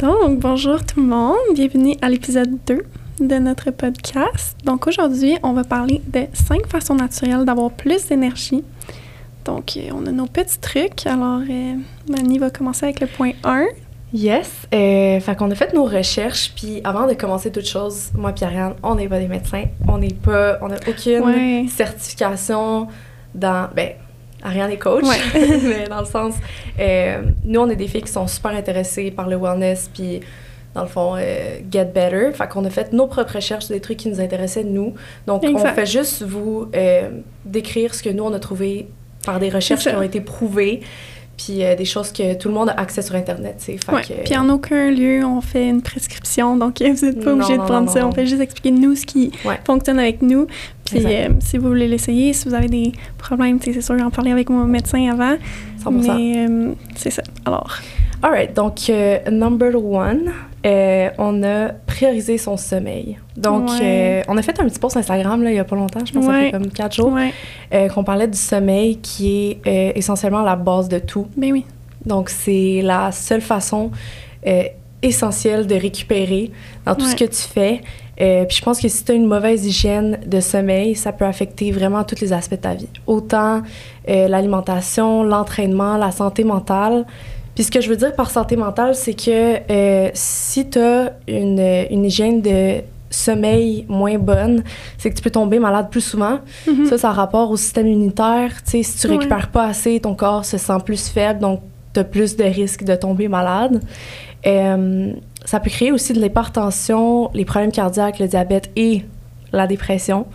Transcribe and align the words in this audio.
Donc, 0.00 0.40
bonjour 0.40 0.84
tout 0.84 1.00
le 1.00 1.06
monde. 1.06 1.36
Bienvenue 1.54 1.96
à 2.02 2.08
l'épisode 2.08 2.58
2 2.66 2.84
de 3.20 3.34
notre 3.36 3.70
podcast. 3.70 4.56
Donc, 4.64 4.86
aujourd'hui, 4.86 5.36
on 5.42 5.52
va 5.52 5.64
parler 5.64 6.02
de 6.06 6.24
5 6.34 6.66
façons 6.66 6.94
naturelles 6.94 7.44
d'avoir 7.44 7.70
plus 7.70 8.06
d'énergie. 8.08 8.62
Donc, 9.44 9.76
euh, 9.76 9.88
on 9.94 10.04
a 10.06 10.10
nos 10.12 10.26
petits 10.26 10.58
trucs. 10.58 11.06
Alors, 11.06 11.40
euh, 11.48 11.74
Mani 12.10 12.38
va 12.38 12.50
commencer 12.50 12.84
avec 12.84 13.00
le 13.00 13.06
point 13.06 13.32
1. 13.44 13.66
Yes. 14.12 14.66
Euh, 14.74 15.18
fait 15.20 15.36
qu'on 15.36 15.50
a 15.50 15.54
fait 15.54 15.72
nos 15.74 15.84
recherches, 15.84 16.52
puis 16.54 16.80
avant 16.84 17.06
de 17.06 17.14
commencer 17.14 17.50
toute 17.50 17.66
chose, 17.66 18.10
moi 18.14 18.32
et 18.40 18.44
Ariane, 18.44 18.74
on 18.82 18.94
n'est 18.94 19.08
pas 19.08 19.18
des 19.18 19.28
médecins. 19.28 19.64
On 19.88 19.98
n'est 19.98 20.14
pas... 20.14 20.58
On 20.62 20.68
n'a 20.68 20.76
aucune 20.88 21.20
Ouais. 21.24 21.66
certification 21.70 22.88
dans... 23.34 23.68
Ben, 23.74 23.90
Ariane 24.42 24.70
est 24.70 24.78
coach, 24.78 25.04
Ouais. 25.04 25.16
mais 25.62 25.88
dans 25.88 26.00
le 26.00 26.06
sens... 26.06 26.34
euh, 26.78 27.22
nous, 27.44 27.60
on 27.60 27.68
est 27.68 27.76
des 27.76 27.88
filles 27.88 28.02
qui 28.02 28.12
sont 28.12 28.26
super 28.26 28.52
intéressées 28.52 29.10
par 29.10 29.28
le 29.28 29.36
wellness, 29.36 29.90
puis 29.92 30.20
dans 30.74 30.82
le 30.82 30.88
fond, 30.88 31.14
euh, 31.16 31.58
get 31.70 31.86
better. 31.86 32.32
Fait 32.34 32.46
qu'on 32.48 32.64
a 32.64 32.70
fait 32.70 32.92
nos 32.92 33.06
propres 33.06 33.36
recherches, 33.36 33.68
des 33.68 33.80
trucs 33.80 33.96
qui 33.96 34.08
nous 34.10 34.20
intéressaient, 34.20 34.64
nous. 34.64 34.94
Donc, 35.26 35.42
on 35.42 35.58
fait 35.58 35.86
juste 35.86 36.22
vous 36.22 36.68
euh, 36.74 37.10
décrire 37.44 37.94
ce 37.94 38.02
que 38.02 38.10
nous, 38.10 38.24
on 38.24 38.32
a 38.34 38.38
trouvé 38.38 38.88
par 39.24 39.40
des 39.40 39.48
recherches 39.48 39.84
qui 39.84 39.94
ont 39.96 40.02
été 40.02 40.20
prouvées, 40.20 40.80
puis 41.36 41.64
euh, 41.64 41.74
des 41.74 41.84
choses 41.84 42.12
que 42.12 42.34
tout 42.34 42.48
le 42.48 42.54
monde 42.54 42.68
a 42.70 42.72
accès 42.80 43.02
sur 43.02 43.14
Internet. 43.14 43.56
Fait 43.58 43.78
Ouais. 43.92 44.02
que- 44.02 44.24
Puis 44.24 44.36
en 44.36 44.48
aucun 44.48 44.90
lieu, 44.90 45.24
on 45.24 45.40
fait 45.40 45.68
une 45.68 45.82
prescription. 45.82 46.56
Donc, 46.56 46.78
vous 46.80 47.06
n'êtes 47.06 47.22
pas 47.24 47.32
obligé 47.32 47.52
de 47.54 47.62
prendre 47.62 47.86
non, 47.86 47.92
ça. 47.92 48.00
non. 48.00 48.08
On 48.08 48.12
fait 48.12 48.26
juste 48.26 48.40
expliquer 48.40 48.70
nous 48.70 48.94
ce 48.96 49.04
qui 49.06 49.30
Ouais. 49.44 49.58
fonctionne 49.64 49.98
avec 49.98 50.22
nous. 50.22 50.46
Puis, 50.84 51.02
euh, 51.04 51.28
si 51.40 51.58
vous 51.58 51.68
voulez 51.68 51.88
l'essayer, 51.88 52.32
si 52.32 52.48
vous 52.48 52.54
avez 52.54 52.68
des 52.68 52.92
problèmes, 53.18 53.58
c'est 53.62 53.80
sûr, 53.80 53.98
j'en 53.98 54.10
parlais 54.10 54.30
avec 54.32 54.48
mon 54.50 54.64
médecin 54.64 55.10
avant. 55.10 55.36
100%. 55.82 56.14
Mais 56.16 56.46
euh, 56.48 56.72
c'est 56.96 57.10
ça. 57.10 57.22
Alors, 57.44 57.76
Alright, 58.22 58.54
donc 58.54 58.88
euh, 58.88 59.18
number 59.30 59.74
one, 59.76 60.32
euh, 60.64 61.10
on 61.18 61.42
a 61.42 61.68
priorisé 61.86 62.38
son 62.38 62.56
sommeil. 62.56 63.18
Donc, 63.36 63.68
Ouais. 63.70 63.78
euh, 63.82 64.22
on 64.28 64.36
a 64.36 64.42
fait 64.42 64.58
un 64.58 64.64
petit 64.64 64.78
post 64.78 64.96
Instagram 64.96 65.42
là, 65.42 65.50
il 65.50 65.56
y 65.56 65.58
a 65.58 65.64
pas 65.64 65.76
longtemps, 65.76 66.00
je 66.04 66.12
pense 66.12 66.26
que 66.26 66.32
ça 66.32 66.36
Ouais. 66.38 66.46
fait 66.46 66.52
comme 66.52 66.68
quatre 66.68 66.94
jours, 66.96 67.12
ouais. 67.12 67.88
qu'on 67.88 68.04
parlait 68.04 68.26
du 68.28 68.38
sommeil 68.38 68.96
qui 68.98 69.58
est 69.64 69.92
essentiellement 69.96 70.42
la 70.42 70.56
base 70.56 70.88
de 70.88 70.98
tout. 70.98 71.26
Ben 71.36 71.52
oui. 71.52 71.64
Donc, 72.04 72.30
c'est 72.30 72.80
la 72.82 73.12
seule 73.12 73.40
façon 73.42 73.90
essentielle 75.02 75.66
de 75.66 75.74
récupérer 75.74 76.50
dans 76.84 76.94
tout 76.94 77.04
Ouais. 77.04 77.10
ce 77.10 77.16
que 77.16 77.24
tu 77.24 77.42
fais. 77.42 77.80
Euh, 78.18 78.46
puis 78.46 78.56
je 78.56 78.62
pense 78.62 78.80
que 78.80 78.88
si 78.88 79.04
tu 79.04 79.12
as 79.12 79.14
une 79.14 79.26
mauvaise 79.26 79.66
hygiène 79.66 80.18
de 80.26 80.40
sommeil, 80.40 80.94
ça 80.94 81.12
peut 81.12 81.26
affecter 81.26 81.70
vraiment 81.70 82.02
tous 82.02 82.18
les 82.22 82.32
aspects 82.32 82.52
de 82.54 82.60
ta 82.60 82.72
vie. 82.74 82.88
Autant 83.06 83.60
euh, 84.08 84.26
l'alimentation, 84.28 85.22
l'entraînement, 85.22 85.98
la 85.98 86.10
santé 86.12 86.42
mentale. 86.42 87.04
Puis 87.56 87.64
ce 87.64 87.70
que 87.72 87.80
je 87.80 87.88
veux 87.88 87.96
dire 87.96 88.14
par 88.14 88.30
santé 88.30 88.54
mentale, 88.54 88.94
c'est 88.94 89.14
que 89.14 89.58
euh, 89.72 90.10
si 90.14 90.68
tu 90.70 90.78
as 90.78 91.14
une, 91.26 91.58
une 91.90 92.04
hygiène 92.04 92.40
de 92.42 92.82
sommeil 93.10 93.84
moins 93.88 94.18
bonne, 94.18 94.62
c'est 94.98 95.10
que 95.10 95.16
tu 95.16 95.22
peux 95.22 95.30
tomber 95.30 95.58
malade 95.58 95.88
plus 95.90 96.02
souvent. 96.02 96.38
Mhm. 96.68 96.86
Ça, 96.86 96.98
ça 96.98 97.08
a 97.08 97.12
rapport 97.12 97.50
au 97.50 97.56
système 97.56 97.86
immunitaire. 97.88 98.52
Si 98.64 98.82
tu 98.84 99.06
Ouais. 99.08 99.16
récupères 99.16 99.48
pas 99.50 99.64
assez, 99.64 99.98
ton 100.00 100.14
corps 100.14 100.44
se 100.44 100.58
sent 100.58 100.78
plus 100.84 101.08
faible, 101.08 101.40
donc 101.40 101.60
tu 101.94 102.00
as 102.00 102.04
plus 102.04 102.36
de 102.36 102.44
risques 102.44 102.84
de 102.84 102.94
tomber 102.94 103.26
malade. 103.26 103.80
Euh, 104.46 105.12
ça 105.44 105.58
peut 105.60 105.70
créer 105.70 105.92
aussi 105.92 106.12
de 106.12 106.20
l'hypertension, 106.20 107.30
les 107.32 107.44
problèmes 107.44 107.72
cardiaques, 107.72 108.18
le 108.18 108.28
diabète 108.28 108.70
et 108.76 109.02
la 109.52 109.66
dépression. 109.66 110.26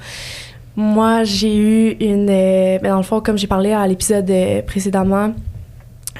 Moi, 0.75 1.23
j'ai 1.23 1.55
eu 1.55 1.91
une... 1.99 2.29
euh, 2.29 2.79
ben, 2.79 2.91
dans 2.91 2.97
le 2.97 3.03
fond, 3.03 3.19
comme 3.21 3.37
j'ai 3.37 3.47
parlé 3.47 3.73
à 3.73 3.85
l'épisode 3.85 4.29
euh, 4.31 4.61
précédemment, 4.63 5.33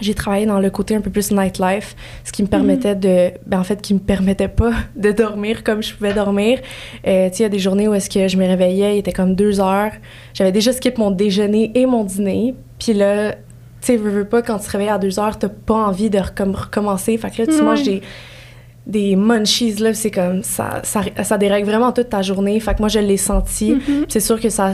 j'ai 0.02 0.14
travaillé 0.14 0.46
dans 0.46 0.60
le 0.60 0.70
côté 0.70 0.96
un 0.96 1.02
peu 1.02 1.10
plus 1.10 1.32
nightlife, 1.32 1.96
ce 2.26 2.32
qui 2.32 2.42
me 2.44 2.48
permettait 2.48 2.96
de... 2.96 3.32
Ben, 3.46 3.60
en 3.60 3.64
fait, 3.64 3.82
qui 3.82 3.94
me 3.94 4.00
permettait 4.00 4.48
pas 4.48 4.72
de 4.96 5.12
dormir 5.12 5.64
comme 5.64 5.82
je 5.82 5.94
pouvais 5.94 6.14
dormir. 6.14 6.60
Euh, 7.08 7.30
tu 7.30 7.36
sais, 7.38 7.40
il 7.40 7.44
y 7.44 7.46
a 7.46 7.50
des 7.50 7.60
journées 7.60 7.88
où 7.88 7.94
est-ce 7.94 8.10
que 8.10 8.28
je 8.28 8.38
me 8.38 8.46
réveillais, 8.46 8.96
il 8.96 9.00
était 9.00 9.14
comme 9.14 9.36
deux 9.36 9.60
heures. 9.62 9.92
J'avais 10.34 10.52
déjà 10.52 10.74
skip 10.74 10.98
mon 10.98 11.12
déjeuner 11.12 11.72
et 11.76 11.86
mon 11.86 12.04
dîner. 12.04 12.56
Puis 12.80 12.94
là, 12.94 13.32
tu 13.34 13.38
sais, 13.82 13.98
veux, 13.98 14.10
veux 14.12 14.26
pas, 14.26 14.42
quand 14.42 14.58
tu 14.60 14.66
te 14.66 14.72
réveilles 14.72 14.90
à 14.90 14.98
deux 14.98 15.20
heures, 15.20 15.38
t'as 15.40 15.50
pas 15.50 15.76
envie 15.76 16.10
de 16.10 16.18
recom- 16.20 16.56
recommencer. 16.56 17.18
Fait 17.18 17.30
que 17.32 17.42
là, 17.44 17.48
tu 17.48 17.62
manges 17.64 17.84
des, 17.84 18.02
des 18.88 19.16
munchies, 19.16 19.74
là, 19.76 19.94
c'est 19.94 20.12
comme... 20.12 20.44
Ça, 20.44 20.82
ça, 20.84 21.02
ça 21.24 21.38
dérègle 21.38 21.68
vraiment 21.68 21.92
toute 21.92 22.10
ta 22.10 22.22
journée. 22.22 22.60
Fait 22.60 22.74
que 22.74 22.80
moi, 22.80 22.90
je 22.90 23.00
l'ai 23.00 23.18
senti. 23.18 23.76
Puis 23.76 24.06
C'est 24.08 24.20
sûr 24.20 24.40
que 24.40 24.50
ça... 24.50 24.74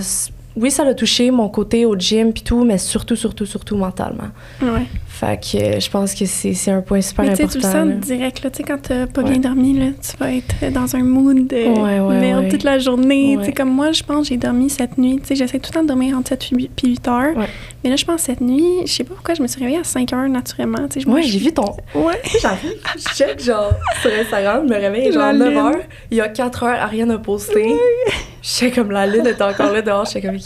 Oui, 0.57 0.71
ça 0.71 0.83
l'a 0.83 0.93
touché, 0.95 1.29
mon 1.31 1.49
côté 1.49 1.85
au 1.85 1.95
gym 1.95 2.33
puis 2.33 2.41
tout, 2.43 2.63
mais 2.65 2.77
surtout, 2.77 3.15
surtout, 3.15 3.45
surtout 3.45 3.77
mentalement. 3.77 4.29
Ouais. 4.61 4.85
Fait 5.07 5.39
que 5.39 5.57
euh, 5.57 5.79
je 5.79 5.89
pense 5.89 6.13
que 6.13 6.25
c'est 6.25 6.71
un 6.71 6.81
point 6.81 7.01
super 7.01 7.25
Mais 7.25 7.31
important. 7.31 7.49
tu 7.49 7.57
le 7.57 7.63
sens 7.63 7.73
là. 7.87 7.93
direct, 7.93 8.43
là. 8.43 8.49
Tu 8.51 8.57
sais, 8.57 8.63
quand 8.63 8.77
t'as 8.81 9.07
pas 9.07 9.21
Ouais. 9.23 9.31
bien 9.31 9.39
dormi, 9.39 9.73
là, 9.77 9.85
tu 10.01 10.15
vas 10.17 10.33
être 10.33 10.71
dans 10.73 10.95
un 10.95 11.03
mood 11.03 11.47
de 11.47 11.55
Ouais, 11.55 11.99
ouais, 11.99 12.19
merde 12.19 12.49
toute 12.49 12.63
la 12.63 12.77
journée. 12.79 13.35
Tu 13.39 13.45
sais, 13.45 13.51
comme 13.53 13.69
moi, 13.69 13.91
je 13.91 14.03
pense, 14.03 14.27
j'ai 14.27 14.37
dormi 14.37 14.69
cette 14.69 14.97
nuit. 14.97 15.17
Tu 15.21 15.27
sais, 15.27 15.35
j'essaie 15.35 15.59
tout 15.59 15.69
le 15.71 15.75
temps 15.75 15.83
de 15.83 15.87
dormir 15.87 16.15
entre 16.17 16.29
7 16.29 16.49
et 16.51 16.69
8 16.87 17.07
heures. 17.07 17.35
Ouais. 17.37 17.47
Mais 17.83 17.89
là, 17.89 17.95
je 17.95 18.05
pense, 18.05 18.21
cette 18.21 18.41
nuit, 18.41 18.63
je 18.85 18.91
sais 18.93 19.03
pas 19.03 19.13
pourquoi, 19.15 19.33
je 19.35 19.41
me 19.41 19.47
suis 19.47 19.59
réveillée 19.59 19.79
à 19.79 19.83
5 19.83 20.11
heures 20.13 20.29
naturellement. 20.29 20.87
Tu 20.87 20.99
sais, 20.99 21.05
je 21.05 21.09
Ouais, 21.09 21.23
j'ai 21.23 21.39
vu 21.39 21.51
ton. 21.53 21.65
Ouais. 21.95 22.19
J'arrive, 22.41 22.73
je 22.95 23.15
check 23.15 23.43
genre 23.43 23.71
sur 24.01 24.11
Instagram, 24.19 24.65
je 24.67 24.73
me 24.73 24.79
réveille 24.79 25.11
genre 25.11 25.23
La 25.23 25.33
9 25.33 25.49
lune. 25.49 25.57
heures. 25.57 25.75
Il 26.11 26.17
y 26.17 26.21
a 26.21 26.29
4 26.29 26.63
heures, 26.63 26.79
Ariane 26.81 27.11
a 27.11 27.17
posté. 27.17 27.63
Je 27.69 28.36
sais 28.49 28.71
comme 28.71 28.91
la 28.91 29.05
lune 29.07 29.25
est 29.27 29.41
encore 29.41 29.71
là 29.71 29.81
dehors, 29.81 30.05
je 30.05 30.11
sais 30.11 30.21
comme. 30.21 30.37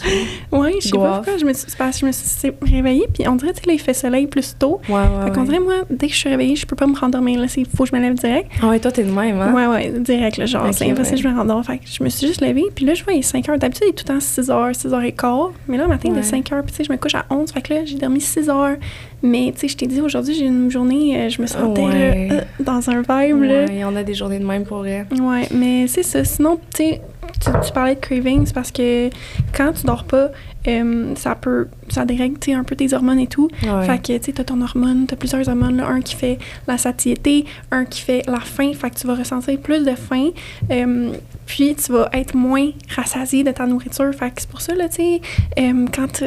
Ouais, 0.60 0.74
je 0.80 0.88
sais 0.88 0.90
pas 0.96 1.16
pourquoi. 1.16 1.36
Je 1.38 1.44
me 1.44 1.52
suis, 1.52 1.64
c'est 1.68 1.76
parce 1.78 1.96
que 1.96 2.00
je 2.00 2.06
me 2.06 2.12
suis 2.12 2.52
réveillée, 2.62 3.06
puis 3.12 3.26
on 3.28 3.36
dirait, 3.36 3.52
tu 3.52 3.60
sais, 3.62 3.66
là, 3.68 3.72
il 3.74 3.80
fait 3.80 3.94
soleil 3.94 4.26
plus 4.26 4.54
tôt. 4.58 4.80
Ouais, 4.88 4.94
ouais. 4.94 5.00
Fait 5.24 5.30
qu'on 5.32 5.40
ouais. 5.40 5.46
dirait, 5.46 5.60
moi, 5.60 5.74
dès 5.90 6.06
que 6.08 6.12
je 6.12 6.18
suis 6.18 6.28
réveillée, 6.28 6.56
je 6.56 6.66
peux 6.66 6.76
pas 6.76 6.86
me 6.86 6.96
rendormir. 6.98 7.40
Là, 7.40 7.46
il 7.56 7.66
faut 7.66 7.84
que 7.84 7.90
je 7.90 7.96
me 7.96 8.00
lève 8.00 8.14
direct. 8.14 8.50
Ah 8.62 8.68
ouais, 8.68 8.78
toi 8.80 8.90
t'es 8.92 9.04
de 9.04 9.10
même, 9.10 9.40
hein? 9.40 9.52
Ouais, 9.54 9.66
ouais, 9.66 9.92
direct, 10.00 10.36
là, 10.38 10.46
genre, 10.46 10.66
Ok, 10.66 10.74
c'est 10.74 10.90
impossible, 10.90 11.16
ouais. 11.16 11.22
je 11.22 11.28
me 11.28 11.36
rendors. 11.36 11.64
Fait 11.64 11.78
que 11.78 11.84
je 11.86 12.02
me 12.02 12.08
suis 12.08 12.26
juste 12.26 12.40
levée, 12.40 12.64
puis 12.74 12.84
là, 12.84 12.94
je 12.94 13.04
vois, 13.04 13.12
il 13.12 13.20
est 13.20 13.22
5 13.22 13.48
heures. 13.48 13.58
D'habitude, 13.58 13.84
il 13.86 13.90
est 13.90 13.92
tout 13.92 14.04
le 14.08 14.14
temps 14.14 14.20
6 14.20 14.50
heures, 14.50 14.74
6 14.74 14.92
heures 14.94 15.02
et 15.02 15.12
quart. 15.12 15.50
Mais 15.68 15.76
là, 15.76 15.84
le 15.84 15.88
matin, 15.90 16.08
il 16.08 16.12
Ouais. 16.14 16.20
est 16.20 16.22
5 16.22 16.52
heures, 16.52 16.62
puis 16.62 16.72
tu 16.72 16.78
sais, 16.78 16.84
je 16.84 16.92
me 16.92 16.96
couche 16.98 17.14
à 17.14 17.24
11. 17.30 17.52
Fait 17.52 17.62
que 17.62 17.74
là, 17.74 17.84
j'ai 17.84 17.96
dormi 17.96 18.20
6 18.20 18.48
heures. 18.48 18.76
Mais 19.22 19.52
tu 19.54 19.60
sais, 19.60 19.68
je 19.68 19.76
t'ai 19.76 19.86
dit, 19.86 20.00
aujourd'hui, 20.00 20.34
j'ai 20.34 20.46
une 20.46 20.70
journée, 20.70 21.16
euh, 21.16 21.28
je 21.28 21.40
me 21.40 21.46
sentais 21.46 21.80
Ouais. 21.82 22.28
là, 22.28 22.34
euh, 22.34 22.40
dans 22.58 22.90
un 22.90 22.96
vibe, 23.02 23.42
là. 23.42 23.64
Ouais, 23.64 23.66
il 23.70 23.78
y 23.78 23.84
en 23.84 23.94
a 23.94 24.02
des 24.02 24.14
journées 24.14 24.40
de 24.40 24.44
même 24.46 24.64
pour 24.64 24.78
vrai. 24.78 25.06
Ouais, 25.12 25.46
mais 25.54 25.86
c'est 25.86 26.02
ça. 26.02 26.24
Sinon, 26.24 26.58
tu 26.74 26.82
sais, 26.82 27.00
tu, 27.44 27.50
tu 27.66 27.72
parlais 27.72 27.94
de 27.94 28.00
craving, 28.00 28.46
c'est 28.46 28.54
parce 28.54 28.70
que 28.70 29.10
quand 29.56 29.72
tu 29.72 29.84
dors 29.86 30.04
pas, 30.04 30.30
euh, 30.68 31.14
ça 31.16 31.34
peut, 31.34 31.66
ça 31.88 32.04
dérègle, 32.04 32.38
tu 32.38 32.52
un 32.52 32.62
peu 32.62 32.76
tes 32.76 32.92
hormones 32.94 33.18
et 33.18 33.26
tout. 33.26 33.48
Ouais. 33.64 33.84
Fait 33.86 33.98
que, 34.00 34.18
tu 34.24 34.32
t'as 34.32 34.44
ton 34.44 34.60
hormone, 34.60 35.06
t'as 35.08 35.16
plusieurs 35.16 35.48
hormones, 35.48 35.76
là, 35.78 35.88
un 35.88 36.00
qui 36.00 36.14
fait 36.14 36.38
la 36.68 36.78
satiété, 36.78 37.44
un 37.72 37.84
qui 37.84 38.00
fait 38.02 38.22
la 38.28 38.38
faim, 38.40 38.72
fait 38.72 38.90
que 38.90 38.96
tu 38.96 39.06
vas 39.06 39.14
ressentir 39.16 39.58
plus 39.58 39.84
de 39.84 39.94
faim, 39.96 40.28
euh, 40.70 41.12
puis 41.46 41.74
tu 41.74 41.90
vas 41.92 42.08
être 42.12 42.34
moins 42.36 42.70
rassasié 42.94 43.42
de 43.42 43.50
ta 43.50 43.66
nourriture, 43.66 44.12
fait 44.14 44.30
que 44.30 44.40
c'est 44.40 44.48
pour 44.48 44.60
ça, 44.60 44.74
là, 44.74 44.88
tu 44.88 44.96
sais, 44.96 45.20
euh, 45.58 45.86
quand 45.92 46.22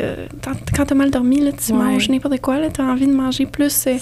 quand 0.75 0.86
t'as 0.86 0.96
mal 0.96 1.12
dormi, 1.12 1.40
là, 1.40 1.52
tu 1.54 1.72
Ouais. 1.72 1.78
manges 1.78 2.09
n'importe 2.09 2.40
quoi, 2.42 2.59
là, 2.59 2.68
t'as 2.72 2.84
envie 2.84 3.08
de 3.08 3.14
manger 3.14 3.46
plus 3.46 3.88
euh, 3.88 3.96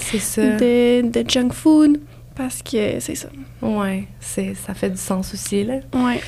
de, 1.02 1.07
de 1.09 1.29
junk 1.29 1.52
food, 1.53 2.00
parce 2.35 2.63
que 2.63 3.00
c'est 3.00 3.16
ça. 3.16 3.28
Ouais, 3.62 4.06
c'est, 4.19 4.56
ça 4.56 4.73
fait 4.73 4.90
du 4.90 4.97
sens 4.97 5.31
aussi, 5.34 5.63
là. 5.63 5.75
Ouais. 5.94 6.19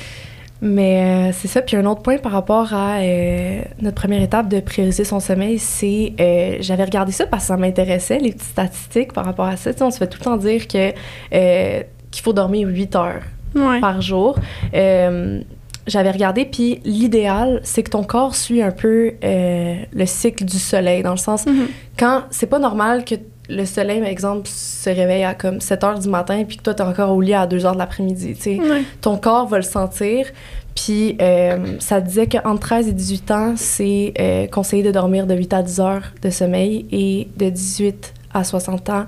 Mais 0.68 1.30
euh, 1.30 1.32
c'est 1.32 1.48
ça. 1.48 1.62
Puis 1.62 1.78
un 1.78 1.86
autre 1.86 2.02
point 2.02 2.18
par 2.18 2.32
rapport 2.32 2.74
à 2.74 2.98
euh, 2.98 3.62
notre 3.82 3.96
première 4.02 4.22
étape 4.24 4.50
de 4.50 4.60
prioriser 4.60 5.04
son 5.04 5.20
sommeil, 5.20 5.60
c'est 5.60 6.14
euh, 6.20 6.58
j'avais 6.60 6.84
regardé 6.84 7.12
ça 7.12 7.28
parce 7.28 7.44
que 7.44 7.48
ça 7.50 7.58
m'intéressait, 7.58 8.18
les 8.18 8.32
petites 8.32 8.50
statistiques 8.50 9.14
par 9.14 9.26
rapport 9.26 9.46
à 9.46 9.58
ça. 9.58 9.70
On 9.82 9.92
se 9.92 10.00
fait 10.00 10.08
tout 10.08 10.18
le 10.20 10.24
temps 10.26 10.38
dire 10.38 10.68
que 10.68 10.92
euh, 11.34 11.84
qu'il 12.10 12.24
faut 12.24 12.34
dormir 12.34 12.68
8 12.68 12.96
heures 12.96 13.22
Ouais. 13.54 13.80
par 13.80 14.02
jour. 14.02 14.38
J'avais 15.88 16.10
regardé, 16.10 16.46
puis 16.46 16.82
l'idéal, 16.84 17.60
c'est 17.64 17.84
que 17.84 17.92
ton 17.92 18.04
corps 18.04 18.36
suit 18.36 18.64
un 18.64 18.72
peu 18.72 19.14
le 19.22 20.06
cycle 20.06 20.44
du 20.46 20.58
soleil, 20.58 21.04
dans 21.04 21.12
le 21.12 21.18
sens, 21.18 21.46
Mhm. 21.46 21.68
quand 21.98 22.24
c'est 22.32 22.48
pas 22.48 22.58
normal 22.58 23.06
que 23.06 23.14
le 23.50 23.66
soleil, 23.66 24.00
par 24.00 24.10
exemple, 24.10 24.48
se 24.48 24.90
réveille 24.90 25.24
à 25.24 25.34
comme 25.36 25.62
7 25.62 25.84
heures 25.84 26.00
du 26.00 26.10
matin, 26.10 26.44
puis 26.48 26.58
que 26.58 26.64
toi, 26.64 26.74
t'es 26.74 26.82
encore 26.84 27.12
au 27.16 27.22
lit 27.22 27.34
à 27.34 27.46
2 27.48 27.66
heures 27.66 27.74
de 27.74 27.78
l'après-midi, 27.80 28.36
Ouais. 28.46 28.84
ton 29.02 29.18
corps 29.18 29.48
va 29.48 29.58
le 29.58 29.64
sentir. 29.64 30.28
Puis 30.76 31.16
euh, 31.22 31.78
ça 31.80 32.02
disait 32.02 32.28
qu'entre 32.28 32.60
13 32.60 32.88
et 32.90 32.94
18 32.94 33.32
ans, 33.32 33.54
c'est 33.56 34.14
euh, 34.20 34.48
conseillé 34.48 34.84
de 34.84 34.92
dormir 34.92 35.26
de 35.26 35.34
8 35.34 35.54
à 35.54 35.62
10 35.64 35.80
heures 35.80 36.12
de 36.22 36.30
sommeil 36.30 36.86
et 36.92 37.30
de 37.38 37.50
18 37.50 38.14
à 38.34 38.44
60 38.44 38.90
ans, 38.90 39.06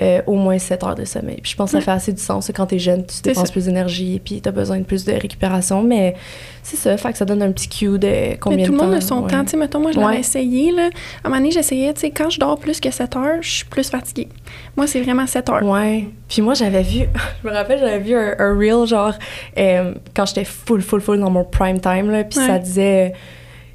euh, 0.00 0.22
au 0.26 0.34
moins 0.34 0.58
7 0.58 0.82
heures 0.84 0.94
de 0.94 1.04
sommeil. 1.04 1.40
Puis 1.42 1.52
je 1.52 1.56
pense 1.56 1.68
que 1.68 1.72
ça 1.72 1.78
Ouais. 1.78 1.84
fait 1.84 1.90
assez 1.90 2.12
du 2.12 2.22
sens. 2.22 2.50
Quand 2.54 2.66
t'es 2.66 2.78
jeune, 2.78 3.04
tu 3.06 3.20
dépenses 3.22 3.46
ça. 3.46 3.52
plus 3.52 3.64
d'énergie 3.66 4.20
puis 4.24 4.40
t'as 4.40 4.50
besoin 4.52 4.78
de 4.78 4.84
plus 4.84 5.04
de 5.04 5.12
récupération. 5.12 5.82
Mais 5.82 6.14
c'est 6.62 6.76
ça, 6.76 6.96
fait 6.96 7.12
que 7.12 7.18
ça 7.18 7.24
donne 7.24 7.42
un 7.42 7.50
petit 7.52 7.68
cue 7.68 7.98
de 7.98 8.36
combien 8.38 8.58
Mais 8.58 8.64
tout 8.64 8.70
de 8.72 8.76
le 8.76 8.78
temps. 8.80 8.86
monde 8.86 8.94
a 8.94 9.00
son 9.00 9.22
ouais. 9.22 9.30
temps. 9.30 9.44
Tu 9.44 9.50
sais, 9.50 9.56
mettons, 9.56 9.80
moi, 9.80 9.92
je 9.92 9.98
l'avais 9.98 10.14
Ouais. 10.14 10.20
essayé, 10.20 10.70
là. 10.72 10.82
À 10.84 10.86
un 11.26 11.28
moment 11.30 11.36
donné, 11.40 11.50
j'essayais, 11.50 11.92
tu 11.94 12.00
sais, 12.00 12.10
quand 12.10 12.30
je 12.30 12.38
dors 12.38 12.58
plus 12.58 12.78
que 12.80 12.90
7 12.90 13.16
heures, 13.16 13.38
je 13.42 13.50
suis 13.50 13.64
plus 13.64 13.88
fatiguée. 13.90 14.28
Moi, 14.76 14.86
c'est 14.86 15.00
vraiment 15.00 15.26
7 15.26 15.48
heures. 15.50 15.62
Ouais. 15.64 16.04
Puis 16.28 16.42
moi, 16.42 16.54
j'avais 16.54 16.82
vu, 16.82 17.06
je 17.42 17.48
me 17.48 17.52
rappelle, 17.54 17.78
j'avais 17.80 17.98
vu 17.98 18.14
un, 18.14 18.34
un 18.38 18.56
reel, 18.58 18.86
genre, 18.86 19.14
euh, 19.58 19.94
quand 20.14 20.26
j'étais 20.26 20.44
full, 20.44 20.82
full, 20.82 21.00
full 21.00 21.18
dans 21.20 21.30
mon 21.30 21.44
prime 21.44 21.80
time, 21.80 22.10
là, 22.10 22.24
puis 22.24 22.38
Ouais. 22.38 22.46
ça 22.46 22.58
disait, 22.58 23.12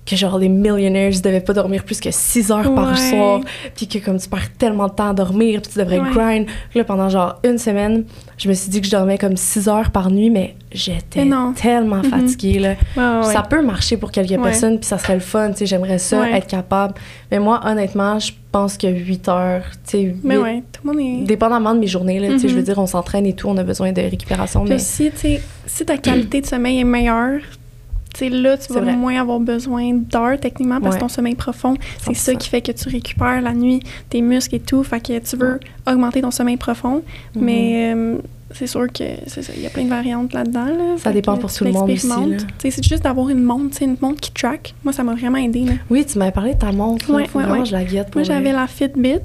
que 0.06 0.16
genre 0.18 0.38
les 0.38 0.50
millionaires 0.50 1.12
devaient 1.24 1.40
pas 1.40 1.54
dormir 1.54 1.84
plus 1.86 2.00
que 2.02 2.12
6 2.12 2.52
heures 2.52 2.76
par 2.76 2.98
soir, 2.98 3.40
puis 3.76 3.88
que 3.88 4.00
comme 4.00 4.18
tu 4.20 4.28
perds 4.28 4.52
tellement 4.58 4.88
de 4.88 4.94
temps 4.94 5.10
à 5.12 5.14
dormir, 5.14 5.62
puis 5.62 5.72
tu 5.72 5.80
devrais 5.80 6.00
Ouais. 6.00 6.10
grind. 6.14 6.46
Là, 6.76 6.84
pendant 6.84 7.08
genre 7.10 7.40
une 7.46 7.58
semaine, 7.58 8.04
je 8.38 8.50
me 8.50 8.54
suis 8.54 8.70
dit 8.70 8.82
que 8.82 8.88
je 8.88 8.92
dormais 8.92 9.18
comme 9.18 9.38
6 9.38 9.70
heures 9.70 9.92
par 9.92 10.12
nuit, 10.12 10.30
mais 10.30 10.56
j'étais 10.74 11.26
tellement 11.56 11.98
Mhm. 11.98 12.04
fatiguée, 12.04 12.60
là. 12.60 12.76
Ouais. 12.98 13.32
Ça 13.34 13.44
peut 13.44 13.62
marcher 13.62 13.96
pour 13.98 14.12
quelques 14.12 14.42
personnes, 14.42 14.78
puis 14.80 14.86
ça 14.88 14.98
serait 14.98 15.14
le 15.14 15.20
fun, 15.22 15.52
tu 15.52 15.60
sais, 15.60 15.66
j'aimerais 15.68 16.00
ça, 16.00 16.30
être 16.32 16.48
capable. 16.48 16.96
Mais 17.32 17.40
moi, 17.40 17.62
honnêtement, 17.66 18.20
je 18.20 18.34
pense 18.52 18.78
que 18.78 18.88
8 18.88 19.30
heures, 19.30 19.64
tu 19.88 19.92
sais, 19.98 20.16
Mais 20.24 20.36
huit- 20.36 20.42
ouais, 20.42 20.64
tout 20.72 20.82
le 20.86 20.92
monde 20.94 21.00
est. 21.24 21.26
dépendamment 21.26 21.74
de 21.74 21.80
mes 21.80 21.88
journées, 21.88 22.20
là, 22.20 22.28
tu 22.30 22.40
sais, 22.40 22.48
je 22.50 22.54
veux 22.54 22.60
Mhm. 22.60 22.66
dire, 22.66 22.78
on 22.80 22.88
s'entraîne 22.88 23.26
et 23.26 23.34
tout, 23.34 23.48
on 23.48 23.56
a 23.58 23.64
besoin 23.64 23.92
de 23.94 24.02
récupération, 24.02 24.62
Puis 24.62 24.70
mais 24.72 24.76
aussi, 24.76 25.10
tu 25.12 25.18
sais, 25.18 25.42
si 25.66 25.86
ta 25.86 25.98
qualité 25.98 26.42
de 26.42 26.46
sommeil 26.46 26.80
est 26.80 26.84
meilleure, 26.84 27.40
tu 28.14 28.20
sais, 28.20 28.30
là, 28.30 28.58
tu 28.58 28.72
vas 28.74 28.82
vrai. 28.82 28.96
moins 28.96 29.20
avoir 29.20 29.40
besoin 29.40 29.94
d'heures, 29.94 30.40
techniquement, 30.40 30.80
parce 30.80 30.96
Ouais. 30.96 31.00
que 31.00 31.06
ton 31.06 31.10
sommeil 31.10 31.36
profond, 31.36 31.76
c'est 32.00 32.14
ça 32.14 32.32
100%. 32.34 32.38
qui 32.38 32.50
fait 32.50 32.62
que 32.62 32.72
tu 32.72 32.88
récupères 32.90 33.42
la 33.42 33.54
nuit 33.54 33.82
tes 34.10 34.22
muscles 34.22 34.56
et 34.56 34.60
tout. 34.60 34.84
Fait 34.84 35.00
que 35.00 35.18
tu 35.20 35.36
veux 35.36 35.60
augmenter 35.88 36.22
ton 36.22 36.32
sommeil 36.32 36.58
profond. 36.58 37.02
Mhm. 37.36 37.44
Mais 37.44 37.94
euh, 37.96 38.18
c'est 38.52 38.68
sûr 38.68 38.86
que 38.94 39.04
il 39.04 39.62
y 39.62 39.66
a 39.66 39.70
plein 39.72 39.86
de 39.86 39.90
variantes 39.90 40.32
là-dedans. 40.34 40.66
là. 40.66 40.96
Ça 40.98 41.12
dépend 41.12 41.36
que 41.38 41.42
pour 41.42 41.52
tout 41.54 41.64
le 41.64 41.72
monde 41.72 41.90
aussi, 41.90 42.08
là. 42.08 42.38
C'est 42.60 42.84
juste 42.88 43.04
d'avoir 43.04 43.30
une 43.30 43.42
montre, 43.44 43.82
une 43.82 43.98
montre 44.00 44.22
qui 44.22 44.32
track. 44.32 44.76
Moi, 44.84 44.94
ça 44.94 45.04
m'a 45.04 45.16
vraiment 45.16 45.40
aidé. 45.40 45.66
Là. 45.66 45.74
Oui, 45.90 46.06
tu 46.06 46.20
m'avais 46.20 46.32
parlé 46.32 46.54
de 46.54 46.60
ta 46.60 46.72
montre, 46.72 47.10
là, 47.12 47.18
Ouais, 47.18 47.24
ouais, 47.34 47.44
vraiment 47.44 47.66
je 47.66 47.72
la 47.72 47.84
guette. 47.84 48.14
Moi, 48.14 48.24
j'avais 48.24 48.52
la 48.52 48.68
Fitbit. 48.68 49.20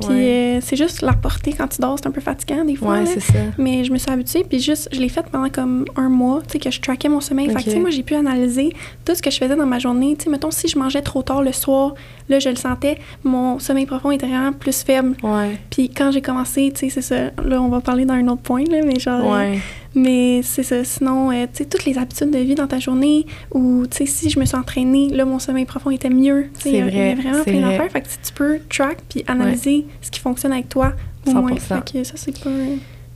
Puis 0.00 0.08
Ouais. 0.10 0.56
euh, 0.56 0.60
c'est 0.62 0.76
juste 0.76 1.00
la 1.02 1.14
porter 1.14 1.52
quand 1.56 1.68
tu 1.68 1.80
dors, 1.80 1.96
c'est 1.98 2.06
un 2.06 2.10
peu 2.10 2.20
fatigant 2.20 2.64
des 2.64 2.76
fois. 2.76 2.98
Ouais, 2.98 3.06
c'est 3.06 3.20
ça. 3.20 3.38
Mais 3.58 3.82
je 3.84 3.90
me 3.92 3.98
suis 3.98 4.10
habituée, 4.10 4.44
puis 4.48 4.60
juste, 4.60 4.88
je 4.92 5.00
l'ai 5.00 5.08
faite 5.08 5.26
pendant 5.32 5.48
comme 5.48 5.84
un 5.96 6.08
mois, 6.10 6.40
tu 6.42 6.52
sais, 6.52 6.58
que 6.58 6.70
je 6.70 6.80
traquais 6.80 7.08
mon 7.08 7.20
sommeil. 7.20 7.46
Fait 7.48 7.54
que, 7.54 7.58
Ok. 7.60 7.64
tu 7.64 7.70
sais, 7.70 7.78
moi, 7.78 7.90
j'ai 7.90 8.02
pu 8.02 8.14
analyser 8.14 8.70
tout 9.04 9.14
ce 9.14 9.22
que 9.22 9.30
je 9.30 9.38
faisais 9.38 9.56
dans 9.56 9.64
ma 9.66 9.78
journée. 9.78 10.14
Tu 10.18 10.24
sais, 10.24 10.30
mettons, 10.30 10.50
si 10.50 10.68
je 10.68 10.78
mangeais 10.78 11.02
trop 11.02 11.22
tard 11.22 11.42
le 11.42 11.52
soir, 11.52 11.94
là, 12.28 12.38
je 12.38 12.48
le 12.50 12.56
sentais, 12.56 12.98
mon 13.24 13.58
sommeil 13.58 13.86
profond 13.86 14.10
était 14.10 14.26
vraiment 14.26 14.52
plus 14.52 14.82
faible. 14.82 15.16
Ouais. 15.22 15.58
Puis 15.70 15.88
quand 15.88 16.10
j'ai 16.10 16.20
commencé, 16.22 16.70
tu 16.74 16.90
sais, 16.90 16.90
c'est 16.90 17.02
ça. 17.02 17.30
Là, 17.44 17.62
on 17.62 17.68
va 17.68 17.80
parler 17.80 18.04
d'un 18.04 18.26
autre 18.28 18.42
point, 18.42 18.64
là, 18.70 18.80
mais 18.84 18.98
genre. 19.00 19.20
euh, 19.24 19.36
Ouais. 19.52 19.58
Mais 19.96 20.42
c'est 20.42 20.62
ça. 20.62 20.84
Sinon, 20.84 21.30
euh, 21.32 21.46
tu 21.52 21.58
sais, 21.58 21.64
toutes 21.64 21.84
les 21.86 21.96
habitudes 21.98 22.30
de 22.30 22.38
vie 22.38 22.54
dans 22.54 22.66
ta 22.66 22.78
journée, 22.78 23.26
ou, 23.52 23.86
tu 23.90 23.96
sais, 23.96 24.06
si 24.06 24.28
je 24.30 24.38
me 24.38 24.44
suis 24.44 24.56
entraînée, 24.56 25.08
là, 25.08 25.24
mon 25.24 25.38
sommeil 25.38 25.64
profond 25.64 25.90
était 25.90 26.10
mieux. 26.10 26.46
Tu 26.58 26.60
sais, 26.60 26.70
il 26.70 26.76
y 26.76 26.80
a- 26.82 26.84
C'est 26.86 26.92
Il 26.92 26.96
y 26.96 27.00
a 27.00 27.14
vrai, 27.14 27.14
vraiment 27.22 27.44
plein 27.44 27.60
d'affaires. 27.70 27.90
Fait 27.90 28.00
que 28.02 28.06
tu 28.08 28.32
peux 28.34 28.58
track 28.68 28.98
puis 29.08 29.24
analyser 29.26 29.86
ce 30.02 30.10
qui 30.10 30.20
fonctionne 30.20 30.52
avec 30.52 30.68
toi, 30.68 30.92
au 31.26 31.30
moins. 31.32 31.50
100%. 31.56 31.58
Fait 31.86 31.92
que 31.98 32.04
ça, 32.04 32.12
c'est 32.16 32.38
pas. 32.44 32.50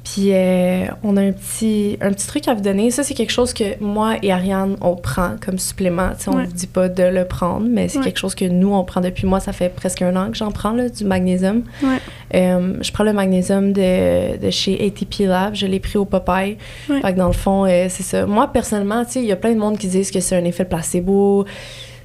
Puis 0.03 0.33
euh, 0.33 0.87
on 1.05 1.17
a 1.17 1.21
un 1.23 1.33
petit, 1.33 1.99
un 2.01 2.11
petit 2.13 2.27
truc 2.27 2.49
à 2.49 2.55
vous 2.55 2.63
donner. 2.63 2.91
Ça, 2.91 3.03
c'est 3.03 3.15
quelque 3.15 3.31
chose 3.31 3.53
que 3.53 3.79
moi 3.83 4.15
et 4.23 4.33
Ariane, 4.33 4.77
on 4.81 4.97
prend 4.97 5.33
comme 5.45 5.59
supplément. 5.59 6.11
On 6.27 6.31
ne 6.33 6.37
Ouais. 6.39 6.45
vous 6.47 6.53
dit 6.53 6.67
pas 6.67 6.89
de 6.89 7.03
le 7.03 7.25
prendre, 7.27 7.67
mais 7.69 7.89
c'est 7.89 7.99
Ouais. 7.99 8.05
quelque 8.05 8.19
chose 8.19 8.35
que 8.35 8.45
nous, 8.47 8.73
on 8.73 8.83
prend 8.83 9.01
depuis 9.03 9.27
moi. 9.27 9.41
Ça 9.41 9.53
fait 9.53 9.69
presque 9.69 10.03
un 10.03 10.17
an 10.17 10.31
que 10.31 10.37
j'en 10.37 10.51
prends, 10.53 10.73
là, 10.73 10.89
du 10.89 11.05
magnésium. 11.05 11.63
Ouais. 11.83 11.99
Euh, 12.35 12.75
je 12.81 12.91
prends 12.93 13.05
le 13.05 13.13
magnésium 13.13 13.73
de, 13.73 14.39
de 14.39 14.51
chez 14.51 14.85
ATP 14.85 15.27
Lab. 15.27 15.55
Je 15.55 15.67
l'ai 15.67 15.81
pris 15.81 15.99
au 15.99 16.05
Popeye. 16.07 16.57
Fait 16.87 17.01
que 17.13 17.19
dans 17.19 17.27
le 17.27 17.33
fond, 17.33 17.67
euh, 17.67 17.87
c'est 17.89 18.03
ça. 18.03 18.27
Moi, 18.27 18.49
personnellement, 18.49 19.05
tu 19.05 19.13
sais, 19.13 19.21
il 19.21 19.27
y 19.27 19.33
a 19.33 19.37
plein 19.37 19.53
de 19.53 19.59
monde 19.59 19.77
qui 19.79 19.87
disent 19.87 20.11
que 20.11 20.21
c'est 20.21 20.37
un 20.37 20.45
effet 20.45 20.65
placebo, 20.65 21.45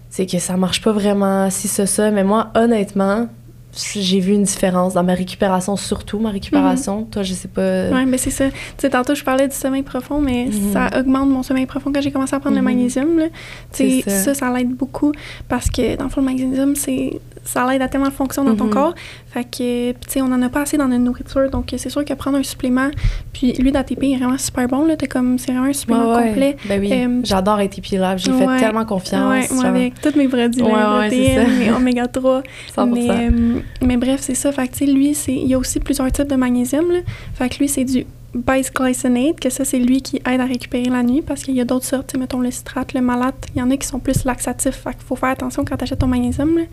c'est 0.09 0.25
que 0.25 0.37
ça 0.39 0.57
marche 0.57 0.81
pas 0.81 0.91
vraiment, 0.91 1.49
si 1.49 1.67
ça, 1.67 1.85
ça. 1.85 2.11
Mais 2.11 2.23
moi, 2.23 2.49
honnêtement, 2.55 3.27
j'ai 3.75 4.19
vu 4.19 4.33
une 4.33 4.43
différence 4.43 4.93
dans 4.93 5.03
ma 5.03 5.13
récupération, 5.13 5.75
surtout 5.75 6.19
ma 6.19 6.29
récupération. 6.29 7.03
Toi, 7.11 7.23
je 7.23 7.33
sais 7.33 7.47
pas. 7.47 7.89
Oui, 7.91 8.05
mais 8.05 8.17
c'est 8.17 8.29
ça. 8.31 8.49
Tu 8.49 8.55
sais, 8.77 8.89
tantôt, 8.89 9.15
je 9.15 9.23
parlais 9.23 9.47
du 9.47 9.55
sommeil 9.55 9.83
profond, 9.83 10.21
mais 10.21 10.45
Mhm. 10.45 10.71
ça 10.73 10.89
augmente 10.97 11.29
mon 11.29 11.43
sommeil 11.43 11.65
profond 11.65 11.91
quand 11.93 12.01
j'ai 12.01 12.11
commencé 12.11 12.35
à 12.35 12.39
prendre 12.39 12.55
Mhm. 12.55 12.61
le 12.61 12.65
magnésium. 12.65 13.19
là. 13.19 13.25
Ça. 13.71 13.83
ça, 14.07 14.33
ça, 14.33 14.53
l'aide 14.53 14.71
beaucoup 14.73 15.11
parce 15.49 15.69
que, 15.69 15.95
dans 15.97 16.05
le 16.05 16.09
fond, 16.09 16.21
le 16.21 16.25
magnésium, 16.27 16.75
c'est 16.75 17.19
ça 17.45 17.65
l'aide 17.71 17.81
à 17.81 17.87
tellement 17.87 18.07
de 18.09 18.13
fonctions 18.13 18.43
dans 18.43 18.55
ton 18.55 18.65
Mhm. 18.65 18.69
corps. 18.71 18.95
Fait 19.27 19.43
que, 19.43 19.91
tu 19.91 19.97
sais, 20.07 20.21
on 20.21 20.25
en 20.25 20.41
a 20.41 20.49
pas 20.49 20.61
assez 20.63 20.77
dans 20.77 20.87
notre 20.87 21.03
nourriture. 21.03 21.49
Donc, 21.49 21.73
c'est 21.77 21.89
sûr 21.89 22.03
que 22.03 22.13
prendre 22.13 22.37
un 22.37 22.43
supplément, 22.43 22.89
puis 23.33 23.53
lui 23.53 23.71
d'ATP 23.71 24.03
est 24.13 24.17
vraiment 24.17 24.37
super 24.37 24.67
bon. 24.67 24.85
Là, 24.85 24.97
T'es 24.97 25.07
comme, 25.07 25.37
c'est 25.37 25.51
vraiment 25.51 25.67
un 25.69 25.73
supplément 25.73 26.09
Ouais, 26.09 26.15
ouais. 26.17 26.27
complet. 26.29 26.57
Ben 26.67 26.81
oui, 26.81 26.91
Euh, 26.91 27.21
j'adore 27.23 27.59
ATP 27.59 27.93
Lab. 27.97 28.17
J'ai 28.17 28.31
ouais. 28.31 28.39
fait 28.47 28.59
tellement 28.65 28.85
confiance. 28.85 29.29
Ouais, 29.49 29.55
moi, 29.55 29.65
avec 29.65 30.01
tous 30.01 30.15
mes 30.17 30.27
produits, 30.27 30.63
mes 30.63 31.71
oméga 31.71 32.07
3. 32.07 32.41
100%. 32.75 32.85
Mais, 32.93 33.09
euh, 33.29 33.59
mais 33.81 33.97
bref, 33.97 34.19
c'est 34.21 34.35
ça. 34.35 34.51
Fait 34.51 34.67
que, 34.67 34.73
tu 34.73 34.85
sais, 34.85 34.91
lui, 34.91 35.15
il 35.27 35.47
y 35.47 35.53
a 35.53 35.57
aussi 35.57 35.79
plusieurs 35.79 36.11
types 36.11 36.27
de 36.27 36.35
magnésium. 36.35 36.91
Là. 36.91 36.99
Fait 37.35 37.49
que 37.49 37.57
lui, 37.59 37.67
c'est 37.69 37.83
du 37.85 38.05
bisglycinate, 38.33 39.39
que 39.39 39.49
ça, 39.49 39.63
c'est 39.65 39.79
lui 39.79 40.01
qui 40.01 40.17
aide 40.29 40.41
à 40.41 40.45
récupérer 40.45 40.89
la 40.89 41.03
nuit 41.03 41.21
parce 41.21 41.43
qu'il 41.43 41.55
y 41.55 41.61
a 41.61 41.65
d'autres 41.65 41.85
sortes. 41.85 42.15
Mettons 42.17 42.39
le 42.39 42.51
citrate, 42.51 42.93
le 42.93 43.01
malate. 43.01 43.35
Il 43.55 43.59
y 43.59 43.61
en 43.61 43.69
a 43.71 43.77
qui 43.77 43.87
sont 43.87 43.99
plus 43.99 44.23
laxatifs. 44.25 44.75
Fait 44.83 44.91
qu'il 44.91 45.03
faut 45.05 45.15
faire 45.15 45.29
attention 45.29 45.63
quand 45.65 45.77
tu 45.77 45.83
achètes 45.83 45.99
ton 45.99 46.07
magnésium. 46.07 46.57
Là. 46.57 46.63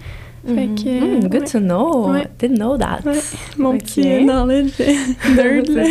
Fait 0.45 0.67
Mhm. 0.67 0.75
que, 0.75 0.89
Mm, 1.19 1.29
good 1.29 1.33
ouais. 1.43 1.47
to 1.47 1.59
know. 1.61 2.11
Ouais. 2.11 2.27
Didn't 2.39 2.57
know 2.57 2.77
that. 2.77 3.01
Ouais. 3.07 3.13
Mon 3.59 3.71
Ok. 3.75 3.79
petit 3.85 4.25
knowledge 4.25 4.73
nerd. 5.37 5.69
là. 5.69 5.85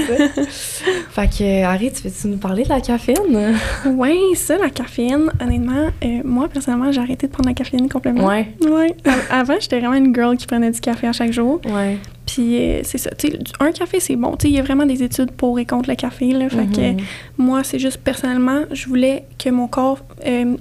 Fait 1.10 1.28
que, 1.30 1.64
Harry, 1.64 1.92
tu 1.92 2.04
veux-tu 2.04 2.28
nous 2.28 2.38
parler 2.38 2.64
de 2.64 2.70
la 2.70 2.82
caféine? 2.82 3.56
Ouais, 3.96 4.18
ça, 4.36 4.58
la 4.58 4.70
caféine, 4.70 5.30
honnêtement, 5.42 5.88
euh, 6.04 6.22
moi, 6.26 6.48
personnellement, 6.50 6.92
j'ai 6.92 7.00
arrêté 7.02 7.28
de 7.28 7.32
prendre 7.32 7.48
la 7.50 7.56
caféine 7.56 7.88
complètement. 7.88 8.28
Ouais. 8.28 8.48
Ouais. 8.62 8.96
Avant, 9.30 9.56
j'étais 9.60 9.80
vraiment 9.80 9.96
une 9.96 10.14
girl 10.14 10.36
qui 10.36 10.48
prenait 10.48 10.72
du 10.72 10.80
café 10.82 11.08
à 11.08 11.14
chaque 11.14 11.32
jour. 11.32 11.62
Ouais. 11.66 11.98
Puis 12.26 12.58
euh, 12.58 12.82
c'est 12.84 12.98
ça. 12.98 13.10
Tu 13.18 13.28
sais, 13.28 13.40
un 13.60 13.72
café, 13.72 14.00
c'est 14.00 14.16
bon. 14.16 14.36
Tu 14.38 14.44
sais, 14.48 14.50
il 14.50 14.56
y 14.56 14.60
a 14.60 14.64
vraiment 14.64 14.86
des 14.86 15.02
études 15.04 15.32
pour 15.32 15.60
et 15.60 15.66
contre 15.66 15.90
le 15.90 15.96
café. 15.96 16.32
Là, 16.32 16.50
fait 16.50 16.66
que 16.72 16.92
Mhm. 16.92 16.98
moi, 17.38 17.64
c'est 17.64 17.80
juste 17.80 17.98
personnellement, 17.98 18.62
je 18.72 18.88
voulais 18.88 19.26
que 19.38 19.50
mon 19.50 19.68
corps 19.68 20.00
euh, 20.26 20.56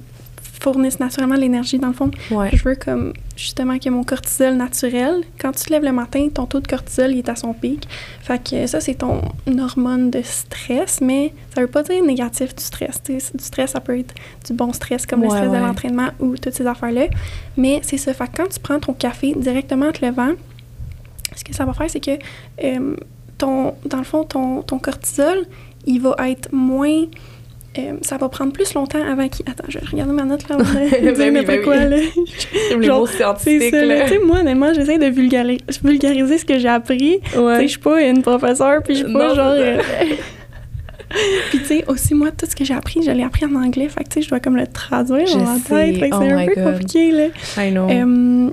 fournisse 0.60 1.00
naturellement 1.00 1.36
l'énergie. 1.36 1.78
Dans 1.78 1.88
le 1.88 1.92
fond, 1.94 2.10
Ouais. 2.30 2.50
je 2.52 2.62
veux 2.62 2.74
comme 2.76 3.12
justement 3.36 3.78
que 3.78 3.88
mon 3.88 4.04
cortisol 4.04 4.54
naturel, 4.54 5.22
quand 5.40 5.52
tu 5.52 5.64
te 5.64 5.70
lèves 5.70 5.84
le 5.84 5.92
matin, 5.92 6.28
ton 6.32 6.46
taux 6.46 6.60
de 6.60 6.66
cortisol 6.68 7.10
il 7.12 7.18
est 7.18 7.28
à 7.28 7.36
son 7.36 7.52
pic. 7.54 7.88
Fait 8.20 8.42
que 8.42 8.66
ça, 8.66 8.80
c'est 8.80 8.94
ton 8.96 9.22
hormone 9.58 10.10
de 10.10 10.20
stress, 10.22 11.00
mais 11.00 11.32
ça 11.54 11.62
veut 11.62 11.66
pas 11.66 11.82
dire 11.82 12.04
négatif 12.04 12.54
du 12.54 12.62
stress. 12.62 13.02
Du 13.02 13.18
stress, 13.42 13.70
ça 13.70 13.80
peut 13.80 13.98
être 13.98 14.14
du 14.46 14.52
bon 14.52 14.72
stress 14.72 15.06
comme 15.06 15.22
le 15.22 15.30
stress 15.30 15.48
ouais. 15.48 15.58
de 15.58 15.62
l'entraînement 15.64 16.08
ou 16.20 16.36
toutes 16.36 16.54
ces 16.54 16.66
affaires-là. 16.66 17.06
Mais 17.56 17.80
c'est 17.82 17.96
ça. 17.96 18.12
Fait 18.12 18.26
que 18.28 18.36
quand 18.36 18.48
tu 18.48 18.60
prends 18.60 18.78
ton 18.78 18.92
café 18.92 19.34
directement 19.34 19.86
en 19.88 19.92
te 19.92 20.04
levant, 20.04 20.32
ce 21.36 21.42
que 21.44 21.54
ça 21.54 21.64
va 21.64 21.72
faire, 21.72 21.88
c'est 21.90 22.00
que 22.04 22.18
euh, 22.64 22.96
ton, 23.38 23.74
dans 23.86 23.98
le 23.98 24.04
fond, 24.04 24.24
ton, 24.24 24.62
ton 24.62 24.78
cortisol, 24.78 25.46
il 25.86 26.00
va 26.02 26.14
être 26.28 26.48
moins. 26.52 27.04
Euh, 27.78 27.92
ça 28.02 28.16
va 28.16 28.28
prendre 28.28 28.52
plus 28.52 28.74
longtemps 28.74 28.98
avant 29.02 29.28
qu'il. 29.28 29.46
Attends, 29.48 29.64
je 29.68 29.78
vais 29.78 29.86
regarder 29.86 30.12
ma 30.12 30.24
note 30.24 30.48
là. 30.48 30.56
avant 30.56 30.64
de 30.74 31.16
Ben 31.16 31.36
oui, 31.36 31.44
ben 31.44 31.62
quoi, 31.62 31.74
oui. 31.76 31.88
là. 31.90 31.96
Les 32.76 32.82
Genre, 32.86 33.00
mots 33.00 33.06
C'est 33.06 33.18
scientifiques, 33.18 33.70
ça, 33.70 33.84
là. 33.84 33.94
là. 33.98 34.04
Tu 34.04 34.10
sais, 34.14 34.18
moi, 34.18 34.40
honnêtement, 34.40 34.74
j'essaie 34.74 34.98
de 34.98 35.06
vulgari- 35.06 35.60
vulgariser 35.84 36.38
ce 36.38 36.44
que 36.44 36.58
j'ai 36.58 36.68
appris. 36.68 37.20
Ouais. 37.36 37.62
je 37.62 37.66
suis 37.68 37.78
pas 37.78 38.02
une 38.02 38.22
professeure, 38.22 38.82
puis 38.82 38.96
je 38.96 39.04
suis 39.04 39.12
pas 39.12 39.28
Non, 39.28 39.34
genre. 39.34 39.54
c'est 39.56 39.78
euh, 39.78 39.82
puis 41.50 41.58
tu 41.58 41.64
sais, 41.64 41.84
aussi, 41.88 42.14
moi, 42.14 42.30
tout 42.30 42.46
ce 42.48 42.54
que 42.54 42.64
j'ai 42.64 42.74
appris, 42.74 43.02
je 43.04 43.10
l'ai 43.10 43.24
appris 43.24 43.44
en 43.44 43.54
anglais. 43.56 43.88
Fait 43.88 44.04
que 44.04 44.08
tu 44.10 44.14
sais, 44.14 44.22
je 44.22 44.28
dois 44.30 44.38
comme 44.40 44.56
le 44.56 44.66
traduire 44.66 45.26
Je 45.26 45.34
dans 45.34 45.40
ma 45.44 45.56
sais. 45.58 45.68
tête. 45.92 45.98
Fait 45.98 46.10
que 46.10 46.16
Oh 46.16 46.20
c'est 46.22 46.30
un 46.32 46.46
peu 46.46 46.54
God. 46.54 46.64
compliqué, 46.72 47.10
là. 47.12 47.26
I 47.64 47.70
know. 47.72 47.88
Euh, 47.90 48.50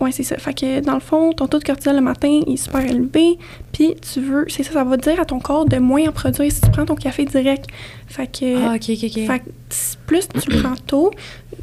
ouais, 0.00 0.12
c'est 0.12 0.22
ça. 0.22 0.36
Fait 0.36 0.54
que 0.54 0.80
dans 0.80 0.94
le 0.94 1.00
fond, 1.00 1.32
ton 1.32 1.46
taux 1.46 1.58
de 1.58 1.64
cortisol 1.64 1.96
le 1.96 2.00
matin 2.00 2.42
il 2.46 2.54
est 2.54 2.56
super 2.56 2.80
élevé. 2.80 3.38
Puis 3.72 3.94
tu 3.96 4.20
veux, 4.20 4.46
c'est 4.48 4.62
ça, 4.62 4.72
ça 4.72 4.84
va 4.84 4.96
dire 4.96 5.20
à 5.20 5.24
ton 5.24 5.40
corps 5.40 5.66
de 5.66 5.76
moins 5.78 6.08
en 6.08 6.12
produire 6.12 6.50
si 6.50 6.60
tu 6.60 6.70
prends 6.70 6.86
ton 6.86 6.94
café 6.94 7.24
direct. 7.24 7.66
Fait 8.06 8.26
que, 8.26 8.66
ah, 8.66 8.74
ok, 8.74 8.90
ok, 8.90 9.04
ok. 9.04 9.26
fait 9.26 9.38
que 9.40 9.50
plus 10.06 10.28
tu 10.28 10.50
prends 10.60 10.76
tôt, 10.86 11.10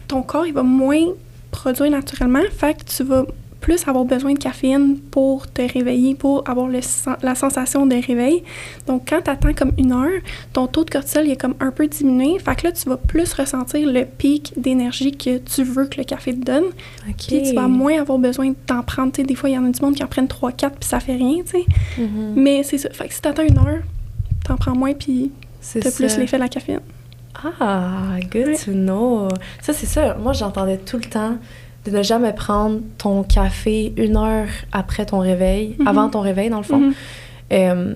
ton 0.08 0.22
corps 0.22 0.46
il 0.46 0.54
va 0.54 0.64
moins 0.64 1.08
produire 1.52 1.92
naturellement. 1.92 2.44
Fait 2.52 2.76
que 2.76 2.84
tu 2.84 3.04
vas 3.04 3.26
plus 3.66 3.88
avoir 3.88 4.06
besoin 4.06 4.34
de 4.34 4.38
caféine 4.38 5.00
pour 5.10 5.48
te 5.52 5.62
réveiller, 5.64 6.14
pour 6.14 6.48
avoir 6.48 6.68
le 6.68 6.80
la 7.24 7.34
sensation 7.34 7.88
de 7.88 7.96
réveil. 7.96 8.44
Donc, 8.86 9.10
quand 9.10 9.22
tu 9.24 9.30
attends 9.32 9.54
comme 9.54 9.72
une 9.80 9.92
heure, 9.92 10.22
ton 10.54 10.68
taux 10.68 10.84
de 10.84 10.92
cortisol 10.92 11.26
il 11.26 11.32
est 11.32 11.42
comme 11.42 11.56
un 11.60 11.72
peu 11.72 11.88
diminué. 11.88 12.38
Fait 12.38 12.56
que 12.56 12.68
là, 12.68 12.72
tu 12.72 12.88
vas 12.88 12.98
plus 12.98 13.34
ressentir 13.34 13.90
le 13.92 14.06
pic 14.06 14.54
d'énergie 14.56 15.12
que 15.18 15.40
tu 15.40 15.64
veux 15.64 15.88
que 15.88 15.98
le 15.98 16.04
café 16.04 16.36
te 16.36 16.46
donne. 16.46 16.66
Ok. 17.10 17.16
Puis 17.28 17.42
tu 17.42 17.56
vas 17.56 17.68
moins 17.68 18.00
avoir 18.00 18.20
besoin 18.20 18.54
d'en 18.68 18.84
prendre. 18.84 19.12
Tu 19.14 19.24
des 19.24 19.34
fois, 19.34 19.50
il 19.50 19.54
y 19.54 19.58
en 19.58 19.66
a 19.66 19.70
du 19.72 19.82
monde 19.82 19.96
qui 19.96 20.04
en 20.04 20.08
prennent 20.08 20.28
3-4 20.28 20.70
puis 20.80 20.88
ça 20.88 21.00
fait 21.00 21.16
rien, 21.16 21.38
tu 21.44 21.52
sais. 21.58 21.66
Mhm. 21.98 22.34
Mais 22.36 22.62
c'est 22.62 22.78
ça. 22.78 22.90
Fait 22.92 23.08
que 23.08 23.14
si 23.16 23.22
t'attends 23.22 23.42
une 23.48 23.58
heure, 23.58 23.82
t'en 24.48 24.58
prends 24.58 24.76
moins 24.76 24.94
puis 24.94 25.32
t'as 25.74 25.90
plus 25.92 26.18
l'effet 26.20 26.38
de 26.38 26.44
la 26.44 26.50
caféine. 26.50 26.82
Ah, 27.60 28.18
good 28.32 28.48
Ouais. 28.48 28.56
to 28.64 28.72
know. 28.72 29.28
Ça, 29.62 29.74
c'est 29.74 29.88
ça. 29.88 30.16
Moi, 30.22 30.34
j'entendais 30.34 30.78
tout 30.78 30.98
le 30.98 31.04
temps 31.06 31.38
de 31.86 31.92
ne 31.92 32.02
jamais 32.04 32.34
prendre 32.34 32.80
ton 32.98 33.24
café 33.24 33.94
une 33.98 34.18
heure 34.18 34.48
après 34.72 35.06
ton 35.06 35.20
réveil, 35.20 35.76
Mhm. 35.80 35.88
avant 35.88 36.10
ton 36.10 36.22
réveil, 36.22 36.50
dans 36.50 36.58
le 36.58 36.64
fond. 36.64 36.78
Mhm. 36.80 36.94
Euh, 37.54 37.96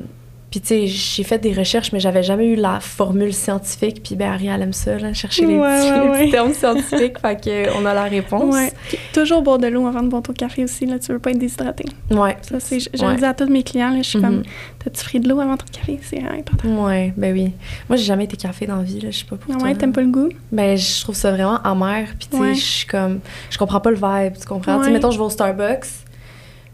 Puis, 0.52 0.62
tu 0.62 0.68
sais, 0.68 0.88
j'ai 0.88 1.24
fait 1.24 1.38
des 1.38 1.54
recherches, 1.54 1.92
mais 1.92 2.00
j'avais 2.00 2.24
jamais 2.24 2.48
eu 2.48 2.56
la 2.56 2.80
formule 2.80 3.34
scientifique. 3.34 4.02
Puis, 4.04 4.16
ben, 4.16 4.32
Ariel 4.32 4.62
aime 4.62 4.74
ça, 4.74 4.98
là, 4.98 5.14
chercher 5.14 5.46
les, 5.46 5.58
petits, 5.58 5.60
ouais, 5.60 6.04
les 6.04 6.10
ouais. 6.10 6.20
petits 6.22 6.32
termes 6.32 6.54
scientifiques. 6.54 7.20
fait 7.20 7.44
que, 7.44 7.78
on 7.80 7.86
a 7.86 7.94
la 7.94 8.06
réponse. 8.06 8.56
Puis 8.88 8.98
toujours 9.14 9.44
boire 9.44 9.60
de 9.60 9.68
l'eau 9.68 9.86
avant 9.86 10.02
de 10.02 10.10
boire 10.10 10.24
ton 10.24 10.34
café 10.34 10.64
aussi, 10.64 10.86
là, 10.86 10.98
tu 10.98 11.12
veux 11.12 11.20
pas 11.20 11.32
être 11.32 11.38
déshydraté. 11.38 11.86
Ouais. 12.10 12.36
Ça, 12.42 12.60
c'est, 12.60 12.80
je, 12.80 12.90
je 12.94 13.06
le 13.06 13.16
dis 13.16 13.26
à 13.26 13.34
tous 13.34 13.48
mes 13.48 13.64
clients, 13.64 13.92
là, 13.92 14.02
je 14.02 14.10
suis 14.10 14.22
comme, 14.22 14.44
t'as-tu 14.84 15.04
pris 15.04 15.20
de 15.20 15.30
l'eau 15.30 15.40
avant 15.40 15.58
ton 15.58 15.66
café? 15.72 16.00
C'est 16.02 16.20
important. 16.20 16.86
Ouais, 16.86 17.14
ben 17.16 17.34
oui. 17.34 17.54
Moi, 17.88 17.98
j'ai 17.98 18.06
jamais 18.06 18.24
été 18.24 18.38
café 18.38 18.66
dans 18.66 18.78
la 18.78 18.84
vie, 18.84 19.02
là. 19.02 19.12
Je 19.12 19.20
sais 19.20 19.26
pas 19.26 19.36
pour 19.36 19.54
Ah 19.54 19.64
ouais, 19.64 19.76
t'aimes 19.76 19.94
pas 19.94 20.02
le 20.02 20.08
goût? 20.08 20.30
Ben, 20.52 20.78
je 20.78 21.02
trouve 21.02 21.16
ça 21.16 21.32
vraiment 21.32 21.62
amer. 21.64 22.08
Puis, 22.18 22.28
tu 22.32 22.38
sais, 22.38 22.56
je 22.56 22.66
suis 22.66 22.88
comme. 22.88 23.20
Je 23.50 23.58
comprends 23.58 23.80
pas 23.80 23.92
le 23.92 23.98
vibe, 23.98 24.34
tu 24.40 24.48
comprends? 24.48 24.80
Tu 24.80 24.86
sais, 24.86 24.92
mettons, 24.92 25.12
je 25.12 25.18
vais 25.18 25.26
au 25.26 25.30
Starbucks. 25.30 25.86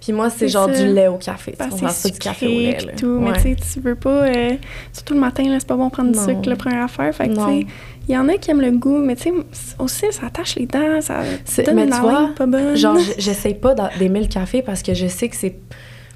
Puis, 0.02 0.14
moi, 0.14 0.30
c'est 0.30 0.48
genre 0.48 0.70
ça. 0.72 0.84
du 0.84 0.94
lait 0.94 1.08
au 1.08 1.18
café. 1.18 1.56
C'est 1.90 2.12
du 2.14 2.20
café 2.20 2.48
au 2.48 2.50
lait. 2.60 2.78
là. 2.86 2.94
tout. 2.98 3.20
Mais 3.20 3.34
tu 3.34 3.40
sais, 3.42 3.56
tu 3.56 3.80
veux 3.80 3.96
pas... 3.96 4.26
euh, 4.28 4.52
surtout 4.94 5.14
le 5.16 5.20
matin, 5.20 5.44
c'est 5.60 5.68
pas 5.68 5.76
bon 5.76 5.88
de 5.88 5.92
prendre 5.92 6.12
du 6.12 6.20
sucre, 6.20 6.48
la 6.48 6.56
première 6.56 6.84
affaire. 6.84 7.14
Fait 7.16 7.28
que, 7.28 7.34
tu 7.34 7.40
sais, 7.40 7.66
il 8.08 8.14
y 8.14 8.18
en 8.18 8.30
a 8.30 8.34
qui 8.38 8.52
aiment 8.52 8.62
le 8.62 8.70
goût, 8.72 8.98
mais 9.00 9.16
tu 9.16 9.24
sais, 9.24 9.34
aussi, 9.80 10.06
ça 10.12 10.28
attache 10.28 10.56
les 10.58 10.68
dents, 10.68 11.02
ça 11.02 11.22
donne 11.66 11.76
mais 11.76 11.84
une 11.86 11.90
tu 11.90 12.00
vois, 12.02 12.18
haleine 12.18 12.34
pas 12.36 12.46
bonne. 12.46 12.76
Genre, 12.76 12.98
j'essaye 13.18 13.56
pas 13.56 13.74
d'a- 13.74 13.90
d'aimer 13.98 14.20
le 14.22 14.28
café 14.28 14.62
parce 14.62 14.84
que 14.84 14.94
je 14.94 15.08
sais 15.08 15.28
que 15.28 15.36
c'est. 15.36 15.56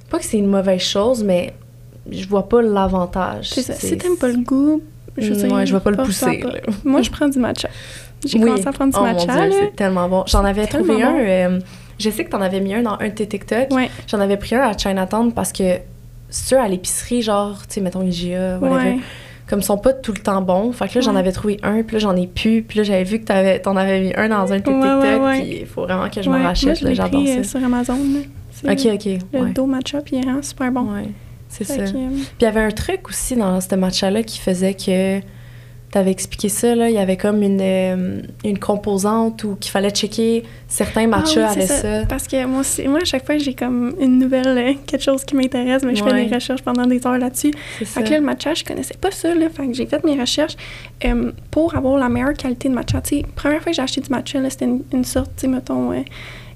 Pas 0.09 0.19
que 0.19 0.25
c'est 0.25 0.37
une 0.37 0.47
mauvaise 0.47 0.81
chose, 0.81 1.23
mais 1.23 1.53
je 2.11 2.27
vois 2.27 2.47
pas 2.47 2.61
l'avantage. 2.61 3.49
Si 3.49 3.97
t'aimes 3.97 4.17
pas 4.17 4.27
le 4.27 4.37
goût, 4.43 4.81
je 5.17 5.33
sais 5.33 5.51
Ouais, 5.51 5.65
je 5.65 5.73
vais 5.73 5.79
pas 5.81 5.89
le 5.91 5.97
pousser, 5.97 6.37
pas. 6.39 6.51
Moi, 6.83 7.01
je 7.03 7.09
prends 7.09 7.27
du 7.27 7.39
matcha. 7.39 7.69
J'ai 8.25 8.37
Oui. 8.37 8.43
commencé 8.45 8.67
à 8.67 8.71
prendre 8.71 8.91
du 8.93 8.99
Oh 8.99 9.03
mon 9.05 9.13
matcha, 9.13 9.49
c'est 9.51 9.75
tellement 9.75 10.07
bon. 10.09 10.23
J'en 10.27 10.43
avais 10.45 10.67
trouvé 10.67 11.01
un. 11.01 11.15
euh, 11.17 11.59
je 11.99 12.09
sais 12.09 12.25
que 12.25 12.29
t'en 12.29 12.41
avais 12.41 12.59
mis 12.61 12.73
un 12.73 12.81
dans 12.81 12.97
un 12.99 13.07
de 13.09 13.13
tes 13.13 13.27
TikTok. 13.27 13.71
Ouais. 13.71 13.89
J'en 14.07 14.19
avais 14.19 14.37
pris 14.37 14.55
un 14.55 14.61
à 14.61 14.77
Chinatown 14.77 15.33
parce 15.33 15.51
que 15.51 15.77
ceux 16.29 16.57
à 16.59 16.67
l'épicerie, 16.67 17.21
genre, 17.21 17.59
tu 17.67 17.75
sais, 17.75 17.81
mettons 17.81 18.01
IGA, 18.03 18.59
whatever, 18.59 18.75
Ouais. 18.91 18.97
comme 19.47 19.59
ils 19.59 19.63
sont 19.63 19.77
pas 19.77 19.93
tout 19.93 20.11
le 20.13 20.19
temps 20.21 20.41
bons. 20.41 20.71
Fait 20.71 20.87
que 20.87 20.95
là, 20.95 21.01
j'en 21.01 21.15
avais 21.15 21.31
trouvé 21.31 21.57
un, 21.63 21.81
puis 21.83 21.95
là, 21.95 21.99
j'en 21.99 22.15
ai 22.15 22.27
plus. 22.27 22.61
Puis 22.61 22.77
là, 22.77 22.83
j'avais 22.83 23.03
vu 23.03 23.19
que 23.19 23.57
t'en 23.59 23.75
avais 23.75 23.99
mis 24.01 24.13
un 24.15 24.29
dans 24.29 24.51
un 24.53 24.57
de 24.57 24.63
tes 24.63 24.71
TikTok, 24.71 25.31
puis 25.31 25.57
il 25.61 25.65
faut 25.65 25.81
vraiment 25.83 26.09
que 26.09 26.21
je 26.21 26.29
m'en 26.29 26.37
Moi, 26.37 26.47
rachète, 26.47 26.79
je 26.79 26.93
j'adore 26.93 27.21
pris 27.21 27.31
euh, 27.31 27.43
ça. 27.43 27.57
sur 27.57 27.63
Amazon, 27.65 27.97
là. 27.97 28.71
Ok, 28.73 28.79
ok. 28.93 29.05
Le 29.33 29.53
dos 29.53 29.65
matcha, 29.65 30.01
puis 30.01 30.17
il 30.17 30.19
est 30.19 30.23
vraiment 30.23 30.41
super 30.43 30.71
bon. 30.71 30.93
Ouais, 30.93 31.09
c'est 31.47 31.63
ça. 31.63 31.77
que, 31.77 31.81
euh, 31.81 32.09
Puis 32.13 32.27
il 32.41 32.43
y 32.43 32.47
avait 32.47 32.61
un 32.63 32.71
truc 32.71 33.07
aussi 33.09 33.35
dans 33.35 33.59
ce 33.61 33.73
matcha-là 33.73 34.21
qui 34.23 34.37
faisait 34.39 34.73
que 34.73 35.19
t'avais 35.91 36.11
expliqué 36.11 36.49
ça, 36.49 36.75
là. 36.75 36.89
Il 36.89 36.95
y 36.95 36.99
avait 36.99 37.17
comme 37.17 37.41
une, 37.41 37.59
euh, 37.61 38.21
une 38.43 38.59
composante 38.59 39.43
où 39.43 39.55
qu'il 39.55 39.71
fallait 39.71 39.89
checker 39.89 40.43
certains 40.67 41.07
matchas 41.07 41.47
Ah 41.51 41.53
oui, 41.57 41.65
ça. 41.65 42.05
Parce 42.07 42.27
que 42.27 42.45
moi 42.45 42.59
aussi, 42.61 42.87
moi, 42.87 42.99
à 43.01 43.05
chaque 43.05 43.25
fois, 43.25 43.37
j'ai 43.37 43.53
comme 43.55 43.95
une 43.99 44.19
nouvelle, 44.19 44.47
euh, 44.57 44.73
quelque 44.85 45.01
chose 45.03 45.25
qui 45.25 45.35
m'intéresse, 45.35 45.83
mais 45.83 45.95
je 45.95 46.03
Ouais. 46.03 46.11
fais 46.11 46.25
des 46.27 46.35
recherches 46.35 46.61
pendant 46.61 46.85
des 46.85 47.05
heures 47.07 47.17
là-dessus. 47.17 47.51
Fait 47.83 48.03
que 48.03 48.09
là, 48.11 48.19
le 48.19 48.25
matcha, 48.25 48.53
je 48.53 48.63
connaissais 48.63 48.95
pas 48.99 49.11
ça, 49.11 49.33
là. 49.33 49.47
Fait 49.49 49.67
que 49.67 49.73
j'ai 49.73 49.85
fait 49.87 50.03
mes 50.03 50.19
recherches 50.19 50.55
euh, 51.05 51.31
pour 51.51 51.75
avoir 51.75 51.97
la 51.97 52.09
meilleure 52.09 52.33
qualité 52.33 52.69
de 52.69 52.73
matcha. 52.75 53.01
Tu 53.01 53.17
sais, 53.17 53.25
première 53.35 53.61
fois 53.61 53.71
que 53.71 53.75
j'ai 53.75 53.81
acheté 53.81 54.01
du 54.01 54.09
matcha, 54.09 54.39
là, 54.39 54.49
c'était 54.49 54.65
une, 54.65 54.81
une 54.93 55.03
sorte, 55.05 55.31
tu 55.37 55.41
sais, 55.41 55.47
mettons, 55.47 55.91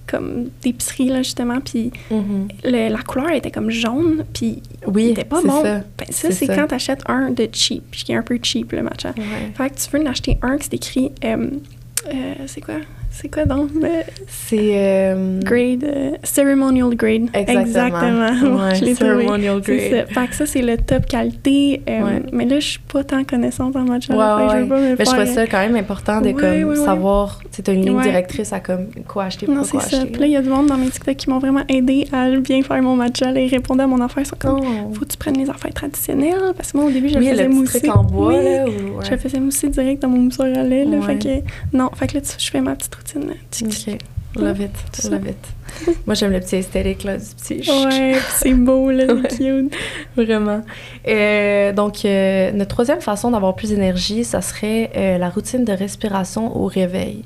comme 0.08 0.50
d'épicerie, 0.62 1.10
là, 1.10 1.22
justement. 1.24 1.60
Puis 1.62 1.92
le- 2.64 2.90
la 2.92 3.02
couleur 3.04 3.32
était 3.32 3.52
comme 3.52 3.70
jaune, 3.70 4.26
puis 4.34 4.62
Oui, 4.88 5.06
il 5.06 5.12
était 5.12 5.24
pas 5.24 5.42
bon. 5.42 5.62
ça. 5.64 5.82
Ben, 5.98 6.08
ça, 6.10 6.32
C'est 6.32 6.48
quand 6.48 6.68
t'achètes 6.68 7.04
un 7.08 7.30
de 7.32 7.48
cheap, 7.52 7.92
qui 7.92 8.12
est 8.12 8.16
un 8.16 8.22
peu 8.24 8.38
cheap, 8.42 8.72
le 8.74 8.84
matcha. 8.84 9.14
Ouais. 9.18 9.52
Fait 9.56 9.70
que 9.70 9.80
tu 9.80 9.90
veux 9.98 10.04
en 10.04 10.10
acheter 10.10 10.38
un 10.42 10.58
qui 10.58 10.64
c'est 10.66 10.74
écrit... 10.76 11.12
euh, 11.24 11.50
euh, 12.14 12.34
c'est 12.48 12.62
quoi? 12.62 12.76
C'est 13.16 13.30
quoi 13.30 13.46
donc? 13.46 13.70
C'est. 14.28 14.72
euh, 14.74 15.40
grade, 15.42 15.84
euh, 15.84 16.12
ceremonial 16.24 16.96
grade. 16.96 17.28
Exactement. 17.34 18.60
Ouais, 18.66 18.76
je 18.76 18.86
l'ai 18.86 18.94
trouvé. 18.96 19.12
ceremonial 19.24 19.62
grade. 19.62 19.80
ça. 20.10 20.22
Fait 20.22 20.28
que 20.28 20.36
ça, 20.36 20.46
c'est 20.48 20.62
le 20.62 20.78
top 20.78 21.06
qualité. 21.06 21.82
euh, 21.88 22.02
Ouais. 22.04 22.24
Mais 22.34 22.46
là, 22.46 22.60
je 22.60 22.68
suis 22.68 22.80
pas 22.80 23.04
tant 23.04 23.24
connaissante 23.24 23.76
en 23.76 23.84
matcha. 23.84 24.14
Ouais, 24.14 24.44
ouais. 24.46 24.52
je 24.58 24.64
veux 24.64 24.68
pas 24.70 24.80
me 24.80 24.90
Mais 24.90 24.96
je 25.00 25.04
trouvais 25.06 25.26
ça 25.28 25.46
quand 25.48 25.60
même 25.60 25.76
important 25.76 26.22
de 26.22 26.28
Ouais, 26.28 26.34
comme, 26.34 26.50
ouais, 26.50 26.64
ouais. 26.64 26.76
savoir, 26.76 27.40
tu 27.52 27.62
t'as 27.62 27.74
une 27.74 27.86
ligne 27.86 27.98
Ouais. 27.98 28.04
directrice 28.04 28.52
à 28.52 28.60
comme 28.60 28.88
quoi 29.08 29.26
acheter, 29.26 29.48
Non, 29.48 29.62
pourquoi 29.62 29.82
c'est 29.82 29.90
ça. 29.92 29.98
acheter. 29.98 30.12
Puis 30.12 30.20
là, 30.22 30.26
il 30.28 30.32
y 30.34 30.36
a 30.38 30.42
du 30.42 30.50
monde 30.50 30.68
dans 30.68 30.78
mes 30.78 30.90
TikTok 30.90 31.16
qui 31.16 31.30
m'ont 31.30 31.40
vraiment 31.40 31.64
aidé 31.70 32.08
à 32.12 32.30
bien 32.32 32.62
faire 32.64 32.82
mon 32.82 32.96
matcha. 32.96 33.32
Là, 33.32 33.40
ils 33.40 33.50
répondaient 33.50 33.84
à 33.84 33.88
mon 33.88 34.02
affaire. 34.02 34.24
Ils 34.24 34.28
sont 34.28 34.36
comme, 34.40 34.60
Oh. 34.64 34.94
faut 34.94 35.02
que 35.06 35.12
tu 35.12 35.18
prennes 35.18 35.38
les 35.38 35.50
affaires 35.50 35.74
traditionnelles. 35.74 36.54
Parce 36.58 36.72
que 36.72 36.78
moi, 36.78 36.88
au 36.88 36.92
début, 36.92 37.10
je 37.10 37.18
oui, 37.20 37.26
le 37.26 37.32
faisais 37.32 37.44
le 37.48 37.50
mousser. 37.54 37.80
truc 37.82 37.96
en 37.96 38.04
bois, 38.04 38.30
Oui. 38.30 38.44
là. 38.44 38.66
ou- 38.66 38.98
ouais. 38.98 39.06
Je 39.06 39.12
le 39.12 39.18
faisais 39.18 39.40
mousser 39.40 39.70
direct 39.70 40.02
dans 40.02 40.10
mon 40.10 40.20
mousseur 40.20 40.46
à 40.48 40.64
lait. 40.64 40.86
Ouais. 40.86 41.02
Fait 41.02 41.18
que, 41.18 41.78
non, 41.78 41.90
fait 41.96 42.08
que 42.08 42.16
là, 42.16 42.22
tu- 42.22 42.36
je 42.44 42.50
fais 42.50 42.62
ma 42.62 42.76
petite 42.76 42.96
Ok. 43.16 43.98
Love 44.36 44.62
it. 44.62 45.10
Love 45.10 45.28
it. 45.28 45.98
Moi, 46.08 46.16
j'aime 46.16 46.32
le 46.32 46.40
petit 46.40 46.56
esthétique, 46.56 47.04
là, 47.04 47.18
du 47.18 47.26
petit. 47.26 47.70
Ouais, 47.70 48.16
c'est 48.36 48.54
beau, 48.54 48.90
là, 48.90 49.06
cute. 49.30 49.74
Vraiment. 50.16 50.62
Euh, 51.08 51.72
donc, 51.72 52.04
euh, 52.06 52.52
notre 52.52 52.72
troisième 52.72 53.02
façon 53.02 53.32
d'avoir 53.32 53.56
plus 53.56 53.70
d'énergie, 53.70 54.24
ça 54.24 54.42
serait 54.42 54.92
euh, 54.96 55.18
la 55.18 55.30
routine 55.30 55.66
de 55.66 55.74
respiration 55.74 56.56
au 56.58 56.66
réveil. 56.66 57.24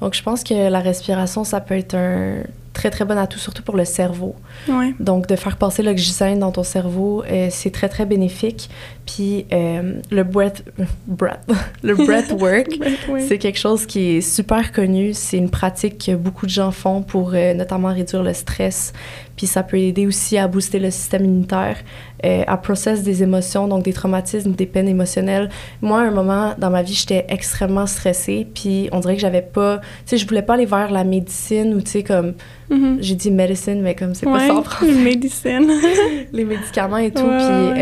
Donc, 0.00 0.14
je 0.14 0.22
pense 0.22 0.44
que 0.44 0.70
la 0.70 0.80
respiration, 0.80 1.44
ça 1.44 1.60
peut 1.60 1.76
être 1.76 1.94
un 1.94 2.42
très, 2.72 2.90
très 2.90 3.04
bon 3.04 3.18
atout, 3.18 3.38
surtout 3.38 3.62
pour 3.62 3.76
le 3.76 3.84
cerveau. 3.84 4.34
Ouais. 4.68 4.94
Donc, 5.00 5.26
de 5.26 5.36
faire 5.36 5.56
passer 5.56 5.82
l'oxygène 5.82 6.38
dans 6.38 6.52
ton 6.52 6.62
cerveau, 6.62 7.22
euh, 7.24 7.48
c'est 7.50 7.70
très, 7.70 7.88
très 7.88 8.06
bénéfique. 8.06 8.70
Puis, 9.06 9.46
euh, 9.52 9.94
le 10.10 10.24
breath, 10.24 10.64
breath, 11.06 11.40
le 11.82 11.94
breathwork, 11.94 12.68
Ouais. 13.08 13.20
c'est 13.28 13.38
quelque 13.38 13.58
chose 13.58 13.86
qui 13.86 14.16
est 14.16 14.20
super 14.20 14.72
connu. 14.72 15.12
C'est 15.14 15.36
une 15.36 15.50
pratique 15.50 16.06
que 16.06 16.14
beaucoup 16.14 16.46
de 16.46 16.50
gens 16.50 16.70
font 16.70 17.02
pour 17.02 17.32
euh, 17.34 17.54
notamment 17.54 17.88
réduire 17.88 18.22
le 18.22 18.34
stress. 18.34 18.92
Puis 19.36 19.46
ça 19.46 19.62
peut 19.62 19.78
aider 19.78 20.06
aussi 20.06 20.36
à 20.36 20.46
booster 20.46 20.78
le 20.78 20.90
système 20.90 21.24
immunitaire, 21.24 21.78
à 22.22 22.58
processer 22.58 23.02
des 23.02 23.22
émotions, 23.22 23.68
donc 23.68 23.84
des 23.84 23.94
traumatismes, 23.94 24.52
des 24.52 24.66
peines 24.66 24.88
émotionnelles. 24.88 25.48
Moi, 25.80 26.00
à 26.02 26.04
un 26.04 26.10
moment 26.10 26.54
dans 26.58 26.68
ma 26.68 26.82
vie, 26.82 26.92
j'étais 26.92 27.24
extrêmement 27.30 27.86
stressée. 27.86 28.46
Puis 28.54 28.90
on 28.92 29.00
dirait 29.00 29.14
que 29.14 29.22
j'avais 29.22 29.40
pas... 29.40 29.78
Tu 29.78 29.84
sais, 30.04 30.16
je 30.18 30.28
voulais 30.28 30.42
pas 30.42 30.54
aller 30.54 30.66
vers 30.66 30.90
la 30.90 31.04
médecine 31.04 31.72
ou, 31.72 31.80
tu 31.80 31.90
sais, 31.90 32.02
comme... 32.02 32.34
Mhm. 32.70 32.98
J'ai 33.00 33.14
dit 33.16 33.30
medicine, 33.30 33.82
mais 33.82 33.94
comme 33.94 34.14
c'est 34.14 34.26
pas 34.26 34.46
ça 34.46 34.54
en 34.54 34.62
français. 34.62 34.92
médecine. 34.92 35.70
Les 36.32 36.44
médicaments 36.44 36.98
et 36.98 37.10
tout. 37.10 37.22
Puis... 37.26 37.26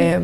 euh, 0.00 0.21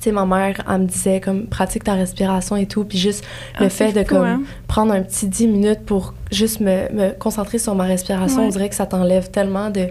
tu 0.00 0.10
sais, 0.10 0.12
ma 0.12 0.26
mère, 0.26 0.62
elle 0.70 0.82
me 0.82 0.86
disait 0.86 1.20
comme 1.20 1.46
pratique 1.46 1.82
ta 1.84 1.94
respiration 1.94 2.56
et 2.56 2.66
tout, 2.66 2.84
puis 2.84 2.98
juste 2.98 3.24
le 3.58 3.66
Ah, 3.66 3.68
fait 3.70 3.88
c'est 3.88 3.92
de 4.02 4.06
fou, 4.08 4.14
comme 4.16 4.24
hein. 4.26 4.42
prendre 4.68 4.92
un 4.92 5.00
petit 5.02 5.26
10 5.26 5.46
minutes 5.48 5.80
pour 5.86 6.12
juste 6.30 6.60
me, 6.60 6.92
me 6.92 7.10
concentrer 7.18 7.58
sur 7.58 7.74
ma 7.74 7.84
respiration, 7.84 8.40
Ouais. 8.40 8.46
on 8.46 8.50
dirait 8.50 8.68
que 8.68 8.74
ça 8.74 8.84
t'enlève 8.86 9.30
tellement 9.30 9.70
de, 9.70 9.86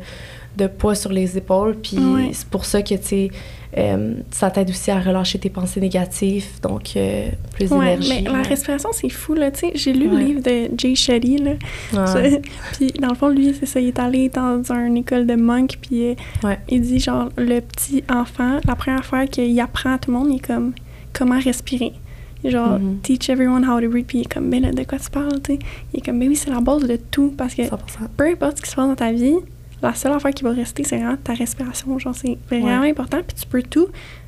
de 0.58 0.68
poids 0.68 0.94
sur 0.96 1.12
les 1.12 1.36
épaules. 1.38 1.75
Puis 1.82 1.98
Ouais. 1.98 2.30
c'est 2.32 2.48
pour 2.48 2.66
ça 2.66 2.82
que, 2.84 2.94
tu 2.94 3.04
sais, 3.04 3.32
euh, 3.77 4.13
ça 4.32 4.50
t'aide 4.51 4.70
aussi 4.70 4.92
à 4.92 5.00
relâcher 5.00 5.39
tes 5.39 5.50
pensées 5.50 5.80
négatives, 5.82 6.46
donc 6.62 6.92
euh, 6.96 7.27
plus 7.53 7.72
Ouais, 7.72 7.98
d'énergie. 7.98 8.24
mais 8.25 8.32
la 8.32 8.42
respiration, 8.44 8.89
c'est 8.94 9.10
fou, 9.10 9.34
là. 9.34 9.50
J'ai 9.75 9.94
lu 9.94 10.08
Ouais. 10.08 10.13
le 10.20 10.25
livre 10.25 10.42
de 10.42 10.70
Jay 10.77 10.96
Shetty, 10.96 11.38
là. 11.38 11.51
Ouais. 11.94 12.42
puis, 12.77 12.92
dans 13.00 13.10
le 13.10 13.15
fond, 13.15 13.30
lui, 13.30 13.53
c'est 13.60 13.65
ça, 13.65 13.80
il 13.80 13.88
est 13.89 14.00
allé 14.00 14.30
dans 14.30 14.62
une 14.72 14.98
école 14.98 15.25
de 15.25 15.36
monk, 15.36 15.77
puis 15.82 16.10
euh, 16.44 16.56
il 16.70 16.82
dit, 16.82 17.00
genre, 17.00 17.30
le 17.38 17.60
petit 17.62 18.03
enfant, 18.10 18.60
la 18.68 18.75
première 18.75 19.00
affaire 19.00 19.25
qu'il 19.30 19.60
apprend 19.60 19.94
à 19.94 19.98
tout 19.98 20.12
le 20.12 20.18
monde, 20.18 20.27
il 20.32 20.36
est 20.38 20.46
comme, 20.46 20.74
comment 21.13 21.39
respirer. 21.39 21.94
Genre, 22.46 22.77
Mhm. 22.77 22.98
teach 23.03 23.30
everyone 23.30 23.63
how 23.65 23.80
to 23.80 23.88
breathe, 23.89 24.06
puis 24.06 24.18
il 24.18 24.22
est 24.24 24.34
comme, 24.34 24.50
ben 24.50 24.62
là, 24.62 24.72
de 24.74 24.84
quoi 24.84 25.00
tu 25.00 25.10
parles, 25.10 25.42
tu? 25.42 25.53
Il 25.94 26.00
est 26.00 26.01
comme, 26.01 26.20
ben 26.20 26.27
oui, 26.27 26.36
c'est 26.36 26.50
la 26.50 26.60
base 26.60 26.84
de 26.86 26.98
tout, 27.10 27.34
parce 27.38 27.56
que 27.56 27.62
100%. 27.62 27.77
peu 28.18 28.25
importe 28.27 28.58
ce 28.58 28.63
qui 28.63 28.70
se 28.70 28.75
passe 28.75 28.88
dans 28.88 28.96
ta 28.96 29.13
vie, 29.13 29.36
la 29.84 29.94
seule 29.96 30.13
affaire 30.13 30.32
qui 30.32 30.44
va 30.44 30.52
rester, 30.52 30.84
c'est 30.84 30.98
vraiment 30.98 31.18
ta 31.18 31.34
respiration. 31.34 31.98
Genre, 32.00 32.16
c'est 32.16 32.38
vraiment 32.50 32.82
Ouais. 32.82 32.90
important. 32.92 33.18
Puis 33.28 33.36
tu 33.40 33.46
peux 33.48 33.62
tout, 33.63 33.88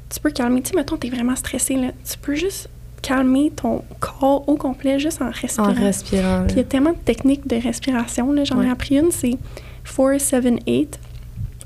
tu 0.10 0.20
peux 0.20 0.32
calmer. 0.32 0.62
Tu 0.62 0.70
sais, 0.72 0.76
mettons, 0.76 0.98
t'es 0.98 1.10
vraiment 1.10 1.36
stressé, 1.36 1.76
là. 1.76 1.88
Tu 2.10 2.18
peux 2.18 2.36
juste 2.36 2.70
calmer 3.02 3.52
ton 3.56 3.84
corps 4.00 4.48
au 4.50 4.56
complet 4.56 4.98
juste 5.00 5.22
en 5.22 5.30
respirant. 5.30 5.70
En 5.70 5.74
respirant. 5.74 6.44
Puis 6.46 6.56
il 6.56 6.58
y 6.58 6.62
a 6.62 6.64
tellement 6.64 6.92
de 6.92 6.98
techniques 6.98 7.48
de 7.48 7.56
respiration, 7.58 8.32
là. 8.32 8.44
J'en 8.44 8.62
ai 8.62 8.70
appris 8.70 8.98
une, 8.98 9.12
c'est 9.12 9.38
4-7-8. 9.86 11.00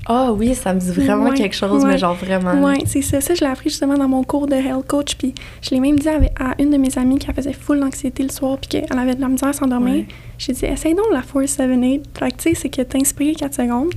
Ah 0.06 0.32
oui, 0.32 0.54
ça 0.54 0.72
me 0.74 0.80
dit 0.80 0.90
vraiment 0.90 1.28
Ouais, 1.30 1.36
quelque 1.36 1.54
chose, 1.54 1.82
ouais. 1.84 1.90
mais 1.90 1.98
genre 1.98 2.14
vraiment. 2.14 2.54
Ouais, 2.64 2.78
c'est 2.86 3.02
ça. 3.02 3.20
Ça, 3.20 3.34
je 3.34 3.40
l'ai 3.40 3.46
appris 3.50 3.68
justement 3.70 3.96
dans 3.98 4.08
mon 4.08 4.24
cours 4.24 4.46
de 4.46 4.54
health 4.54 4.86
coach. 4.88 5.14
Puis 5.16 5.34
je 5.62 5.70
l'ai 5.70 5.80
même 5.80 5.98
dit 5.98 6.08
à 6.08 6.54
une 6.58 6.70
de 6.70 6.76
mes 6.78 6.96
amies 6.98 7.18
qui 7.18 7.30
faisait 7.32 7.52
full 7.52 7.80
d'anxiété 7.80 8.22
le 8.22 8.30
soir, 8.30 8.56
puis 8.58 8.68
qu'elle 8.68 8.98
avait 8.98 9.14
de 9.14 9.20
la 9.20 9.28
misère 9.28 9.50
à 9.50 9.52
s'endormir. 9.52 9.94
Ouais. 9.94 10.06
J'ai 10.38 10.52
dit, 10.54 10.64
essaye 10.64 10.94
donc 10.94 11.06
la 11.12 11.20
4-7-8. 11.20 12.02
Fait 12.18 12.30
que 12.30 12.36
tu 12.36 12.42
sais, 12.50 12.54
c'est 12.54 12.68
que 12.70 12.82
t'inspires 12.82 13.36
4 13.36 13.54
secondes. 13.54 13.92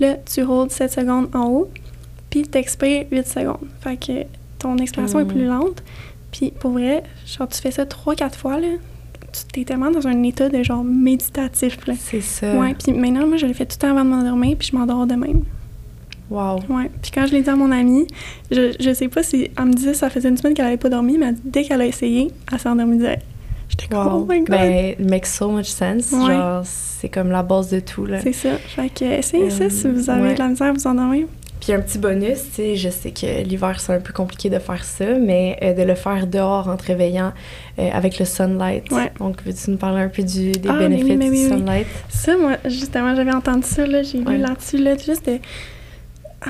Là, 0.00 0.14
tu 0.14 0.42
hold 0.42 0.70
7 0.70 0.90
secondes 0.90 1.28
en 1.34 1.46
haut, 1.46 1.70
puis 2.30 2.42
t'expires 2.42 3.04
8 3.12 3.28
secondes. 3.28 3.58
Fait 3.80 3.96
que 3.96 4.24
ton 4.58 4.76
expiration 4.78 5.20
est 5.20 5.24
Mm. 5.24 5.28
plus 5.28 5.44
lente. 5.44 5.82
Puis 6.32 6.52
pour 6.58 6.72
vrai, 6.72 7.04
genre, 7.26 7.46
tu 7.48 7.60
fais 7.60 7.70
ça 7.70 7.84
3-4 7.84 8.34
fois, 8.34 8.58
là, 8.58 8.66
tu 9.34 9.44
t'es 9.52 9.64
tellement 9.64 9.90
dans 9.90 10.06
un 10.06 10.22
état 10.22 10.48
de 10.48 10.62
genre 10.62 10.84
méditatif, 10.84 11.78
là. 11.86 11.94
C'est 11.98 12.20
ça. 12.20 12.54
Ouais, 12.58 12.74
puis 12.74 12.92
maintenant, 12.92 13.26
moi, 13.26 13.36
je 13.36 13.46
le 13.46 13.52
fais 13.52 13.66
tout 13.66 13.76
le 13.80 13.86
temps 13.86 13.90
avant 13.96 14.04
de 14.04 14.10
m'endormir, 14.10 14.56
puis 14.58 14.68
je 14.72 14.76
m'endors 14.76 15.06
de 15.06 15.14
même. 15.14 15.42
Wow. 16.30 16.60
Ouais. 16.70 16.90
Puis 17.02 17.10
quand 17.12 17.26
je 17.26 17.32
l'ai 17.32 17.42
dit 17.42 17.50
à 17.50 17.56
mon 17.56 17.70
amie, 17.70 18.06
je, 18.50 18.74
je 18.80 18.94
sais 18.94 19.08
pas 19.08 19.22
si 19.22 19.50
elle 19.58 19.64
me 19.66 19.72
disait 19.74 19.92
ça 19.94 20.08
faisait 20.08 20.28
une 20.30 20.36
semaine 20.38 20.54
qu'elle 20.54 20.66
avait 20.66 20.78
pas 20.78 20.88
dormi, 20.88 21.18
mais 21.18 21.34
dès 21.44 21.64
qu'elle 21.64 21.82
a 21.82 21.86
essayé, 21.86 22.30
elle 22.50 22.58
s'est 22.58 22.68
endormie 22.68 22.96
direct. 22.98 23.22
J'étais 23.68 23.94
Wow. 23.94 24.02
oh 24.22 24.26
my 24.28 24.38
god. 24.40 24.48
Ben, 24.50 24.90
it 24.98 25.00
makes 25.10 25.26
so 25.28 25.50
much 25.50 25.66
sense. 25.66 26.12
Ouais. 26.12 26.32
Genre, 26.34 26.62
c'est 26.64 27.08
comme 27.08 27.30
la 27.30 27.42
base 27.42 27.70
de 27.70 27.80
tout, 27.80 28.06
là. 28.06 28.20
C'est 28.22 28.32
ça. 28.32 28.56
Fait 28.56 28.88
que 28.88 29.04
essayez 29.04 29.44
Euh, 29.46 29.50
ça 29.50 29.68
si 29.70 29.88
vous 29.88 30.08
avez 30.08 30.22
ouais. 30.28 30.34
de 30.34 30.38
la 30.38 30.48
misère 30.48 30.68
à 30.68 30.72
vous 30.72 30.86
endormir. 30.86 31.26
Puis 31.64 31.72
un 31.72 31.80
petit 31.80 31.96
bonus, 31.98 32.40
tu 32.50 32.56
sais, 32.56 32.76
je 32.76 32.90
sais 32.90 33.10
que 33.10 33.42
l'hiver, 33.42 33.80
c'est 33.80 33.94
un 33.94 34.00
peu 34.00 34.12
compliqué 34.12 34.50
de 34.50 34.58
faire 34.58 34.84
ça, 34.84 35.06
mais 35.18 35.56
euh, 35.62 35.72
de 35.72 35.82
le 35.82 35.94
faire 35.94 36.26
dehors 36.26 36.68
en 36.68 36.76
te 36.76 36.84
réveillant 36.84 37.32
euh, 37.78 37.88
avec 37.90 38.18
le 38.18 38.26
sunlight. 38.26 38.90
Ouais. 38.92 39.10
Donc, 39.18 39.42
veux-tu 39.46 39.70
nous 39.70 39.78
parler 39.78 40.02
un 40.02 40.08
peu 40.08 40.22
du, 40.22 40.52
des 40.52 40.68
Ah, 40.68 40.74
oui, 40.78 40.88
bénéfices 40.88 41.08
oui, 41.08 41.24
du 41.24 41.30
oui. 41.30 41.48
sunlight? 41.48 41.86
Ça, 42.10 42.36
moi, 42.36 42.58
justement, 42.66 43.16
j'avais 43.16 43.32
entendu 43.32 43.66
ça, 43.66 43.86
là, 43.86 44.02
j'ai 44.02 44.18
Ouais. 44.18 44.34
lu 44.34 44.38
là-dessus, 44.42 44.76
là, 44.76 44.94
juste 44.98 45.24
de 45.26 45.38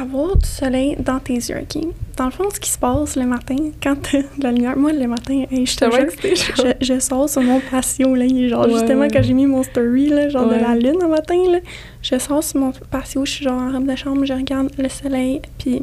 avoir 0.00 0.36
du 0.36 0.48
soleil 0.48 0.96
dans 0.98 1.18
tes 1.20 1.34
yeux, 1.34 1.56
OK? 1.62 1.82
Dans 2.16 2.26
le 2.26 2.30
fond, 2.30 2.44
ce 2.52 2.60
qui 2.60 2.70
se 2.70 2.78
passe 2.78 3.16
le 3.16 3.24
matin, 3.26 3.56
quand 3.82 3.96
t'as 4.02 4.18
de 4.18 4.42
la 4.42 4.52
lumière, 4.52 4.76
moi, 4.76 4.92
le 4.92 5.06
matin, 5.06 5.44
hey, 5.50 5.66
je 5.66 5.76
te 5.76 5.84
jure, 5.84 6.34
je, 6.80 6.84
je 6.94 6.98
sors 7.00 7.28
sur 7.28 7.42
mon 7.42 7.60
patio, 7.60 8.14
là, 8.14 8.26
genre, 8.48 8.66
Ouais, 8.66 8.72
justement, 8.72 9.00
ouais. 9.00 9.08
quand 9.12 9.22
j'ai 9.22 9.32
mis 9.32 9.46
mon 9.46 9.62
story, 9.62 10.08
là, 10.08 10.28
genre 10.28 10.46
Ouais. 10.48 10.58
de 10.58 10.62
la 10.62 10.74
lune 10.76 10.98
le 11.00 11.08
matin, 11.08 11.36
là, 11.50 11.58
je 12.02 12.18
sors 12.18 12.42
sur 12.44 12.60
mon 12.60 12.72
patio, 12.90 13.24
je 13.24 13.30
suis 13.32 13.44
genre 13.44 13.60
en 13.60 13.72
robe 13.72 13.86
de 13.90 13.96
chambre, 13.96 14.24
je 14.24 14.32
regarde 14.32 14.70
le 14.78 14.88
soleil, 14.88 15.42
puis 15.58 15.82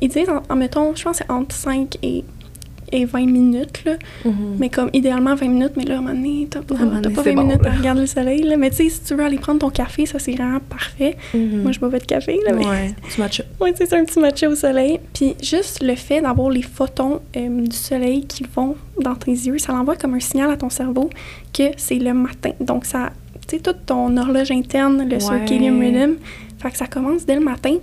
ils 0.00 0.08
disent, 0.08 0.28
en, 0.28 0.42
en 0.52 0.56
mettons, 0.56 0.94
je 0.96 1.02
pense 1.04 1.18
que 1.18 1.24
c'est 1.26 1.32
entre 1.32 1.54
5 1.54 1.96
et, 2.02 2.24
et 2.92 3.04
20 3.04 3.26
minutes, 3.26 3.84
là, 3.84 3.92
Mhm. 4.24 4.56
mais 4.58 4.68
comme 4.68 4.90
idéalement 4.92 5.34
20 5.34 5.48
minutes, 5.48 5.72
mais 5.76 5.84
là, 5.84 5.94
à 5.96 5.98
un 5.98 6.00
moment 6.02 6.14
donné, 6.14 6.46
t'as 6.50 6.60
pas, 6.62 6.74
donné, 6.74 7.02
pas 7.14 7.22
c'est 7.22 7.30
20 7.30 7.34
bon, 7.36 7.42
minutes 7.48 7.66
à 7.66 7.70
regarder 7.70 8.00
le 8.02 8.06
soleil, 8.06 8.42
là. 8.42 8.56
Mais 8.56 8.70
tu 8.70 8.76
sais, 8.76 8.88
si 8.88 9.00
tu 9.02 9.14
veux 9.14 9.24
aller 9.24 9.38
prendre 9.38 9.60
ton 9.60 9.70
café, 9.70 10.06
ça, 10.06 10.18
c'est 10.18 10.32
vraiment 10.32 10.60
parfait. 10.60 11.16
Mhm. 11.34 11.62
Moi, 11.62 11.72
je 11.72 11.80
bois 11.80 11.90
pas 11.90 11.98
de 11.98 12.04
café, 12.04 12.38
là, 12.46 12.52
mais... 12.54 12.66
Ouais, 12.66 12.94
tu 13.12 13.20
matches. 13.20 13.42
Ouais, 13.60 13.72
c'est 13.76 13.92
un 13.92 14.04
petit 14.04 14.18
matcha 14.20 14.48
au 14.48 14.54
soleil. 14.54 15.00
Puis 15.12 15.34
juste 15.42 15.82
le 15.82 15.94
fait 15.94 16.20
d'avoir 16.20 16.50
les 16.50 16.62
photons 16.62 17.20
euh, 17.36 17.60
du 17.66 17.76
soleil 17.76 18.24
qui 18.26 18.44
vont 18.54 18.76
dans 19.02 19.14
tes 19.14 19.30
yeux, 19.32 19.58
ça 19.58 19.72
l'envoie 19.72 19.96
comme 19.96 20.14
un 20.14 20.20
signal 20.20 20.50
à 20.50 20.56
ton 20.56 20.70
cerveau 20.70 21.10
que 21.52 21.64
c'est 21.76 21.96
le 21.98 22.14
matin. 22.14 22.50
Donc, 22.60 22.84
ça... 22.84 23.10
Tu 23.48 23.56
sais, 23.56 23.62
toute 23.62 23.86
ton 23.86 24.14
horloge 24.16 24.50
interne, 24.50 25.06
le 25.08 25.14
Ouais. 25.14 25.20
circadian 25.20 25.78
rhythm, 25.80 26.16
fait 26.58 26.70
que 26.70 26.76
ça 26.76 26.86
commence 26.86 27.24
dès 27.24 27.34
le 27.34 27.40
matin. 27.40 27.76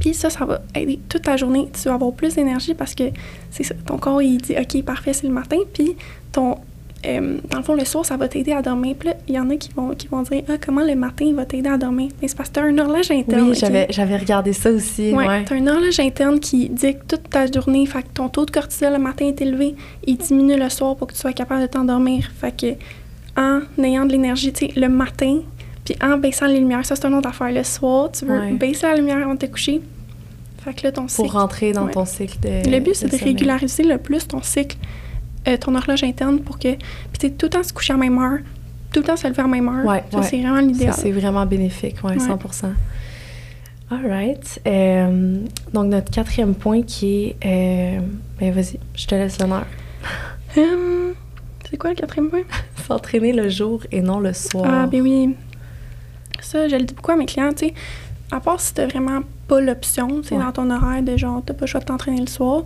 Puis 0.00 0.14
ça, 0.14 0.30
ça 0.30 0.44
va 0.44 0.60
aider 0.74 0.98
toute 1.08 1.22
ta 1.22 1.36
journée. 1.36 1.68
Tu 1.72 1.88
vas 1.88 1.94
avoir 1.94 2.12
plus 2.12 2.34
d'énergie 2.34 2.74
parce 2.74 2.94
que 2.94 3.04
c'est 3.50 3.64
ça. 3.64 3.74
Ton 3.86 3.98
corps, 3.98 4.22
il 4.22 4.38
dit 4.38 4.54
OK, 4.58 4.82
parfait, 4.84 5.12
c'est 5.12 5.26
le 5.26 5.32
matin. 5.32 5.56
Puis 5.72 5.96
ton. 6.32 6.56
euh, 7.06 7.38
dans 7.50 7.58
le 7.58 7.64
fond, 7.64 7.74
le 7.74 7.84
soir, 7.84 8.04
ça 8.04 8.16
va 8.16 8.26
t'aider 8.28 8.52
à 8.52 8.60
dormir. 8.62 8.94
Puis 8.98 9.08
là, 9.08 9.14
il 9.28 9.34
y 9.34 9.38
en 9.40 9.48
a 9.50 9.56
qui 9.56 9.70
vont, 9.74 9.90
qui 9.90 10.06
vont 10.08 10.22
dire 10.22 10.42
Ah, 10.48 10.52
comment 10.64 10.82
le 10.84 10.94
matin, 10.94 11.24
il 11.26 11.34
va 11.34 11.44
t'aider 11.44 11.68
à 11.68 11.76
dormir 11.78 12.08
Mais 12.22 12.28
c'est 12.28 12.36
parce 12.36 12.48
que 12.48 12.54
tu 12.54 12.60
as 12.60 12.64
un 12.64 12.78
horloge 12.78 13.10
interne. 13.10 13.50
Oui, 13.50 13.56
j'avais, 13.56 13.86
j'avais 13.90 14.16
regardé 14.16 14.52
ça 14.52 14.70
aussi. 14.70 15.12
Ouais, 15.12 15.26
Ouais. 15.26 15.44
t'as 15.44 15.54
un 15.56 15.66
horloge 15.66 15.98
interne 16.00 16.38
qui 16.40 16.68
dicte 16.68 17.02
toute 17.08 17.28
ta 17.30 17.46
journée. 17.50 17.84
Fait 17.86 18.02
que 18.02 18.08
ton 18.14 18.28
taux 18.28 18.44
de 18.46 18.50
cortisol 18.50 18.92
le 18.92 18.98
matin 18.98 19.26
est 19.26 19.40
élevé. 19.40 19.74
Il 20.06 20.16
diminue 20.16 20.56
le 20.58 20.68
soir 20.68 20.96
pour 20.96 21.06
que 21.08 21.12
tu 21.14 21.18
sois 21.20 21.32
capable 21.32 21.62
de 21.62 21.66
t'endormir. 21.66 22.28
Fait 22.40 22.52
que 22.56 22.74
en 23.40 23.60
ayant 23.82 24.04
de 24.04 24.12
l'énergie, 24.12 24.52
tu 24.52 24.66
sais, 24.66 24.72
le 24.80 24.88
matin, 24.88 25.40
puis 25.94 25.96
en 26.06 26.16
baissant 26.18 26.46
les 26.46 26.58
lumières, 26.58 26.84
ça 26.84 26.96
c'est 26.96 27.06
une 27.06 27.14
autre 27.14 27.28
affaire. 27.28 27.50
Le 27.52 27.62
soir, 27.62 28.10
tu 28.12 28.24
veux 28.24 28.38
Ouais. 28.40 28.52
baisser 28.52 28.86
la 28.86 28.94
lumière 28.96 29.18
avant 29.18 29.34
de 29.34 29.38
te 29.38 29.46
coucher. 29.46 29.80
Fait 30.64 30.74
que 30.74 30.82
là, 30.84 30.92
ton 30.92 31.02
Pour 31.02 31.10
cycle. 31.10 31.28
rentrer 31.30 31.72
dans 31.72 31.86
Ouais. 31.86 31.92
ton 31.92 32.04
cycle 32.04 32.38
de. 32.40 32.70
Le 32.70 32.80
but, 32.80 32.94
c'est 32.94 33.08
de 33.10 33.24
régulariser 33.24 33.84
le 33.84 33.96
plus 33.98 34.26
ton 34.26 34.42
cycle, 34.42 34.76
euh, 35.46 35.56
ton 35.56 35.74
horloge 35.74 36.02
interne 36.04 36.40
pour 36.40 36.58
que. 36.58 36.74
Puis 36.74 37.18
tu 37.20 37.32
tout 37.32 37.46
le 37.46 37.50
temps 37.50 37.62
se 37.62 37.72
coucher 37.72 37.94
à 37.94 37.96
même 37.96 38.18
heure, 38.18 38.38
tout 38.92 39.00
le 39.00 39.04
temps 39.06 39.16
se 39.16 39.26
lever 39.28 39.42
à 39.42 39.46
même 39.46 39.68
heure. 39.68 39.84
Ouais, 39.86 40.02
ça, 40.10 40.22
c'est 40.22 40.40
vraiment 40.40 40.56
Ça, 40.56 40.62
l'idéal. 40.62 40.94
c'est 40.94 41.10
vraiment 41.12 41.46
bénéfique, 41.46 41.96
ouais, 42.04 42.12
Ouais. 42.12 42.18
100%. 42.18 42.72
All 43.90 44.06
right. 44.06 44.60
Euh, 44.66 45.38
donc, 45.72 45.86
notre 45.86 46.10
quatrième 46.10 46.54
point 46.54 46.82
qui 46.82 47.34
est... 47.40 47.96
euh, 47.96 48.00
ben, 48.38 48.52
vas-y, 48.52 48.78
je 48.94 49.06
te 49.06 49.14
laisse 49.14 49.38
l'honneur. 49.40 49.64
Hum, 50.56 51.14
c'est 51.70 51.76
quoi 51.78 51.90
le 51.90 51.96
quatrième 51.96 52.28
point? 52.28 52.42
S'entraîner 52.86 53.32
le 53.32 53.48
jour 53.48 53.80
et 53.90 54.02
non 54.02 54.20
le 54.20 54.34
soir. 54.34 54.66
Ah, 54.68 54.86
ben 54.86 55.00
oui. 55.00 55.34
Ça, 56.40 56.68
je 56.68 56.76
le 56.76 56.82
dis 56.82 56.94
beaucoup 56.94 57.12
à 57.12 57.16
mes 57.16 57.26
clients, 57.26 57.50
tu 57.52 57.66
sais. 57.68 57.74
À 58.30 58.40
part 58.40 58.60
si 58.60 58.74
t'as 58.74 58.86
vraiment 58.86 59.20
pas 59.46 59.60
l'option, 59.60 60.20
tu 60.22 60.28
sais, 60.28 60.36
Ouais. 60.36 60.42
dans 60.44 60.52
ton 60.52 60.70
horaire 60.70 61.02
de 61.02 61.16
genre, 61.16 61.42
t'as 61.44 61.54
pas 61.54 61.62
le 61.62 61.66
choix 61.66 61.80
de 61.80 61.86
t'entraîner 61.86 62.20
le 62.20 62.26
soir, 62.26 62.62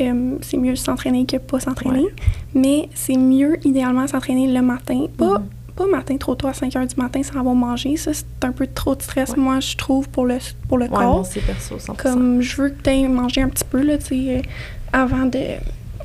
euh, 0.00 0.36
c'est 0.42 0.56
mieux 0.56 0.76
s'entraîner 0.76 1.26
que 1.26 1.36
pas 1.38 1.58
s'entraîner. 1.58 2.00
Ouais. 2.04 2.14
Mais 2.54 2.88
c'est 2.94 3.16
mieux, 3.16 3.56
idéalement, 3.66 4.06
s'entraîner 4.06 4.46
le 4.52 4.62
matin. 4.62 5.06
Pas, 5.18 5.38
Mhm. 5.40 5.44
pas 5.74 5.86
matin 5.88 6.16
trop 6.16 6.36
tôt 6.36 6.46
à 6.46 6.54
5 6.54 6.72
h 6.74 6.86
du 6.86 6.94
matin 7.00 7.22
sans 7.24 7.40
avoir 7.40 7.56
mangé. 7.56 7.96
Ça, 7.96 8.12
c'est 8.14 8.24
un 8.44 8.52
peu 8.52 8.68
trop 8.68 8.94
de 8.94 9.02
stress, 9.02 9.30
Ouais. 9.30 9.36
moi, 9.38 9.58
je 9.58 9.76
trouve, 9.76 10.08
pour 10.08 10.26
le, 10.26 10.38
pour 10.68 10.78
le 10.78 10.86
corps. 10.86 11.00
moi 11.00 11.22
perso, 11.44 11.78
100%. 11.80 11.94
Comme 12.00 12.40
je 12.40 12.56
veux 12.62 12.68
que 12.70 12.82
tu 12.82 12.90
aies 12.90 13.08
mangé 13.08 13.42
un 13.42 13.48
petit 13.48 13.64
peu, 13.64 13.82
là, 13.82 13.98
tu 13.98 14.04
sais, 14.06 14.36
euh, 14.36 14.42
avant 14.92 15.26
de 15.26 15.40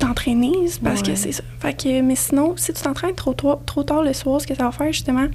t'entraîner, 0.00 0.52
parce 0.82 1.02
que 1.02 1.14
c'est 1.14 1.32
ça. 1.32 1.42
Fait 1.60 1.72
que, 1.80 2.00
mais 2.02 2.16
sinon, 2.16 2.54
si 2.56 2.72
tu 2.72 2.82
t'entraînes 2.82 3.14
trop, 3.14 3.34
tôt- 3.34 3.60
trop 3.64 3.84
tard 3.84 4.02
le 4.02 4.12
soir, 4.12 4.40
ce 4.40 4.46
que 4.48 4.54
ça 4.56 4.64
va 4.64 4.72
faire, 4.72 4.92
justement, 4.92 5.26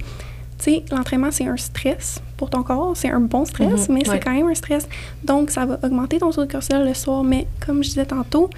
sais, 0.62 0.84
l'entraînement, 0.90 1.30
c'est 1.30 1.46
un 1.46 1.56
stress 1.56 2.20
pour 2.36 2.50
ton 2.50 2.62
corps. 2.62 2.92
C'est 2.96 3.10
un 3.10 3.20
bon 3.20 3.44
stress, 3.44 3.88
Mhm, 3.88 3.94
mais 3.94 4.08
ouais. 4.08 4.14
c'est 4.16 4.20
quand 4.20 4.32
même 4.32 4.48
un 4.48 4.54
stress. 4.54 4.88
Donc, 5.24 5.50
ça 5.50 5.64
va 5.66 5.78
augmenter 5.82 6.18
ton 6.18 6.30
taux 6.30 6.44
de 6.44 6.50
cortisol 6.50 6.86
le 6.86 6.94
soir. 6.94 7.22
Mais 7.24 7.46
comme 7.64 7.82
je 7.82 7.88
disais 7.90 8.06
tantôt, 8.06 8.48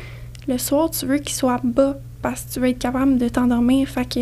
le 0.49 0.59
soir, 0.59 0.91
tu 0.91 1.07
veux 1.07 1.19
qu'il 1.19 1.35
soit 1.35 1.61
bas 1.65 1.97
parce 2.23 2.43
que 2.43 2.53
tu 2.55 2.61
veux 2.61 2.69
être 2.69 2.79
capable 2.79 3.19
de 3.19 3.29
t'endormir. 3.29 3.89
Fait 3.89 4.05
que 4.09 4.21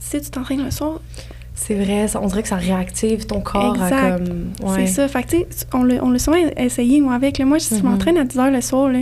si 0.00 0.20
tu 0.20 0.30
t'entraînes 0.30 0.64
le 0.64 0.70
soir, 0.70 1.00
C'est 1.58 1.74
vrai, 1.74 2.06
ça- 2.06 2.20
on 2.22 2.26
dirait 2.26 2.42
que 2.42 2.48
ça 2.50 2.56
réactive 2.56 3.24
ton 3.26 3.40
corps 3.40 3.74
Exact. 3.76 3.92
à 3.94 4.18
comme... 4.18 4.52
Ouais. 4.62 4.86
C'est 4.86 4.92
ça. 4.92 5.08
Fait 5.08 5.22
que, 5.22 5.28
tu 5.30 5.36
sais, 5.48 5.66
on 5.72 5.84
l'a 5.84 6.04
on 6.04 6.10
l'a 6.10 6.18
souvent 6.18 6.36
essayé, 6.58 7.00
moi, 7.00 7.14
avec. 7.14 7.38
Là, 7.38 7.46
moi, 7.46 7.58
si 7.58 7.76
je 7.78 7.82
Mhm. 7.82 7.90
m'entraîne 7.90 8.18
à 8.18 8.24
10 8.24 8.38
heures 8.38 8.50
le 8.50 8.60
soir, 8.60 8.90
là, 8.90 8.98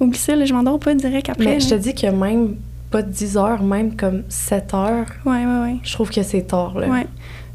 oublie 0.00 0.18
ça, 0.18 0.34
là, 0.34 0.46
je 0.46 0.54
m'endors 0.54 0.78
pas 0.80 0.94
direct 0.94 1.28
après. 1.28 1.44
Mais 1.44 1.60
je 1.60 1.68
te 1.68 1.74
dis 1.74 1.94
que 1.94 2.06
même 2.06 2.56
pas 2.94 3.02
10 3.02 3.36
heures, 3.36 3.62
même 3.64 3.96
comme 3.96 4.22
7 4.28 4.72
heures, 4.74 5.06
Ouais, 5.26 5.44
ouais, 5.44 5.60
ouais. 5.64 5.76
je 5.82 5.92
trouve 5.94 6.10
que 6.10 6.22
c'est 6.22 6.42
tard, 6.42 6.78
là. 6.78 6.86
ouais. 6.88 7.06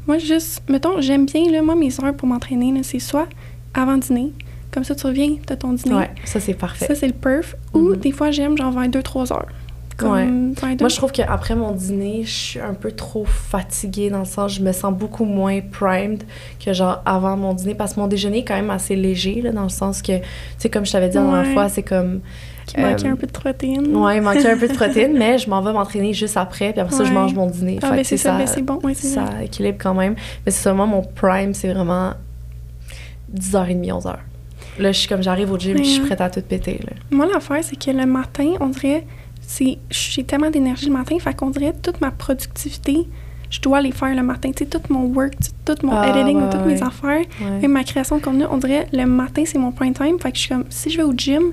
Moi, 0.06 0.18
juste, 0.18 0.62
mettons, 0.68 1.00
j'aime 1.00 1.24
bien, 1.24 1.50
là, 1.50 1.62
moi, 1.62 1.74
mes 1.76 1.88
heures 2.02 2.14
pour 2.14 2.28
m'entraîner, 2.28 2.74
c'est 2.82 2.98
soit 2.98 3.26
avant 3.72 3.96
dîner, 3.96 4.32
comme 4.70 4.84
ça, 4.84 4.94
tu 4.94 5.06
reviens, 5.06 5.36
t'as 5.46 5.56
ton 5.56 5.72
dîner. 5.72 5.94
Ouais, 5.94 6.10
ça, 6.24 6.40
c'est 6.40 6.52
parfait. 6.54 6.86
Ça, 6.86 6.94
c'est 6.94 7.06
le 7.06 7.14
perf. 7.14 7.54
Ou 7.72 7.78
Mhm. 7.90 7.96
des 7.96 8.12
fois, 8.12 8.30
j'aime, 8.30 8.56
genre, 8.58 8.70
vers 8.72 8.88
2-3 8.88 9.32
heures. 9.32 9.46
Comme 10.00 10.10
Ouais. 10.12 10.76
Moi, 10.80 10.88
je 10.88 10.96
trouve 10.96 11.12
qu'après 11.12 11.54
mon 11.54 11.72
dîner, 11.72 12.22
je 12.24 12.30
suis 12.30 12.60
un 12.60 12.74
peu 12.74 12.92
trop 12.92 13.24
fatiguée 13.24 14.10
dans 14.10 14.20
le 14.20 14.24
sens, 14.24 14.54
je 14.54 14.62
me 14.62 14.72
sens 14.72 14.92
beaucoup 14.92 15.24
moins 15.24 15.60
primed 15.60 16.22
que 16.64 16.72
genre 16.72 17.02
avant 17.04 17.36
mon 17.36 17.54
dîner 17.54 17.74
parce 17.74 17.94
que 17.94 18.00
mon 18.00 18.06
déjeuner 18.06 18.38
est 18.38 18.44
quand 18.44 18.54
même 18.54 18.70
assez 18.70 18.96
léger, 18.96 19.40
là, 19.42 19.52
dans 19.52 19.62
le 19.62 19.68
sens 19.68 20.02
que, 20.02 20.18
tu 20.18 20.24
sais, 20.58 20.70
comme 20.70 20.86
je 20.86 20.92
t'avais 20.92 21.08
dit 21.08 21.16
la 21.16 21.22
dernière 21.22 21.52
fois, 21.52 21.68
c'est 21.68 21.82
comme. 21.82 22.20
Qui 22.66 22.78
manquait 22.78 23.08
euh, 23.08 23.12
un 23.12 23.16
peu 23.16 23.26
de 23.26 23.32
protéines. 23.32 23.96
Ouais, 23.96 24.18
il 24.18 24.22
manquait 24.22 24.50
un 24.50 24.56
peu 24.56 24.68
de 24.68 24.74
protéines, 24.74 25.14
mais 25.18 25.38
je 25.38 25.50
m'en 25.50 25.60
vais 25.60 25.72
m'entraîner 25.72 26.12
juste 26.12 26.36
après, 26.36 26.72
puis 26.72 26.80
après 26.80 26.94
ça, 26.94 27.04
je 27.04 27.12
mange 27.12 27.34
mon 27.34 27.46
dîner. 27.46 27.78
Ah, 27.82 27.90
ben 27.90 27.96
que, 27.98 28.04
c'est 28.04 28.16
ça, 28.16 28.36
ben 28.36 28.46
c'est 28.46 28.62
bon. 28.62 28.78
Ça 28.94 29.22
vrai. 29.22 29.46
équilibre 29.46 29.78
quand 29.80 29.94
même. 29.94 30.14
Mais 30.44 30.52
c'est 30.52 30.62
seulement 30.62 30.86
mon 30.86 31.02
prime, 31.02 31.54
c'est 31.54 31.72
vraiment 31.72 32.14
10h30, 33.34 33.86
11h. 33.86 34.16
Là, 34.78 34.92
je 34.92 34.98
suis 34.98 35.08
comme, 35.08 35.22
j'arrive 35.22 35.50
au 35.50 35.58
gym, 35.58 35.74
puis 35.74 35.84
je 35.84 35.90
suis 35.90 36.00
prête 36.02 36.20
à 36.20 36.30
tout 36.30 36.40
péter, 36.40 36.80
là. 36.84 36.92
Moi, 37.10 37.26
l'affaire, 37.26 37.58
c'est 37.62 37.76
que 37.76 37.90
le 37.90 38.06
matin, 38.06 38.54
on 38.60 38.68
dirait, 38.68 39.04
j'ai 39.90 40.24
tellement 40.24 40.50
d'énergie 40.50 40.86
le 40.86 40.92
matin, 40.92 41.16
fait 41.18 41.34
qu'on 41.34 41.50
dirait 41.50 41.74
toute 41.82 42.00
ma 42.00 42.10
productivité, 42.10 43.06
je 43.50 43.60
dois 43.60 43.80
les 43.80 43.90
faire 43.92 44.14
le 44.14 44.22
matin. 44.22 44.50
Tu 44.52 44.64
sais, 44.64 44.66
tout 44.70 44.80
mon 44.92 45.06
work, 45.06 45.34
tout 45.64 45.74
mon 45.82 45.92
Ah, 45.96 46.08
editing, 46.08 46.36
ouais, 46.40 46.50
toutes 46.50 46.60
ouais. 46.66 46.74
mes 46.74 46.82
affaires, 46.82 47.24
Ouais. 47.40 47.58
même 47.62 47.72
ma 47.72 47.82
création 47.84 48.18
de 48.18 48.22
contenu, 48.22 48.44
on 48.50 48.58
dirait 48.58 48.86
le 48.92 49.04
matin, 49.06 49.42
c'est 49.44 49.58
mon 49.58 49.72
prime 49.72 49.92
time. 49.94 50.18
Fait 50.20 50.30
que 50.30 50.36
je 50.36 50.42
suis 50.42 50.48
comme, 50.50 50.64
si 50.70 50.88
je 50.90 50.98
vais 50.98 51.02
au 51.02 51.12
gym, 51.12 51.52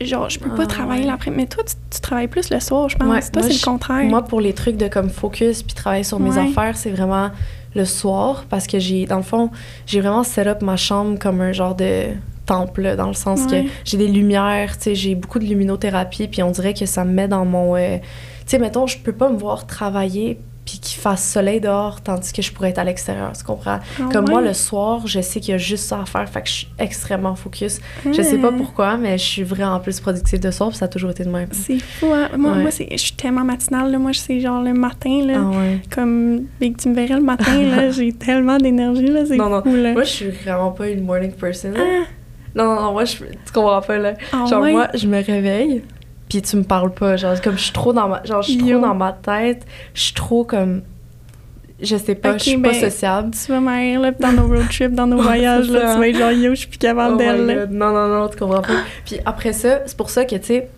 genre, 0.00 0.28
je 0.28 0.38
peux 0.40 0.50
pas 0.50 0.64
Ah, 0.64 0.66
travailler 0.66 1.02
ouais. 1.02 1.06
l'après. 1.06 1.30
Mais 1.30 1.46
toi, 1.46 1.62
tu, 1.64 1.74
tu 1.90 2.00
travailles 2.00 2.26
plus 2.28 2.50
le 2.50 2.58
soir, 2.60 2.88
je 2.88 2.96
pense. 2.96 3.08
Ouais, 3.08 3.20
toi, 3.20 3.42
moi, 3.42 3.50
c'est 3.50 3.60
le 3.60 3.64
contraire. 3.64 4.04
Moi, 4.08 4.22
pour 4.22 4.40
les 4.40 4.52
trucs 4.52 4.76
de 4.76 4.88
comme 4.88 5.08
focus 5.10 5.62
puis 5.62 5.74
travailler 5.74 6.04
sur 6.04 6.18
mes 6.18 6.36
affaires, 6.36 6.76
c'est 6.76 6.90
vraiment 6.90 7.30
le 7.76 7.84
soir 7.84 8.44
parce 8.48 8.66
que 8.66 8.78
j'ai, 8.80 9.06
dans 9.06 9.18
le 9.18 9.22
fond, 9.22 9.50
j'ai 9.86 10.00
vraiment 10.00 10.24
set 10.24 10.46
up 10.48 10.62
ma 10.62 10.76
chambre 10.76 11.16
comme 11.18 11.40
un 11.40 11.52
genre 11.52 11.74
de 11.76 12.06
temple, 12.48 12.82
là, 12.82 12.96
dans 12.96 13.06
le 13.08 13.14
sens 13.14 13.42
Ouais. 13.50 13.64
que 13.64 13.68
j'ai 13.84 13.96
des 13.98 14.08
lumières, 14.08 14.76
tu 14.78 14.84
sais, 14.84 14.94
j'ai 14.94 15.14
beaucoup 15.14 15.38
de 15.38 15.44
luminothérapie, 15.44 16.26
puis 16.28 16.42
on 16.42 16.50
dirait 16.50 16.74
que 16.74 16.86
ça 16.86 17.04
me 17.04 17.12
met 17.12 17.28
dans 17.28 17.44
mon... 17.44 17.76
euh, 17.76 17.98
tu 17.98 18.02
sais, 18.46 18.58
mettons, 18.58 18.86
je 18.86 18.98
peux 18.98 19.12
pas 19.12 19.28
me 19.28 19.36
voir 19.36 19.66
travailler 19.66 20.40
puis 20.64 20.78
qu'il 20.80 21.00
fasse 21.00 21.24
soleil 21.26 21.62
dehors, 21.62 22.02
tandis 22.02 22.30
que 22.30 22.42
je 22.42 22.52
pourrais 22.52 22.68
être 22.68 22.78
à 22.78 22.84
l'extérieur, 22.84 23.32
tu 23.32 23.42
comprends? 23.42 23.78
Ah 23.98 24.02
Comme 24.12 24.26
ouais? 24.26 24.32
moi, 24.32 24.40
le 24.42 24.52
soir, 24.52 25.06
je 25.06 25.18
sais 25.22 25.40
qu'il 25.40 25.52
y 25.52 25.54
a 25.54 25.58
juste 25.58 25.84
ça 25.84 26.02
à 26.02 26.04
faire, 26.04 26.28
fait 26.28 26.42
que 26.42 26.48
je 26.48 26.52
suis 26.52 26.68
extrêmement 26.78 27.34
focus. 27.36 27.80
Je 28.04 28.20
sais 28.20 28.36
pas 28.36 28.52
pourquoi, 28.52 28.98
mais 28.98 29.16
je 29.16 29.24
suis 29.24 29.42
vraiment 29.44 29.80
plus 29.80 29.98
productive 29.98 30.40
de 30.40 30.50
soir, 30.50 30.68
puis 30.68 30.76
ça 30.76 30.84
a 30.84 30.88
toujours 30.88 31.08
été 31.10 31.24
de 31.24 31.30
même. 31.30 31.48
C'est 31.52 31.78
fou, 31.78 32.08
hein? 32.12 32.28
Moi, 32.36 32.52
Ouais. 32.52 32.60
moi 32.60 32.70
je 32.70 32.96
suis 32.98 33.12
tellement 33.14 33.44
matinale, 33.44 33.90
là. 33.90 33.98
Moi, 33.98 34.10
c'est 34.12 34.40
genre 34.40 34.62
le 34.62 34.74
matin, 34.74 35.22
là. 35.24 35.38
Ah 35.38 35.58
ouais. 35.58 35.80
Comme, 35.90 36.42
dès 36.60 36.70
que 36.72 36.82
tu 36.82 36.90
me 36.90 36.94
verrais 36.94 37.14
le 37.16 37.22
matin, 37.24 37.62
là, 37.62 37.90
j'ai 37.96 38.12
tellement 38.12 38.58
d'énergie, 38.58 39.06
là. 39.06 39.20
C'est 39.26 39.38
fou, 39.38 39.74
là. 39.74 39.92
Moi, 39.94 40.04
je 40.04 40.10
suis 40.10 40.28
vraiment 40.28 40.72
pas 40.72 40.88
une 40.90 41.02
morning 41.02 41.32
person. 41.32 41.70
là. 41.72 41.80
Ah, 41.80 42.04
Non, 42.54 42.64
non, 42.74 42.80
non, 42.82 42.92
moi, 42.92 43.04
je, 43.04 43.16
tu 43.18 43.52
comprends 43.52 43.80
pas, 43.82 43.98
là. 43.98 44.14
ah 44.32 44.46
genre, 44.46 44.62
ouais? 44.62 44.72
moi, 44.72 44.88
je 44.94 45.06
me 45.06 45.22
réveille, 45.22 45.82
puis 46.28 46.42
tu 46.42 46.56
me 46.56 46.62
parles 46.64 46.92
pas. 46.92 47.16
Genre, 47.16 47.40
comme 47.40 47.56
je 47.56 47.64
suis 47.64 47.72
trop 47.72 47.92
dans 47.92 48.08
ma, 48.08 48.22
genre, 48.24 48.42
je 48.42 48.50
suis 48.52 48.58
trop 48.58 48.80
dans 48.80 48.94
ma 48.94 49.12
tête. 49.12 49.64
Je 49.94 50.00
suis 50.02 50.14
trop 50.14 50.44
comme. 50.44 50.82
Je 51.80 51.94
sais 51.96 52.16
pas, 52.16 52.32
Ok, 52.32 52.38
je 52.38 52.42
suis 52.44 52.58
pas 52.58 52.74
sociable. 52.74 53.30
Tu 53.30 53.52
vas 53.52 53.60
m'aller, 53.60 53.96
là, 53.98 54.10
dans 54.10 54.32
nos 54.32 54.48
road 54.48 54.64
trips, 54.68 54.94
dans 54.94 55.06
nos 55.06 55.22
voyages, 55.22 55.70
là, 55.70 55.94
tu 55.94 56.00
vas 56.00 56.08
être 56.08 56.16
genre, 56.18 56.32
yo, 56.32 56.50
je 56.50 56.56
suis 56.60 56.68
plus 56.68 56.78
capable 56.78 57.14
Oh 57.14 57.18
d'elle. 57.18 57.68
Non, 57.70 57.92
non, 57.92 58.08
non, 58.08 58.28
tu 58.28 58.36
comprends 58.36 58.62
pas. 58.62 58.80
puis 59.04 59.18
après 59.24 59.52
ça, 59.52 59.82
c'est 59.86 59.96
pour 59.96 60.10
ça 60.10 60.24
que, 60.24 60.34
tu 60.34 60.44
sais, 60.46 60.68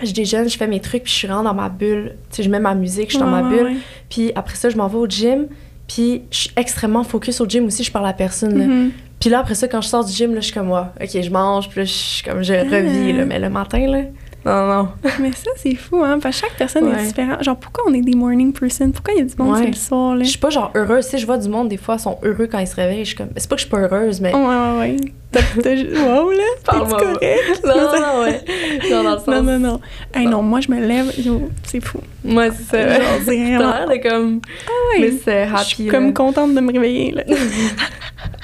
je 0.00 0.12
déjeune, 0.12 0.48
je 0.48 0.56
fais 0.56 0.68
mes 0.68 0.78
trucs, 0.78 1.02
puis 1.02 1.12
je 1.12 1.18
suis 1.18 1.26
vraiment 1.26 1.42
dans 1.42 1.54
ma 1.54 1.68
bulle. 1.68 2.14
Tu 2.30 2.36
sais, 2.36 2.42
je 2.44 2.50
mets 2.50 2.60
ma 2.60 2.76
musique, 2.76 3.06
je 3.10 3.16
suis 3.16 3.18
dans 3.18 3.24
Ouais, 3.34 3.42
ma 3.42 3.48
bulle. 3.48 3.64
ouais. 3.64 3.76
Puis 4.08 4.30
après 4.36 4.54
ça, 4.54 4.70
je 4.70 4.76
m'en 4.76 4.86
vais 4.86 4.98
au 4.98 5.08
gym, 5.08 5.48
puis 5.88 6.22
je 6.30 6.36
suis 6.38 6.50
extrêmement 6.54 7.02
focus 7.02 7.40
au 7.40 7.46
gym 7.48 7.64
aussi, 7.66 7.82
je 7.82 7.90
parle 7.90 8.06
à 8.06 8.12
personne. 8.12 8.56
là. 8.56 8.64
Mhm. 8.64 8.92
Puis 9.20 9.30
là, 9.30 9.40
après 9.40 9.54
ça, 9.54 9.66
quand 9.68 9.80
je 9.80 9.88
sors 9.88 10.04
du 10.04 10.12
gym, 10.12 10.32
là, 10.34 10.40
je 10.40 10.46
suis 10.46 10.54
comme, 10.54 10.70
ouais, 10.70 10.80
OK, 11.02 11.22
je 11.22 11.30
mange, 11.30 11.68
puis 11.68 11.80
là, 11.80 11.84
je 11.84 11.92
suis 11.92 12.22
comme, 12.22 12.42
je 12.42 12.52
revis, 12.54 13.12
là. 13.12 13.24
Mais 13.24 13.38
le 13.38 13.50
matin, 13.50 13.84
là, 13.86 14.02
non, 14.46 14.66
non. 14.66 14.88
Mais 15.20 15.32
ça, 15.32 15.50
c'est 15.56 15.74
fou, 15.74 15.96
hein? 16.04 16.20
Parce 16.22 16.40
que 16.40 16.46
chaque 16.46 16.56
personne 16.56 16.84
Ouais. 16.84 17.02
est 17.02 17.06
différente. 17.08 17.42
Genre, 17.42 17.56
pourquoi 17.56 17.84
on 17.88 17.92
est 17.92 18.00
des 18.00 18.14
morning 18.14 18.52
person? 18.52 18.92
Pourquoi 18.92 19.14
il 19.14 19.18
y 19.18 19.22
a 19.22 19.24
du 19.24 19.34
monde 19.36 19.56
Ouais. 19.58 19.66
le 19.66 19.72
soir, 19.74 20.14
là? 20.14 20.22
Je 20.22 20.28
suis 20.30 20.38
pas 20.38 20.50
genre 20.50 20.70
heureuse. 20.76 21.06
Tu 21.06 21.10
sais, 21.10 21.18
je 21.18 21.26
vois 21.26 21.36
du 21.38 21.48
monde, 21.48 21.68
des 21.68 21.76
fois, 21.76 21.96
ils 21.96 22.00
sont 22.02 22.18
heureux 22.22 22.46
quand 22.50 22.58
ils 22.60 22.66
se 22.68 22.76
réveillent. 22.76 23.00
Je 23.00 23.08
suis 23.08 23.16
comme, 23.16 23.28
c'est 23.36 23.48
pas 23.48 23.56
que 23.56 23.60
je 23.62 23.66
suis 23.66 23.70
pas 23.70 23.80
heureuse, 23.80 24.20
mais. 24.20 24.32
Ouais, 24.32 24.40
ouais, 24.40 24.78
ouais. 24.78 24.96
T'as, 25.32 25.40
t'as, 25.60 25.74
wow, 25.74 26.30
là, 26.30 26.42
Parle-moi. 26.64 26.98
correct? 26.98 27.62
Non, 27.66 27.74
non, 27.76 28.00
non, 28.00 28.22
ouais. 28.22 28.40
Non, 28.90 29.02
dans 29.02 29.12
le 29.12 29.18
sens. 29.18 29.26
Non, 29.26 29.42
non, 29.42 29.58
non. 29.58 29.80
Hey, 30.14 30.26
non, 30.26 30.40
moi, 30.42 30.60
je 30.60 30.70
me 30.70 30.80
lève, 30.80 31.12
yo, 31.18 31.50
c'est 31.64 31.84
fou. 31.84 31.98
Moi, 32.28 32.50
c'est 32.52 32.62
ça. 32.64 32.84
L'air 33.28 33.88
de 33.88 34.08
comme. 34.08 34.40
Ah 34.66 35.02
c'est 35.24 35.48
Je 35.48 35.64
suis 35.64 35.86
comme 35.86 36.12
contente 36.12 36.54
de 36.54 36.60
me 36.60 36.72
réveiller, 36.72 37.12
là. 37.12 37.22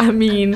I 0.01 0.11
mean, 0.13 0.53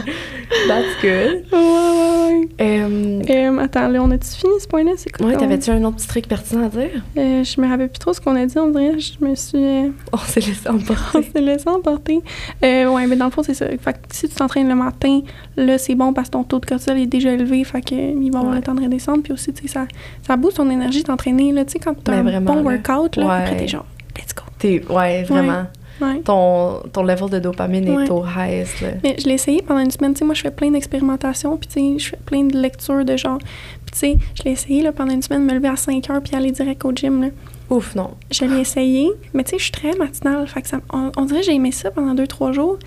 that's 0.68 0.86
good. 1.00 1.44
ouais, 1.52 1.58
ouais, 1.58 2.48
Euh, 2.60 3.18
ouais. 3.20 3.46
Euh, 3.48 3.58
attends, 3.58 3.88
là, 3.88 4.00
on 4.02 4.10
a-tu 4.10 4.28
fini 4.28 4.52
ce 4.60 4.66
point-là? 4.66 4.92
C'est 4.96 5.10
quoi? 5.10 5.26
ouais, 5.26 5.36
t'avais-tu 5.36 5.70
un 5.70 5.82
autre 5.84 5.96
petit 5.96 6.08
truc 6.08 6.28
pertinent 6.28 6.66
à 6.66 6.68
dire? 6.68 7.02
Euh, 7.16 7.44
je 7.44 7.60
me 7.60 7.68
rappelle 7.68 7.88
plus 7.88 7.98
trop 7.98 8.12
ce 8.12 8.20
qu'on 8.20 8.34
a 8.36 8.44
dit, 8.46 8.58
on 8.58 8.68
dirait. 8.70 8.98
Je 8.98 9.24
me 9.24 9.34
suis... 9.34 9.58
euh, 9.58 9.88
On 10.12 10.18
s'est 10.18 10.40
laissé 10.40 10.68
On 10.68 10.74
emporter. 10.76 11.22
s'est 11.34 11.40
laissé 11.40 11.68
emporter. 11.68 12.18
Euh, 12.64 12.86
ouais, 12.90 13.06
mais 13.06 13.16
dans 13.16 13.26
le 13.26 13.30
fond, 13.30 13.42
c'est 13.42 13.54
ça. 13.54 13.66
Fait 13.80 13.92
que 13.92 13.98
si 14.12 14.28
tu 14.28 14.34
t'entraînes 14.34 14.68
le 14.68 14.74
matin, 14.74 15.20
là, 15.56 15.78
c'est 15.78 15.94
bon 15.94 16.12
parce 16.12 16.28
que 16.28 16.32
ton 16.32 16.44
taux 16.44 16.58
de 16.60 16.66
cortisol 16.66 16.98
est 16.98 17.06
déjà 17.06 17.32
élevé. 17.32 17.62
Fait 17.64 17.80
que, 17.82 17.94
euh, 17.94 18.14
il 18.20 18.30
va 18.32 18.38
avoir 18.40 18.52
Ouais. 18.54 18.58
le 18.60 18.64
temps 18.64 18.74
de 18.74 18.82
redescendre. 18.82 19.22
Puis 19.22 19.32
aussi, 19.32 19.52
tu 19.52 19.62
sais, 19.62 19.68
ça, 19.68 19.86
ça 20.26 20.36
booste 20.36 20.56
ton 20.58 20.68
énergie 20.70 21.02
t'entraîner. 21.04 21.52
Là, 21.52 21.64
tu 21.64 21.72
sais, 21.72 21.78
quand 21.78 21.94
t'as 22.02 22.12
Ben, 22.12 22.18
un 22.20 22.22
vraiment, 22.22 22.54
bon 22.54 22.68
là. 22.68 22.76
workout, 22.76 23.16
là, 23.18 23.32
après, 23.32 23.50
Ouais. 23.52 23.56
t'es 23.58 23.68
genre, 23.68 23.86
let's 24.16 24.34
go. 24.34 24.42
T'es, 24.58 24.82
ouais, 24.90 25.22
vraiment. 25.24 25.66
Ouais. 26.00 26.20
Ton, 26.20 26.80
ton 26.92 27.02
level 27.02 27.28
de 27.28 27.38
dopamine 27.40 27.88
Ouais. 27.90 28.04
est 28.04 28.10
au 28.10 28.24
highest, 28.24 28.80
là. 28.82 28.88
Mais 29.02 29.16
je 29.18 29.26
l'ai 29.26 29.34
essayé 29.34 29.62
pendant 29.62 29.80
une 29.80 29.90
semaine. 29.90 30.14
Tu 30.14 30.20
sais, 30.20 30.24
moi, 30.24 30.34
je 30.34 30.42
fais 30.42 30.52
plein 30.52 30.70
d'expérimentations. 30.70 31.56
Puis, 31.56 31.66
tu 31.68 31.80
sais, 31.94 31.98
je 31.98 32.08
fais 32.10 32.18
plein 32.24 32.44
de 32.44 32.56
lectures 32.56 33.04
de 33.04 33.16
genre. 33.16 33.38
Puis, 33.38 33.92
tu 33.92 33.98
sais, 33.98 34.16
je 34.34 34.42
l'ai 34.44 34.52
essayé 34.52 34.82
là, 34.82 34.92
pendant 34.92 35.12
une 35.12 35.22
semaine, 35.22 35.44
me 35.44 35.52
lever 35.54 35.66
à 35.68 35.74
5 35.76 36.08
heures 36.10 36.22
puis 36.22 36.36
aller 36.36 36.52
direct 36.52 36.84
au 36.84 36.92
gym. 36.94 37.22
Là. 37.22 37.28
Ouf, 37.70 37.96
non. 37.96 38.10
Je 38.30 38.44
l'ai 38.44 38.60
essayé, 38.60 39.10
mais 39.34 39.42
tu 39.42 39.50
sais, 39.50 39.58
je 39.58 39.62
suis 39.64 39.72
très 39.72 39.92
matinale. 39.96 40.46
Fait 40.46 40.62
que 40.62 40.68
ça, 40.68 40.78
on, 40.92 41.10
on 41.16 41.24
dirait 41.24 41.40
que 41.40 41.46
j'ai 41.46 41.54
aimé 41.54 41.72
ça 41.72 41.90
pendant 41.90 42.14
2-3 42.14 42.52
jours. 42.52 42.78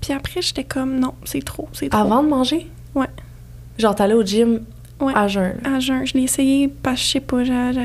Puis 0.00 0.14
après, 0.14 0.40
j'étais 0.40 0.64
comme, 0.64 0.98
non, 0.98 1.12
c'est 1.24 1.44
trop, 1.44 1.68
c'est 1.74 1.90
trop. 1.90 2.00
Avant 2.00 2.22
de 2.22 2.28
manger? 2.28 2.66
Ouais. 2.94 3.08
Genre, 3.78 3.94
t'allais 3.94 4.14
au 4.14 4.24
gym 4.24 4.60
Ouais. 5.00 5.12
à 5.14 5.28
jeun. 5.28 5.52
à 5.64 5.78
jeun. 5.78 6.04
Je 6.06 6.14
l'ai 6.14 6.24
essayé 6.24 6.68
parce 6.82 6.96
que 7.00 7.06
je 7.06 7.10
sais 7.12 7.20
pas, 7.20 7.44
j'a- 7.44 7.70
j'a- 7.72 7.80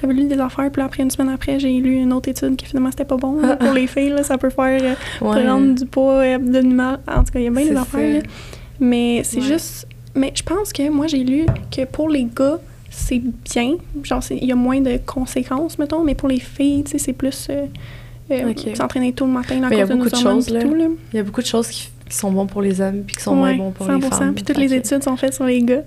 j'avais 0.00 0.14
lu 0.14 0.24
des 0.24 0.38
affaires, 0.38 0.70
puis 0.70 0.80
après 0.82 1.02
une 1.02 1.10
semaine 1.10 1.28
après, 1.28 1.58
j'ai 1.60 1.72
lu 1.78 1.94
une 1.96 2.12
autre 2.12 2.28
étude 2.30 2.56
qui 2.56 2.64
finalement 2.64 2.90
c'était 2.90 3.04
pas 3.04 3.16
bon 3.18 3.40
là, 3.40 3.56
pour 3.56 3.72
les 3.74 3.86
filles. 3.86 4.10
Là, 4.10 4.22
ça 4.22 4.38
peut 4.38 4.48
faire 4.50 4.80
euh, 4.82 4.94
prendre 5.18 5.74
du 5.74 5.84
poids 5.84 6.14
euh, 6.22 6.36
abdominal. 6.36 7.00
En 7.06 7.22
tout 7.22 7.32
cas, 7.32 7.38
il 7.40 7.44
y 7.44 7.48
a 7.48 7.50
bien 7.50 7.64
des 7.66 7.76
affaires. 7.76 8.14
là. 8.14 8.20
Mais 8.80 9.20
c'est 9.24 9.36
Ouais. 9.40 9.42
juste. 9.42 9.86
Mais 10.14 10.32
je 10.34 10.42
pense 10.42 10.72
que 10.72 10.88
moi, 10.88 11.06
j'ai 11.06 11.22
lu 11.24 11.44
que 11.70 11.84
pour 11.84 12.08
les 12.08 12.24
gars, 12.34 12.58
c'est 12.88 13.20
bien. 13.52 13.74
Genre, 14.02 14.22
c'est- 14.22 14.36
il 14.38 14.44
y 14.48 14.52
a 14.52 14.56
moins 14.56 14.80
de 14.80 14.98
conséquences, 15.04 15.78
mettons, 15.78 16.02
mais 16.04 16.14
pour 16.14 16.28
les 16.28 16.40
filles, 16.40 16.84
tu 16.84 16.92
sais, 16.92 16.98
c'est 16.98 17.12
plus. 17.12 17.48
euh, 17.50 17.66
euh, 18.30 18.50
Ok. 18.50 18.74
S'entraîner 18.76 19.12
tôt 19.12 19.26
le 19.26 19.32
matin, 19.32 19.60
là, 19.60 19.66
à 19.66 19.70
Mais 19.70 19.76
il 19.76 19.78
y 19.80 19.82
a 19.82 19.86
cause 19.86 19.96
de 19.96 19.98
nos 19.98 20.06
hormones 20.26 20.34
choses, 20.42 20.50
là. 20.50 20.62
tout, 20.62 20.74
là. 20.74 20.86
Il 21.12 21.16
y 21.16 21.18
a 21.18 21.22
beaucoup 21.24 21.42
de 21.42 21.46
choses 21.46 21.68
qui, 21.68 21.90
qui 22.08 22.16
sont 22.16 22.30
bons 22.32 22.46
pour 22.46 22.62
les 22.62 22.80
hommes 22.80 23.02
puis 23.06 23.16
qui 23.16 23.22
sont 23.22 23.34
moins 23.34 23.54
bons 23.54 23.70
pour 23.72 23.86
les 23.86 24.00
femmes. 24.00 24.34
Puis 24.34 24.44
toutes 24.44 24.56
les 24.56 24.72
études 24.72 25.02
sont 25.02 25.16
faites 25.16 25.34
sur 25.34 25.44
les 25.44 25.60
gars. 25.62 25.82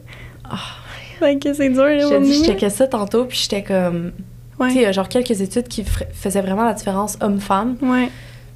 Que 1.42 1.54
c'est 1.54 1.70
dur, 1.70 1.84
Je 1.84 2.18
nous, 2.20 2.32
je 2.32 2.44
checkais 2.46 2.70
ça 2.70 2.86
tantôt, 2.88 3.26
puis 3.26 3.38
j'étais 3.42 3.64
comme... 3.64 4.12
Ouais. 4.60 4.68
Tu 4.70 4.74
sais, 4.74 4.80
il 4.80 4.84
y 4.84 4.86
a 4.86 4.92
genre 4.92 5.10
quelques 5.10 5.40
études 5.42 5.68
qui 5.68 5.84
faisaient 5.84 6.42
vraiment 6.42 6.64
la 6.64 6.74
différence 6.74 7.18
homme-femme. 7.22 7.76
Ouais. 7.82 8.10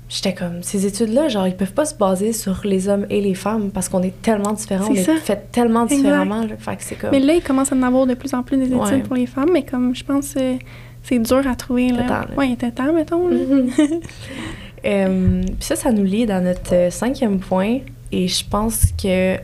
J'étais 0.09 0.33
comme, 0.33 0.61
ces 0.61 0.85
études-là, 0.85 1.27
genre, 1.29 1.47
ils 1.47 1.55
peuvent 1.55 1.73
pas 1.73 1.85
se 1.85 1.95
baser 1.95 2.33
sur 2.33 2.61
les 2.63 2.87
hommes 2.89 3.05
et 3.09 3.21
les 3.21 3.33
femmes 3.33 3.71
parce 3.71 3.87
qu'on 3.89 4.03
est 4.03 4.21
tellement 4.21 4.51
différents, 4.53 4.89
on 4.91 4.93
C'est 4.93 5.01
est 5.01 5.03
ça. 5.05 5.15
fait 5.15 5.51
tellement 5.51 5.83
Exact. 5.85 5.97
différemment. 5.97 6.41
là. 6.41 6.49
Fait 6.59 6.75
que 6.75 7.01
comme... 7.01 7.11
Mais 7.11 7.19
là, 7.19 7.33
il 7.33 7.41
commence 7.41 7.71
à 7.71 7.75
en 7.75 7.81
avoir 7.83 8.05
de 8.05 8.13
plus 8.13 8.33
en 8.33 8.43
plus 8.43 8.57
des 8.57 8.65
études 8.65 8.77
Ouais. 8.79 8.99
pour 8.99 9.15
les 9.15 9.25
femmes, 9.25 9.49
mais 9.53 9.63
comme 9.63 9.95
je 9.95 10.03
pense 10.03 10.33
que 10.33 10.55
c'est 11.03 11.19
dur 11.19 11.41
à 11.47 11.55
trouver. 11.55 11.89
Là. 11.89 12.03
temps, 12.03 12.13
là. 12.13 12.27
Ouais, 12.37 12.49
il 12.49 12.53
était 12.53 12.71
temps, 12.71 12.93
mettons. 12.93 13.27
Là. 13.27 13.35
Mhm. 13.37 13.69
Euh, 14.83 15.41
Puis 15.43 15.55
ça, 15.59 15.75
ça 15.75 15.91
nous 15.91 16.03
lie 16.03 16.25
dans 16.25 16.43
notre 16.43 16.73
euh, 16.73 16.89
cinquième 16.89 17.37
point, 17.39 17.79
et 18.11 18.27
je 18.27 18.43
pense 18.43 18.85
que 19.01 19.37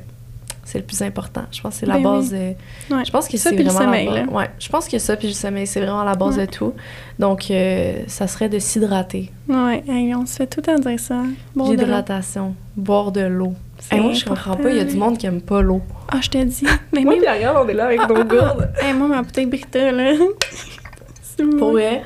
c'est 0.67 0.80
le 0.80 0.84
plus 0.84 1.01
important. 1.01 1.43
Je 1.51 1.62
pense 1.62 1.75
que 1.75 1.80
c'est 1.80 1.86
la 1.86 1.95
Ben 1.95 2.03
base... 2.03 2.34
oui. 2.34 2.95
Ouais. 2.95 3.03
Je 3.06 3.12
pense 3.12 3.27
que 3.30 3.38
Ça, 3.38 3.49
c'est 3.49 3.56
puis 3.56 3.63
le 3.63 3.69
vraiment 3.71 3.86
sommeil, 3.86 4.06
la 4.08 4.13
là. 4.13 4.23
base. 4.25 4.36
Ouais, 4.36 4.49
je 4.60 4.69
pense 4.69 4.88
que 4.89 4.99
ça 4.99 5.15
puis 5.15 5.27
le 5.30 5.34
sommeil, 5.34 5.65
c'est 5.65 5.80
vraiment 5.80 6.03
la 6.03 6.15
base 6.15 6.38
Ouais. 6.38 6.45
de 6.45 6.51
tout. 6.51 6.73
Donc 7.19 7.49
euh, 7.49 7.93
ça 8.08 8.27
serait 8.27 8.49
de 8.49 8.60
s'hydrater. 8.60 9.32
Ouais, 9.47 9.84
hey, 9.88 10.13
on 10.13 10.25
se 10.25 10.36
fait 10.36 10.47
tout 10.47 10.60
temps 10.62 10.75
dire 10.75 10.99
ça. 10.99 11.21
Boire 11.56 11.69
de 11.69 11.73
l'eau. 11.75 11.80
L'hydratation, 11.82 12.56
boire 12.75 13.12
de 13.12 13.21
l'eau. 13.21 13.53
C'est 13.80 13.95
Hey, 13.95 14.01
moi 14.01 14.12
je 14.13 14.25
comprends 14.25 14.56
pas, 14.56 14.69
il 14.71 14.77
y 14.77 14.80
a 14.80 14.84
du 14.84 14.97
monde 14.97 15.17
qui 15.17 15.25
aime 15.27 15.39
pas 15.41 15.62
l'eau. 15.62 15.82
Ah, 16.10 16.19
je 16.21 16.30
te 16.30 16.38
dis. 16.43 16.63
Mais 16.93 17.01
Moi 17.01 17.13
même... 17.13 17.21
puis 17.23 17.32
regarde, 17.32 17.58
on 17.65 17.69
est 17.69 17.73
là 17.73 17.86
avec 17.86 17.99
nos 18.08 18.23
gourdes. 18.25 18.69
Hey, 18.82 18.93
moi, 18.93 19.08
ma 19.08 19.21
bouteille 19.21 19.45
Brita, 19.45 19.91
là. 19.91 20.13
C'est 21.21 21.45
Pour 21.58 21.71
vrai, 21.71 22.01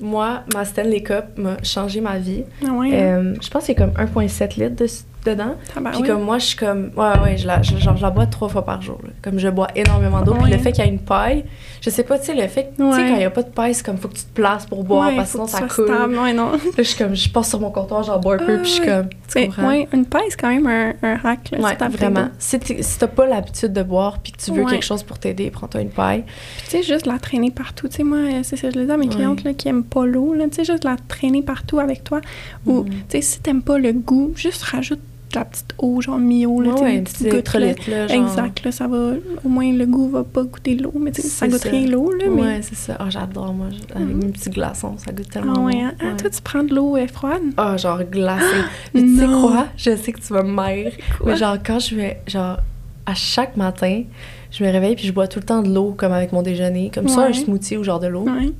moi, 0.00 0.42
ma 0.54 0.64
Stanley 0.64 1.02
Cup 1.02 1.24
m'a 1.36 1.56
changé 1.62 2.00
ma 2.00 2.18
vie. 2.18 2.44
Ah 2.66 2.72
ouais. 2.72 2.90
Euh, 2.92 3.34
je 3.40 3.48
pense 3.48 3.66
y 3.68 3.72
a 3.72 3.74
comme 3.74 3.90
1,7 3.92 4.58
litres 4.60 4.76
de- 4.76 4.86
dedans. 5.24 5.54
Tabarouette. 5.74 6.00
Puis 6.02 6.08
comme 6.10 6.22
moi, 6.22 6.38
je 6.38 6.46
suis 6.46 6.56
comme... 6.56 6.90
Ouais, 6.96 7.18
ouais, 7.22 7.36
je 7.36 7.46
la, 7.46 7.62
je, 7.62 7.76
genre, 7.76 7.96
je 7.96 8.02
la 8.02 8.10
bois 8.10 8.26
trois 8.26 8.48
fois 8.48 8.64
par 8.64 8.82
jour. 8.82 8.98
là. 9.02 9.10
Comme 9.22 9.38
je 9.38 9.48
bois 9.48 9.68
énormément 9.74 10.20
d'eau. 10.22 10.34
Puis 10.34 10.44
Ouais. 10.44 10.50
le 10.50 10.58
fait 10.58 10.72
qu'il 10.72 10.84
y 10.84 10.88
a 10.88 10.90
une 10.90 10.98
paille, 10.98 11.44
je 11.80 11.90
sais 11.90 12.02
pas, 12.02 12.18
tu 12.18 12.26
sais, 12.26 12.34
le 12.34 12.46
fait 12.48 12.64
que, 12.64 12.70
tu 12.70 12.76
sais, 12.76 12.82
Ouais. 13.02 13.08
quand 13.08 13.16
il 13.16 13.20
y 13.22 13.24
a 13.24 13.30
pas 13.30 13.42
de 13.42 13.50
paille, 13.50 13.74
c'est 13.74 13.84
comme, 13.84 13.98
faut 13.98 14.08
que 14.08 14.14
tu 14.14 14.24
te 14.24 14.32
places 14.34 14.66
pour 14.66 14.82
boire, 14.84 15.08
Ouais, 15.08 15.16
parce 15.16 15.28
que 15.28 15.32
sinon 15.34 15.46
ça 15.46 15.60
coule. 15.68 15.86
stable. 15.86 16.16
Ouais, 16.18 16.32
non. 16.32 16.52
Là, 16.52 16.58
je 16.78 16.82
suis 16.82 16.96
comme, 16.98 17.14
je 17.14 17.28
passe 17.30 17.48
sur 17.50 17.60
mon 17.60 17.70
comptoir, 17.70 18.02
j'en 18.02 18.18
bois 18.18 18.34
un 18.34 18.38
peu, 18.38 18.54
Ah, 18.56 18.58
puis 18.58 18.64
je 18.68 18.70
suis 18.74 18.80
ouais. 18.82 18.86
comme, 18.88 19.08
tu 19.28 19.46
comprends? 19.46 19.68
ouais, 19.68 19.88
une 19.92 20.06
paille, 20.06 20.22
c'est 20.28 20.40
quand 20.40 20.48
même 20.48 20.66
un, 20.66 20.92
un 21.02 21.18
hack, 21.24 21.50
là, 21.52 21.58
Ouais, 21.58 21.88
vraiment. 21.88 22.28
Si 22.38 22.58
tu 22.58 22.82
si 22.82 22.98
t'as 22.98 23.06
pas 23.06 23.26
l'habitude 23.26 23.72
de 23.72 23.82
boire, 23.82 24.18
puis 24.18 24.32
que 24.32 24.38
tu 24.38 24.50
veux 24.52 24.64
Ouais. 24.64 24.70
quelque 24.72 24.84
chose 24.84 25.02
pour 25.02 25.18
t'aider, 25.18 25.50
prends-toi 25.50 25.80
une 25.82 25.90
paille. 25.90 26.24
Puis, 26.58 26.64
tu 26.64 26.70
sais, 26.78 26.82
juste 26.82 27.06
la 27.06 27.18
traîner 27.18 27.50
partout. 27.50 27.88
Tu 27.88 27.96
sais, 27.98 28.02
moi, 28.04 28.18
euh, 28.18 28.40
c'est 28.42 28.56
ça, 28.56 28.70
je 28.70 28.78
le 28.78 28.86
dis 28.86 28.90
à 28.92 28.96
mes 28.96 29.06
Ouais. 29.06 29.14
clientes 29.14 29.44
là, 29.44 29.52
qui 29.54 29.68
aiment 29.68 29.84
pas 29.84 30.04
l'eau, 30.06 30.34
là. 30.34 30.44
Tu 30.48 30.56
sais, 30.56 30.64
juste 30.64 30.84
la 30.84 30.96
traîner 31.08 31.42
partout 31.42 31.78
avec 31.78 32.02
toi. 32.04 32.20
Ou, 32.66 32.82
Mhm. 32.82 32.88
tu 32.90 32.94
sais, 33.08 33.20
si 33.22 33.40
t'aimes 33.40 33.62
pas 33.62 33.78
le 33.78 33.92
goût, 33.92 34.32
juste 34.36 34.62
rajoute 34.62 35.00
la 35.34 35.44
petite 35.44 35.74
eau, 35.78 36.00
genre 36.00 36.18
mi-eau, 36.18 36.60
là, 36.60 36.70
Ouais, 36.70 36.74
tu 36.74 36.78
sais, 36.80 36.84
ouais, 36.84 36.96
une 36.96 37.04
petite 37.04 37.86
là. 37.88 38.06
genre. 38.08 38.16
Exact, 38.28 38.64
là, 38.64 38.72
ça 38.72 38.86
va... 38.88 39.12
Au 39.44 39.48
moins, 39.48 39.72
le 39.72 39.86
goût 39.86 40.08
va 40.08 40.24
pas 40.24 40.42
goûter 40.42 40.74
l'eau, 40.76 40.92
mais 40.98 41.12
tu 41.12 41.22
sais, 41.22 41.28
ça 41.28 41.48
goûte 41.48 41.62
rien 41.62 41.86
l'eau, 41.86 42.10
là, 42.12 42.24
mais... 42.30 42.42
Ouais, 42.42 42.60
c'est 42.62 42.74
ça. 42.74 42.96
Ah, 42.98 43.10
j'adore, 43.10 43.52
moi, 43.54 43.66
avec 43.94 44.06
Mhm. 44.08 44.16
mes 44.24 44.28
petits 44.32 44.50
glaçons, 44.50 44.96
ça 44.98 45.12
goûte 45.12 45.28
tellement 45.30 45.54
Ah 45.56 45.60
ouais, 45.60 45.72
bon. 45.74 45.84
hein? 45.84 45.92
Ah, 46.00 46.16
toi, 46.18 46.30
tu 46.30 46.42
prends 46.42 46.62
de 46.62 46.74
l'eau 46.74 46.96
euh, 46.96 47.06
froide? 47.06 47.42
Ah, 47.56 47.76
genre 47.76 48.02
glacé. 48.04 48.44
Puis 48.92 49.02
tu 49.04 49.16
sais 49.18 49.26
quoi? 49.26 49.66
Je 49.76 49.96
sais 49.96 50.12
que 50.12 50.20
tu 50.20 50.32
vas 50.32 50.42
me 50.42 50.52
maire. 50.52 50.92
Mais 51.24 51.36
genre, 51.36 51.56
quand 51.64 51.78
je 51.78 51.96
vais. 51.96 52.20
Genre, 52.26 52.58
à 53.06 53.14
chaque 53.14 53.56
matin, 53.56 54.02
je 54.50 54.64
me 54.64 54.70
réveille 54.70 54.94
puis 54.94 55.06
je 55.06 55.12
bois 55.12 55.26
tout 55.26 55.38
le 55.40 55.44
temps 55.44 55.62
de 55.62 55.72
l'eau, 55.74 55.94
comme 55.96 56.12
avec 56.12 56.32
mon 56.32 56.42
déjeuner. 56.42 56.90
Comme 56.94 57.08
ça, 57.08 57.22
un 57.24 57.32
smoothie 57.32 57.76
ou 57.76 57.82
genre 57.84 57.98
de 58.00 58.06
l'eau. 58.06 58.22
Ouais. 58.24 58.52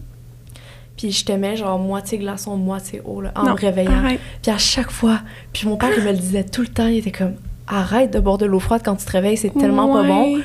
Puis 0.97 1.11
je 1.11 1.25
te 1.25 1.33
mets 1.33 1.57
genre 1.57 1.79
moitié 1.79 2.19
glaçon, 2.19 2.57
moitié 2.57 3.01
eau, 3.05 3.21
là, 3.21 3.33
en 3.35 3.45
Non, 3.45 3.53
me 3.53 3.59
réveillant. 3.59 4.03
Puis 4.43 4.51
à 4.53 4.59
chaque 4.59 4.91
fois, 4.91 5.21
puis 5.53 5.67
mon 5.67 5.77
père, 5.77 5.91
il 5.97 6.03
me 6.03 6.11
le 6.11 6.19
disait 6.19 6.45
tout 6.45 6.61
le 6.63 6.69
temps, 6.69 6.87
il 6.87 6.99
était 6.99 7.13
comme 7.13 7.35
arrête 7.67 8.13
de 8.13 8.21
boire 8.21 8.39
de 8.39 8.47
l'eau 8.47 8.61
froide 8.61 8.83
quand 8.85 8.97
tu 8.97 9.05
te 9.07 9.13
réveilles, 9.13 9.37
c'est 9.37 9.51
tellement 9.51 9.93
pas 9.93 10.03
bon. 10.03 10.39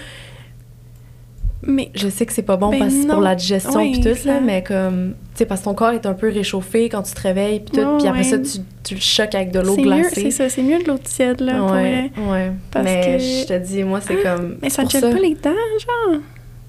Mais 1.64 1.92
Je 1.96 2.08
sais 2.08 2.26
que 2.26 2.34
c'est 2.34 2.44
pas 2.44 2.56
bon 2.56 2.70
Ben 2.70 2.80
parce 2.80 2.94
que 2.94 3.08
pour 3.08 3.20
la 3.20 3.36
digestion 3.36 3.74
Ouais, 3.80 3.92
puis 3.92 4.02
tout, 4.02 4.28
là, 4.28 4.40
mais 4.40 4.64
comme, 4.64 5.16
tu 5.34 5.40
sais, 5.40 5.46
parce 5.46 5.62
que 5.62 5.66
ton 5.66 5.74
corps 5.74 5.90
est 5.92 6.06
un 6.06 6.14
peu 6.14 6.30
réchauffé 6.30 6.88
quand 6.88 7.02
tu 7.02 7.14
te 7.14 7.22
réveilles 7.22 7.62
puis 7.62 7.82
tout, 7.82 7.98
puis 7.98 8.08
après 8.08 8.24
ça, 8.24 8.38
tu, 8.38 8.60
tu 8.84 8.94
le 8.94 9.02
choques 9.02 9.34
avec 9.34 9.52
de 9.52 9.60
l'eau 9.60 9.76
c'est 9.76 9.82
mieux, 9.82 10.02
glacée. 10.02 10.22
c'est 10.22 10.32
ça, 10.32 10.50
c'est 10.50 10.62
mieux 10.62 10.78
de 10.82 10.88
l'eau 10.88 11.00
tiède, 11.00 11.42
là, 11.42 11.64
ouais, 11.66 12.12
ouais. 12.30 12.52
Parce 12.72 12.86
mais 12.86 13.18
que- 13.18 13.24
je 13.24 13.48
te 13.48 13.58
dis, 13.58 13.84
moi, 13.84 14.00
c'est 14.02 14.22
comme. 14.22 14.58
Mais 14.62 14.70
ça 14.70 14.86
te 14.86 14.92
gèle 14.92 15.02
pas 15.02 15.20
les 15.20 15.34
dents, 15.34 15.50
genre? 15.52 16.20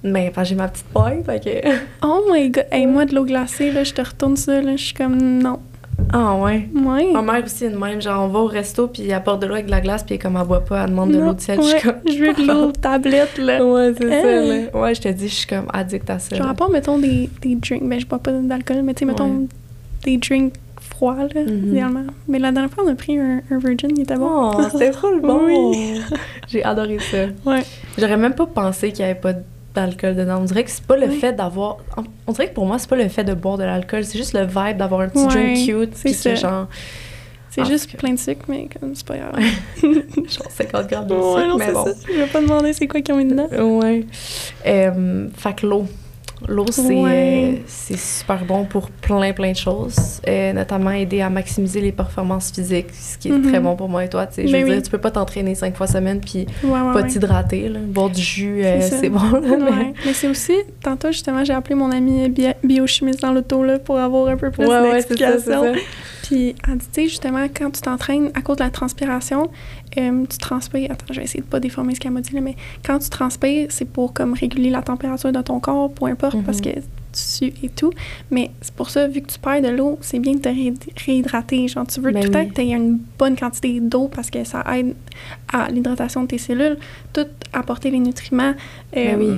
Mais 0.04 0.32
j'ai 0.44 0.54
ma 0.54 0.68
petite 0.68 0.86
paille, 0.86 1.22
fait 1.24 1.42
que. 1.44 1.68
Oh 2.06 2.22
my 2.30 2.50
god! 2.50 2.66
Hey, 2.70 2.86
moi, 2.86 3.04
de 3.04 3.14
l'eau 3.14 3.24
glacée, 3.24 3.72
là, 3.72 3.82
je 3.84 3.92
te 3.92 4.00
retourne 4.02 4.36
ça, 4.36 4.60
là, 4.60 4.76
je 4.76 4.82
suis 4.84 4.94
comme 4.94 5.16
non. 5.18 5.58
Ah, 6.12 6.36
ouais. 6.36 6.68
Ouais. 6.74 7.12
Ma 7.12 7.22
mère 7.22 7.42
aussi 7.44 7.64
est 7.64 7.70
de 7.70 7.76
même. 7.76 8.00
Genre, 8.00 8.22
on 8.24 8.28
va 8.28 8.38
au 8.38 8.46
resto, 8.46 8.86
puis 8.86 9.02
elle 9.06 9.12
apporte 9.14 9.42
de 9.42 9.46
l'eau 9.48 9.54
avec 9.54 9.66
de 9.66 9.72
la 9.72 9.80
glace, 9.80 10.04
puis 10.04 10.16
comme 10.18 10.36
elle 10.40 10.46
boit 10.46 10.64
pas, 10.64 10.84
elle 10.84 10.90
demande 10.90 11.10
de 11.10 11.18
l'eau 11.18 11.34
tiède. 11.34 11.60
Je 11.60 11.66
ouais, 11.66 11.78
suis 11.80 11.88
comme. 11.88 12.00
je 12.08 12.18
veux 12.24 12.32
de 12.34 12.46
l'eau 12.46 12.70
tablette, 12.80 13.36
là. 13.38 13.64
Ouais, 13.66 13.92
c'est 13.98 14.08
ça, 14.08 14.24
là. 14.24 14.80
Ouais, 14.80 14.94
je 14.94 15.00
te 15.00 15.08
dis, 15.08 15.28
je 15.28 15.34
suis 15.34 15.46
comme 15.48 15.66
addict 15.72 16.08
à 16.08 16.20
ça. 16.20 16.36
Genre, 16.36 16.46
à 16.48 16.54
part, 16.54 16.70
mettons, 16.70 16.98
des, 16.98 17.28
des 17.42 17.56
drinks. 17.56 17.82
Ben, 17.82 17.98
je 17.98 18.06
bois 18.06 18.20
pas 18.20 18.30
d'alcool, 18.30 18.82
mais 18.84 18.94
tu 18.94 19.00
sais, 19.00 19.04
mettons, 19.06 19.28
Ouais. 19.28 19.46
des 20.04 20.16
drinks 20.18 20.54
froids, 20.80 21.16
là, 21.34 21.40
idéalement. 21.42 22.04
Mais 22.28 22.38
la 22.38 22.52
dernière 22.52 22.70
fois, 22.70 22.84
on 22.86 22.90
a 22.92 22.94
pris 22.94 23.18
un, 23.18 23.40
un 23.50 23.58
Virgin, 23.58 23.90
il 23.96 24.02
était 24.02 24.14
bon. 24.16 24.52
Oh, 24.56 24.62
c'était 24.70 24.92
full 24.98 25.20
bon. 25.20 25.40
Oui. 25.46 26.00
J'ai 26.46 26.62
adoré 26.62 26.98
ça. 27.00 27.24
Ouais. 27.44 27.64
J'aurais 27.98 28.16
même 28.16 28.34
pas 28.34 28.46
pensé 28.46 28.92
qu'il 28.92 29.00
y 29.00 29.02
avait 29.02 29.18
pas 29.18 29.32
d'alcool 29.80 30.14
dedans. 30.16 30.38
On 30.40 30.44
dirait 30.44 30.64
que 30.64 30.70
c'est 30.70 30.84
pas 30.84 30.96
le 30.96 31.06
Oui. 31.06 31.18
fait 31.18 31.32
d'avoir. 31.32 31.78
On 32.26 32.32
dirait 32.32 32.48
que 32.48 32.54
pour 32.54 32.66
moi, 32.66 32.78
c'est 32.78 32.88
pas 32.88 32.96
le 32.96 33.08
fait 33.08 33.24
de 33.24 33.34
boire 33.34 33.58
de 33.58 33.64
l'alcool, 33.64 34.04
c'est 34.04 34.18
juste 34.18 34.32
le 34.34 34.44
vibe 34.46 34.76
d'avoir 34.76 35.00
un 35.02 35.08
petit 35.08 35.18
Ouais, 35.24 35.54
drink 35.54 35.66
cute. 35.90 35.96
c'est 35.96 36.30
que 36.34 36.36
genre, 36.36 36.66
C'est 37.50 37.62
En 37.62 37.64
juste 37.64 37.90
cas. 37.90 37.98
plein 37.98 38.12
de 38.12 38.18
sucre, 38.18 38.44
mais 38.48 38.68
comme 38.78 38.94
c'est 38.94 39.06
pas 39.06 39.16
grave. 39.16 39.32
genre 39.82 40.50
50 40.50 40.86
grammes 40.88 41.06
de 41.06 41.14
ouais, 41.14 41.20
sucre, 41.42 41.46
non, 41.48 41.56
mais 41.56 41.72
bon. 41.72 41.84
ça. 41.86 41.92
Je 42.06 42.12
vais 42.20 42.26
pas 42.26 42.40
demander 42.40 42.72
c'est 42.72 42.86
quoi 42.86 43.00
qu'ils 43.00 43.14
ont 43.14 43.18
mis 43.18 43.24
dedans. 43.24 43.48
Ouais. 43.80 44.04
Euh, 44.66 45.28
fait 45.36 45.54
que 45.56 45.66
l'eau. 45.66 45.86
L'eau, 46.46 46.66
c'est 46.70 46.82
Ouais. 46.94 47.60
euh, 47.90 47.96
super 47.96 48.44
bon 48.44 48.64
pour 48.64 48.90
plein, 48.90 49.32
plein 49.32 49.50
de 49.52 49.56
choses, 49.56 50.20
euh, 50.28 50.52
notamment 50.52 50.92
aider 50.92 51.20
à 51.20 51.28
maximiser 51.30 51.80
les 51.80 51.90
performances 51.90 52.52
physiques, 52.52 52.88
ce 52.92 53.18
qui 53.18 53.28
est 53.28 53.32
Mhm. 53.32 53.48
très 53.48 53.60
bon 53.60 53.74
pour 53.74 53.88
moi 53.88 54.04
et 54.04 54.08
toi. 54.08 54.26
Je 54.36 54.42
Ben 54.42 54.62
veux 54.62 54.64
oui. 54.68 54.72
dire, 54.74 54.82
tu 54.82 54.90
peux 54.90 54.98
pas 54.98 55.10
t'entraîner 55.10 55.54
cinq 55.56 55.76
fois 55.76 55.86
semaine 55.88 56.20
puis 56.20 56.46
Ouais, 56.62 56.70
ouais, 56.80 56.92
pas 56.92 57.02
t'hydrater. 57.02 57.68
Boire 57.88 58.10
du 58.10 58.20
jus, 58.22 58.64
euh, 58.64 58.80
C'est 58.80 59.00
c'est 59.00 59.08
bon. 59.08 59.18
là, 59.18 59.40
mais-. 59.58 59.94
Mais 60.06 60.12
c'est 60.12 60.28
aussi, 60.28 60.52
tantôt 60.82 61.08
justement, 61.08 61.42
j'ai 61.44 61.54
appelé 61.54 61.74
mon 61.74 61.90
ami 61.90 62.28
bi- 62.28 62.46
biochimiste 62.62 63.20
dans 63.20 63.32
l'auto 63.32 63.64
pour 63.84 63.98
avoir 63.98 64.28
un 64.28 64.36
peu 64.36 64.50
plus 64.50 64.64
d'explications. 64.66 65.72
Puis 66.28 66.54
elle 66.68 66.76
dit, 66.78 67.08
justement, 67.08 67.46
quand 67.54 67.70
tu 67.70 67.80
t'entraînes 67.80 68.30
à 68.34 68.42
cause 68.42 68.56
de 68.58 68.64
la 68.64 68.70
transpiration, 68.70 69.48
euh, 69.96 70.24
tu 70.28 70.36
transpires. 70.38 70.90
Attends, 70.90 71.06
je 71.10 71.20
vais 71.20 71.24
essayer 71.24 71.40
de 71.40 71.46
pas 71.46 71.58
déformer 71.58 71.94
ce 71.94 72.00
qu'elle 72.00 72.12
m'a 72.12 72.20
dit, 72.20 72.34
là, 72.34 72.42
mais 72.42 72.54
quand 72.84 72.98
tu 72.98 73.08
transpires, 73.08 73.68
c'est 73.70 73.86
pour 73.86 74.12
comme 74.12 74.34
réguler 74.34 74.68
la 74.68 74.82
température 74.82 75.32
de 75.32 75.40
ton 75.40 75.58
corps, 75.58 75.90
peu 75.90 76.04
importe, 76.04 76.34
Mhm. 76.34 76.42
parce 76.42 76.60
que 76.60 76.68
tu 76.70 76.82
sues 77.12 77.54
et 77.62 77.70
tout. 77.70 77.92
Mais 78.30 78.50
c'est 78.60 78.74
pour 78.74 78.90
ça, 78.90 79.08
vu 79.08 79.22
que 79.22 79.32
tu 79.32 79.38
perds 79.38 79.62
de 79.62 79.68
l'eau, 79.68 79.98
c'est 80.02 80.18
bien 80.18 80.34
de 80.34 80.40
te 80.40 80.48
ré- 80.50 80.74
réhydrater. 81.06 81.66
Genre, 81.66 81.86
tu 81.86 82.00
veux 82.00 82.12
Ben 82.12 82.22
tout 82.22 82.36
oui. 82.38 82.48
que 82.48 82.52
tu 82.54 82.60
aies 82.60 82.72
une 82.74 82.98
bonne 83.18 83.34
quantité 83.36 83.80
d'eau 83.80 84.08
parce 84.08 84.28
que 84.30 84.44
ça 84.44 84.62
aide 84.76 84.94
à 85.50 85.70
l'hydratation 85.70 86.22
de 86.24 86.26
tes 86.28 86.38
cellules, 86.38 86.76
tout 87.14 87.26
apporter 87.54 87.90
les 87.90 88.00
nutriments. 88.00 88.52
Ben 88.92 89.18
euh, 89.20 89.32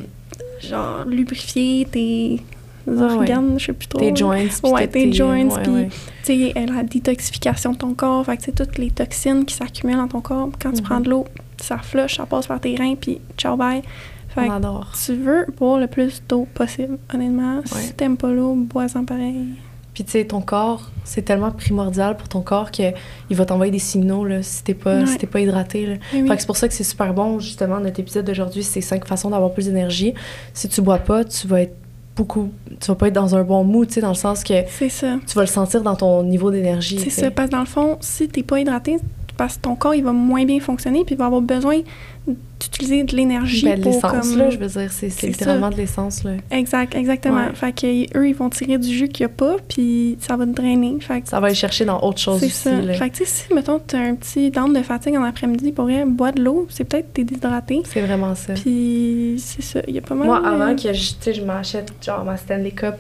oui. 0.60 0.68
Genre, 0.68 1.04
lubrifier 1.06 1.86
tes 1.90 2.40
ouais. 2.86 3.02
organes, 3.02 3.58
je 3.58 3.66
sais 3.66 3.72
plus 3.72 3.88
trop. 3.88 3.98
Tes 4.00 4.14
joints, 4.14 4.46
Ouais, 4.64 4.86
tes 4.88 5.12
joints, 5.12 5.46
ouais, 5.48 5.62
puis 5.62 5.72
ouais. 5.72 5.88
tu 6.24 6.50
sais, 6.52 6.54
la 6.66 6.82
détoxification 6.82 7.72
de 7.72 7.76
ton 7.78 7.94
corps, 7.94 8.24
fait 8.24 8.36
que 8.36 8.42
c'est 8.44 8.54
toutes 8.54 8.78
les 8.78 8.90
toxines 8.90 9.44
qui 9.44 9.54
s'accumulent 9.54 9.96
dans 9.96 10.08
ton 10.08 10.20
corps. 10.20 10.50
Quand 10.60 10.70
tu 10.72 10.78
Mhm. 10.82 10.82
prends 10.88 11.00
de 11.00 11.10
l'eau, 11.10 11.24
ça 11.60 11.78
flush, 11.78 12.16
ça 12.16 12.26
passe 12.26 12.46
par 12.46 12.60
tes 12.60 12.74
reins, 12.76 12.94
puis 13.00 13.20
ciao 13.36 13.56
bye. 13.56 13.82
Fait 14.28 14.48
On 14.48 14.60
que 14.60 15.04
tu 15.06 15.14
veux 15.14 15.46
boire 15.58 15.78
le 15.80 15.88
plus 15.88 16.22
d'eau 16.28 16.46
possible, 16.54 16.98
honnêtement. 17.12 17.56
Ouais. 17.56 17.62
Si 17.80 17.92
t'aimes 17.94 18.16
pas 18.16 18.30
l'eau, 18.30 18.54
bois-en 18.54 19.04
pareil. 19.04 19.46
Puis 19.92 20.04
tu 20.04 20.12
sais, 20.12 20.24
ton 20.24 20.40
corps, 20.40 20.88
c'est 21.02 21.22
tellement 21.22 21.50
primordial 21.50 22.16
pour 22.16 22.28
ton 22.28 22.40
corps 22.42 22.70
qu'il 22.70 22.94
va 23.30 23.44
t'envoyer 23.44 23.72
des 23.72 23.80
signaux 23.80 24.24
là, 24.24 24.40
si 24.40 24.62
t'es 24.62 24.72
pas, 24.72 25.00
Ouais. 25.00 25.06
si 25.06 25.18
t'es 25.18 25.26
pas 25.26 25.40
hydraté. 25.40 25.84
Là. 25.84 25.94
Mais 26.12 26.22
oui. 26.22 26.28
Fait 26.28 26.34
que 26.36 26.40
c'est 26.42 26.46
pour 26.46 26.56
ça 26.56 26.68
que 26.68 26.74
c'est 26.74 26.84
super 26.84 27.12
bon, 27.12 27.40
justement, 27.40 27.80
notre 27.80 27.98
épisode 27.98 28.24
d'aujourd'hui, 28.24 28.62
c'est 28.62 28.80
cinq 28.80 29.04
façons 29.04 29.30
d'avoir 29.30 29.52
plus 29.52 29.66
d'énergie. 29.66 30.14
Si 30.54 30.68
tu 30.68 30.80
bois 30.80 30.98
pas, 30.98 31.24
tu 31.24 31.48
vas 31.48 31.62
être 31.62 31.74
beaucoup... 32.16 32.50
Tu 32.80 32.86
vas 32.88 32.94
pas 32.94 33.08
être 33.08 33.14
dans 33.14 33.34
un 33.36 33.42
bon 33.42 33.64
mood, 33.64 33.88
tu 33.88 33.94
sais, 33.94 34.00
dans 34.00 34.08
le 34.08 34.14
sens 34.14 34.44
que 34.44 34.54
ça. 34.88 35.18
tu 35.26 35.34
vas 35.34 35.42
le 35.42 35.46
sentir 35.46 35.82
dans 35.82 35.96
ton 35.96 36.22
niveau 36.22 36.50
d'énergie. 36.50 36.98
C'est 36.98 37.10
ça, 37.10 37.30
parce 37.30 37.48
que 37.48 37.52
dans 37.52 37.60
le 37.60 37.66
fond, 37.66 37.98
si 38.00 38.28
t'es 38.28 38.42
pas 38.42 38.60
hydraté, 38.60 38.98
parce 39.40 39.56
que 39.56 39.62
ton 39.62 39.74
corps, 39.74 39.94
il 39.94 40.04
va 40.04 40.12
moins 40.12 40.44
bien 40.44 40.60
fonctionner, 40.60 41.02
puis 41.02 41.14
il 41.14 41.18
va 41.18 41.24
avoir 41.24 41.40
besoin 41.40 41.80
d'utiliser 42.26 43.04
de 43.04 43.16
l'énergie 43.16 43.64
Ben, 43.64 43.78
de 43.78 43.82
pour 43.84 43.92
l'essence, 43.94 44.28
comme... 44.28 44.36
là, 44.38 44.50
je 44.50 44.58
veux 44.58 44.66
dire, 44.66 44.92
c'est, 44.92 45.22
littéralement 45.22 45.70
de 45.70 45.76
l'essence, 45.76 46.24
là. 46.24 46.32
Exact, 46.50 46.94
exactement. 46.94 47.46
Ouais. 47.46 47.54
Fait 47.54 47.72
que 47.72 48.18
eux, 48.18 48.28
ils 48.28 48.34
vont 48.34 48.50
tirer 48.50 48.76
du 48.76 48.86
jus 48.86 49.08
qu'il 49.08 49.24
n'y 49.24 49.32
a 49.32 49.34
pas, 49.34 49.56
puis 49.66 50.18
ça 50.20 50.36
va 50.36 50.44
te 50.44 50.50
drainer. 50.50 50.98
Fait 51.00 51.22
que 51.22 51.28
Ça 51.30 51.40
va 51.40 51.46
aller 51.46 51.54
chercher 51.56 51.86
dans 51.86 52.02
autre 52.02 52.18
chose 52.18 52.36
aussi, 52.36 52.50
ça. 52.50 52.82
là. 52.82 52.92
Fait 52.92 53.08
que, 53.08 53.16
tu 53.16 53.24
sais, 53.24 53.46
si, 53.46 53.54
mettons, 53.54 53.80
tu 53.80 53.96
as 53.96 54.00
un 54.00 54.14
petit 54.14 54.50
down 54.50 54.74
de 54.74 54.82
fatigue 54.82 55.16
en 55.16 55.22
après-midi, 55.24 55.72
pour 55.72 55.86
vrai, 55.86 56.04
bois 56.04 56.32
de 56.32 56.42
l'eau, 56.42 56.66
c'est 56.68 56.84
peut-être 56.84 57.06
que 57.06 57.14
t'es 57.14 57.24
déshydraté. 57.24 57.80
C'est 57.86 58.02
vraiment 58.02 58.34
ça. 58.34 58.52
Puis, 58.52 59.36
c'est 59.38 59.62
ça. 59.62 59.80
Il 59.88 59.94
y 59.94 59.98
a 59.98 60.02
pas 60.02 60.14
mal 60.14 60.26
Moi, 60.26 60.46
avant 60.46 60.76
que 60.76 60.92
je, 60.92 61.32
je 61.32 61.40
m'achète 61.40 61.90
genre 62.04 62.26
ma 62.26 62.36
Stanley 62.36 62.72
Cup, 62.72 62.96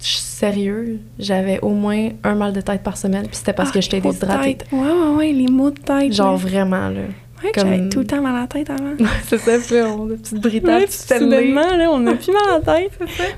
sérieux, 0.00 0.98
j'avais 1.18 1.60
au 1.60 1.70
moins 1.70 2.08
un 2.24 2.34
mal 2.34 2.52
de 2.52 2.60
tête 2.60 2.82
par 2.82 2.96
semaine, 2.96 3.26
puis 3.26 3.36
c'était 3.36 3.52
parce 3.52 3.70
Ah, 3.70 3.74
que 3.74 3.80
j'étais 3.80 4.00
maux 4.00 4.12
de 4.12 4.18
déshydratée. 4.18 4.58
Ouais, 4.72 4.78
ouais, 4.80 5.16
ouais, 5.16 5.32
les 5.32 5.48
maux 5.48 5.70
de 5.70 5.78
tête. 5.80 6.12
Genre 6.12 6.36
vraiment, 6.36 6.88
là. 6.88 7.00
Ouais, 7.42 7.52
comme- 7.54 7.68
j'avais 7.70 7.88
tout 7.88 8.00
le 8.00 8.06
temps 8.06 8.20
mal 8.20 8.36
à 8.36 8.40
la 8.40 8.46
tête 8.46 8.68
avant. 8.68 8.92
c'est 9.24 9.38
ça, 9.38 9.52
puis 9.58 9.74
là, 9.76 9.88
on 9.88 10.08
a 10.08 10.12
une 10.12 10.18
petite 10.18 10.32
Ouais, 10.34 10.40
britade, 10.40 10.82
puis 10.84 10.92
soudainement, 11.18 11.74
là, 11.76 11.88
on 11.90 12.06
a 12.06 12.14
plus 12.14 12.32
mal 12.32 12.42
à 12.50 12.58
la 12.58 12.60
tête. 12.80 12.92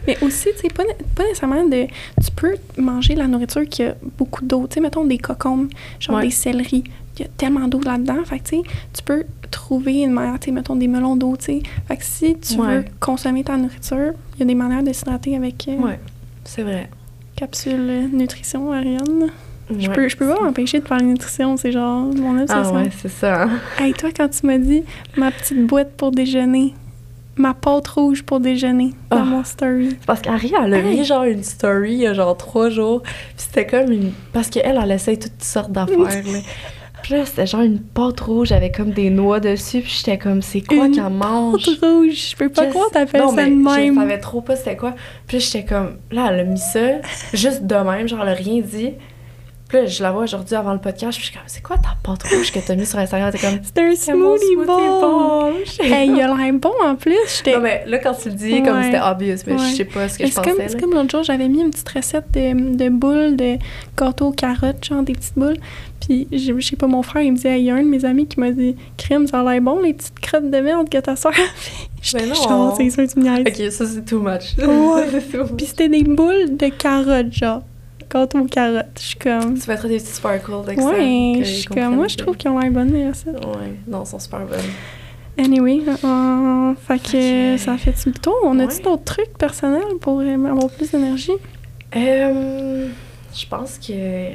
Mais 0.09 0.17
aussi, 0.23 0.49
tu 0.57 0.63
sais, 0.63 0.69
pas, 0.69 0.83
pas 1.15 1.23
nécessairement 1.25 1.65
de... 1.65 1.87
Tu 2.21 2.31
peux 2.35 2.55
manger 2.79 3.15
la 3.15 3.29
nourriture 3.29 3.63
qui 3.69 3.85
a 3.85 3.95
beaucoup 4.19 4.45
d'eau. 4.45 4.67
Tu 4.69 4.75
sais, 4.75 4.81
mettons 4.81 5.05
des 5.05 5.19
cocombes, 5.19 5.69
genre 6.01 6.17
Ouais. 6.17 6.23
des 6.25 6.31
céleris. 6.33 6.83
Il 7.19 7.23
y 7.23 7.25
a 7.27 7.29
tellement 7.37 7.69
d'eau 7.69 7.81
là-dedans. 7.85 8.25
Fait 8.25 8.39
que, 8.41 8.45
tu 8.49 8.57
sais, 8.57 8.63
tu 8.93 9.03
peux 9.05 9.25
trouver 9.53 10.01
une 10.03 10.13
manière, 10.13 10.41
tu 10.41 10.47
sais, 10.47 10.51
mettons 10.51 10.75
des 10.75 10.89
melons 10.89 11.15
d'eau, 11.15 11.37
tu 11.37 11.45
sais. 11.45 11.63
Fait 11.87 11.97
que 11.97 12.05
si 12.05 12.37
tu 12.41 12.59
Ouais. 12.59 12.79
veux 12.79 12.85
consommer 12.99 13.45
ta 13.45 13.57
nourriture, 13.57 14.15
il 14.35 14.41
y 14.41 14.43
a 14.43 14.47
des 14.47 14.55
manières 14.57 14.83
de 14.83 14.93
s'hydrater 14.93 15.37
avec 15.37 15.69
euh, 15.69 15.77
Ouais, 15.77 16.01
c'est 16.55 16.63
vrai. 16.63 16.89
capsule 17.37 18.09
nutrition, 18.13 18.73
Ariane. 18.73 19.31
Je 19.71 19.89
Ouais. 19.89 19.95
peux, 19.95 20.09
je 20.09 20.17
peux 20.17 20.29
pas 20.29 20.41
m'empêcher 20.41 20.81
de 20.81 20.85
parler 20.85 21.07
nutrition, 21.07 21.57
c'est 21.57 21.73
genre 21.73 22.03
mon 22.15 22.37
Ah 22.39 22.43
obsession. 22.43 22.75
ouais, 22.77 22.91
c'est 23.01 23.09
ça. 23.11 23.49
Hey, 23.79 23.95
toi, 23.95 24.11
quand 24.15 24.29
tu 24.29 24.47
m'as 24.47 24.59
dit 24.59 24.83
ma 25.17 25.31
petite 25.31 25.67
boîte 25.67 25.93
pour 25.97 26.11
déjeuner, 26.11 26.75
ma 27.37 27.55
pâte 27.55 27.89
rouge 27.89 28.23
pour 28.23 28.39
déjeuner 28.41 28.93
dans 29.11 29.19
Ah. 29.23 29.25
mon 29.25 29.45
story. 29.45 29.89
C'est 29.91 30.05
Parce 30.07 30.21
qu'Harry, 30.21 30.53
elle 30.63 30.75
a 30.75 30.79
Hey. 30.79 30.99
mis 30.99 31.05
genre 31.05 31.25
une 31.25 31.43
story 31.43 31.93
il 31.95 31.99
y 32.01 32.07
a 32.07 32.13
genre 32.13 32.37
trois 32.37 32.69
jours. 32.69 33.03
Puis 33.03 33.13
c'était 33.37 33.67
comme 33.67 33.91
une. 33.91 34.13
Parce 34.35 34.51
qu'elle, 34.51 34.79
elle 34.83 34.91
essaye 34.91 35.19
toutes 35.19 35.43
sortes 35.43 35.73
d'affaires, 35.73 35.99
là. 35.99 36.11
Puis 37.03 37.15
là, 37.15 37.25
c'était 37.27 37.47
genre 37.47 37.63
une 37.63 37.81
pâte 37.81 38.21
rouge 38.21 38.53
avec 38.53 38.77
comme 38.77 38.91
des 38.91 39.11
noix 39.11 39.41
dessus. 39.41 39.81
Puis 39.81 39.93
j'étais 39.99 40.19
comme, 40.19 40.41
c'est 40.43 40.61
quoi 40.61 40.89
qu'elle 40.89 41.09
mange? 41.11 41.65
Pâte 41.65 41.79
rouge, 41.83 42.31
je 42.31 42.37
peux 42.37 42.49
pas 42.49 42.67
croire 42.67 42.91
t'appelles 42.91 43.21
non, 43.21 43.35
ça 43.35 43.45
de 43.45 43.51
Je 43.51 43.55
même. 43.55 43.95
savais 43.95 44.19
trop 44.19 44.41
pas 44.41 44.57
c'était 44.57 44.77
quoi. 44.77 44.95
Puis 45.27 45.41
j'étais 45.41 45.65
comme, 45.65 45.97
là, 46.11 46.29
elle 46.31 46.41
a 46.41 46.45
mis 46.45 46.59
ça, 46.59 47.01
juste 47.35 47.65
de 47.65 47.75
même, 47.75 48.07
genre, 48.09 48.21
elle 48.23 48.29
a 48.29 48.35
rien 48.35 48.61
dit. 48.61 48.93
Puis 49.73 49.81
là, 49.81 49.87
je 49.87 50.03
la 50.03 50.13
vois 50.13 50.25
aujourd'hui 50.25 50.55
avant 50.55 50.75
le 50.75 50.79
podcast, 50.81 51.17
puis 51.17 51.21
je 51.27 51.31
suis 51.31 51.33
comme, 51.33 51.47
c'est 51.47 51.63
quoi 51.63 51.77
ta 51.79 51.97
pâte 52.03 52.25
rouge 52.25 52.53
que 52.53 52.59
t'as 52.59 52.75
mis 52.75 52.85
sur 52.85 52.99
Instagram? 52.99 53.31
T'es 53.33 53.39
comme, 53.39 53.59
C'est 53.63 53.81
un 53.81 53.95
smoothie 53.97 54.57
bowl. 54.67 55.55
J'étais 55.65 55.89
Hey, 55.91 56.11
il 56.11 56.21
a 56.21 56.27
l'air 56.37 56.53
bon 56.53 56.73
en 56.85 56.95
plus. 56.95 57.43
Non, 57.47 57.61
mais 57.61 57.83
là, 57.87 57.97
quand 57.99 58.13
tu 58.13 58.29
le 58.29 58.35
dis, 58.35 58.63
comme 58.63 58.83
c'était 58.83 59.01
obvious, 59.01 59.37
mais 59.47 59.55
Ouais. 59.55 59.59
je 59.71 59.77
sais 59.77 59.85
pas 59.87 60.09
ce 60.11 60.19
que 60.19 60.25
Mais 60.25 60.29
je 60.31 60.35
pensais. 60.35 60.69
c'est 60.69 60.79
comme 60.81 60.93
l'autre 60.93 61.11
jour, 61.11 61.23
j'avais 61.23 61.49
mis 61.49 61.63
une 61.63 61.71
petite 61.71 61.89
recette 61.89 62.27
de, 62.35 62.77
de 62.77 62.89
boules 62.91 63.37
de 63.37 63.57
gâteau 63.99 64.27
aux 64.27 64.33
carottes, 64.33 64.85
genre 64.85 65.03
des 65.03 65.15
petites 65.15 65.39
boules. 65.39 65.57
Puis, 66.07 66.29
je 66.33 66.53
je 66.59 66.67
sais 66.67 66.77
pas, 66.77 66.87
mon 66.89 67.03
frère, 67.03 67.23
il 67.23 67.31
me 67.33 67.37
disait, 67.37 67.59
il 67.61 67.65
y 67.65 67.71
a 67.71 67.75
un 67.77 67.83
de 67.83 67.89
mes 67.89 68.05
amis 68.05 68.27
qui 68.27 68.41
m'a 68.41 68.51
dit, 68.51 68.77
crème, 68.99 69.27
ça 69.27 69.41
a 69.41 69.53
l'air 69.53 69.63
bon, 69.63 69.81
les 69.81 69.95
petites 69.95 70.21
crottes 70.21 70.51
de 70.51 70.59
merde 70.59 70.91
que 70.91 70.99
ta 70.99 71.17
soeur 71.17 71.33
a 71.33 71.35
fait. 71.57 71.89
Mais 72.19 72.27
non. 72.27 72.35
genre, 72.35 72.77
c'est 72.77 72.91
sûr, 72.91 73.07
tu 73.09 73.21
me. 73.21 73.41
Ok, 73.41 73.73
ça 73.73 73.87
c'est 73.87 74.05
too 74.05 74.19
much. 74.21 74.57
Ouais. 74.59 75.07
C'est 75.13 75.31
too 75.39 75.45
much. 75.45 75.53
Puis 75.57 75.67
c'était 75.67 75.89
des 75.89 76.03
boules 76.03 76.57
de 76.59 76.67
carottes, 76.69 77.33
genre. 77.33 77.63
Gâteau 78.13 78.39
aux 78.41 78.45
carottes. 78.45 78.87
Je 78.99 79.03
suis 79.03 79.19
comme. 79.19 79.59
Tu 79.59 79.71
mettrais 79.71 79.89
des 79.89 79.97
petits 79.99 80.13
sparkles 80.13 80.53
avec 80.55 80.81
ça. 80.81 80.91
Que 80.91 81.39
je 81.39 81.45
suis 81.45 81.65
comme. 81.67 81.95
Moi, 81.97 82.09
je 82.09 82.17
trouve 82.17 82.37
qu'ils 82.37 82.51
ont 82.51 82.59
l'air 82.59 82.71
bonnes, 82.71 82.93
les 82.93 83.09
recettes. 83.09 83.37
Ouais, 83.45 83.75
non, 83.89 84.03
ils 84.05 84.07
sont 84.09 84.19
super 84.19 84.41
bonnes. 84.41 84.59
Anyway, 85.39 85.81
euh, 86.05 86.75
fait 86.87 86.99
que 86.99 87.55
Ok. 87.55 87.59
ça 87.59 87.77
fait 87.79 87.95
le 88.07 88.13
tour. 88.13 88.37
On 88.45 88.59
a-tu 88.59 88.77
Ouais. 88.77 88.83
d'autres 88.83 89.05
trucs 89.05 89.39
personnels 89.39 89.83
pour 90.01 90.21
euh, 90.21 90.35
avoir 90.45 90.69
plus 90.71 90.91
d'énergie? 90.91 91.33
Euh, 91.97 92.89
je 93.35 93.47
pense 93.47 93.79
que 93.79 94.33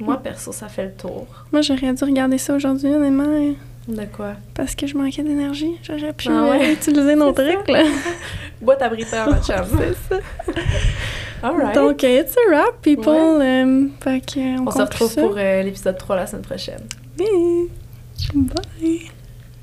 moi, 0.00 0.16
perso, 0.20 0.50
ça 0.50 0.66
fait 0.66 0.86
le 0.86 0.92
tour. 0.92 1.26
Moi, 1.52 1.62
j'aurais 1.62 1.92
dû 1.92 2.02
regarder 2.04 2.38
ça 2.38 2.54
aujourd'hui, 2.54 2.88
honnêtement, 2.92 3.22
euh, 3.28 3.52
De 3.86 4.04
quoi? 4.06 4.32
parce 4.54 4.74
que 4.74 4.88
je 4.88 4.96
manquais 4.96 5.22
d'énergie. 5.22 5.76
J'aurais 5.84 6.12
pu 6.12 6.26
Ah 6.28 6.50
ouais? 6.50 6.72
utiliser 6.74 7.14
nos 7.14 7.30
trucs, 7.30 7.68
là. 7.68 7.84
Bois 8.60 8.74
ta 8.74 8.88
briteur, 8.88 9.30
ma 9.30 9.36
chum. 9.42 9.64
C'est 9.78 10.16
ça. 10.16 10.20
Alright. 11.42 11.74
Donc, 11.74 12.02
it's 12.04 12.36
a 12.36 12.50
wrap, 12.50 12.80
people. 12.82 13.12
Ouais. 13.38 13.64
Euh, 13.64 13.88
fait 14.00 14.22
on, 14.58 14.66
on 14.66 14.70
se 14.70 14.78
retrouve 14.82 15.10
ça. 15.10 15.22
pour 15.22 15.34
euh, 15.36 15.62
l'épisode 15.62 15.98
3 15.98 16.16
la 16.16 16.26
semaine 16.26 16.42
prochaine. 16.42 16.82
Oui. 17.18 17.68
Bye. 18.34 19.10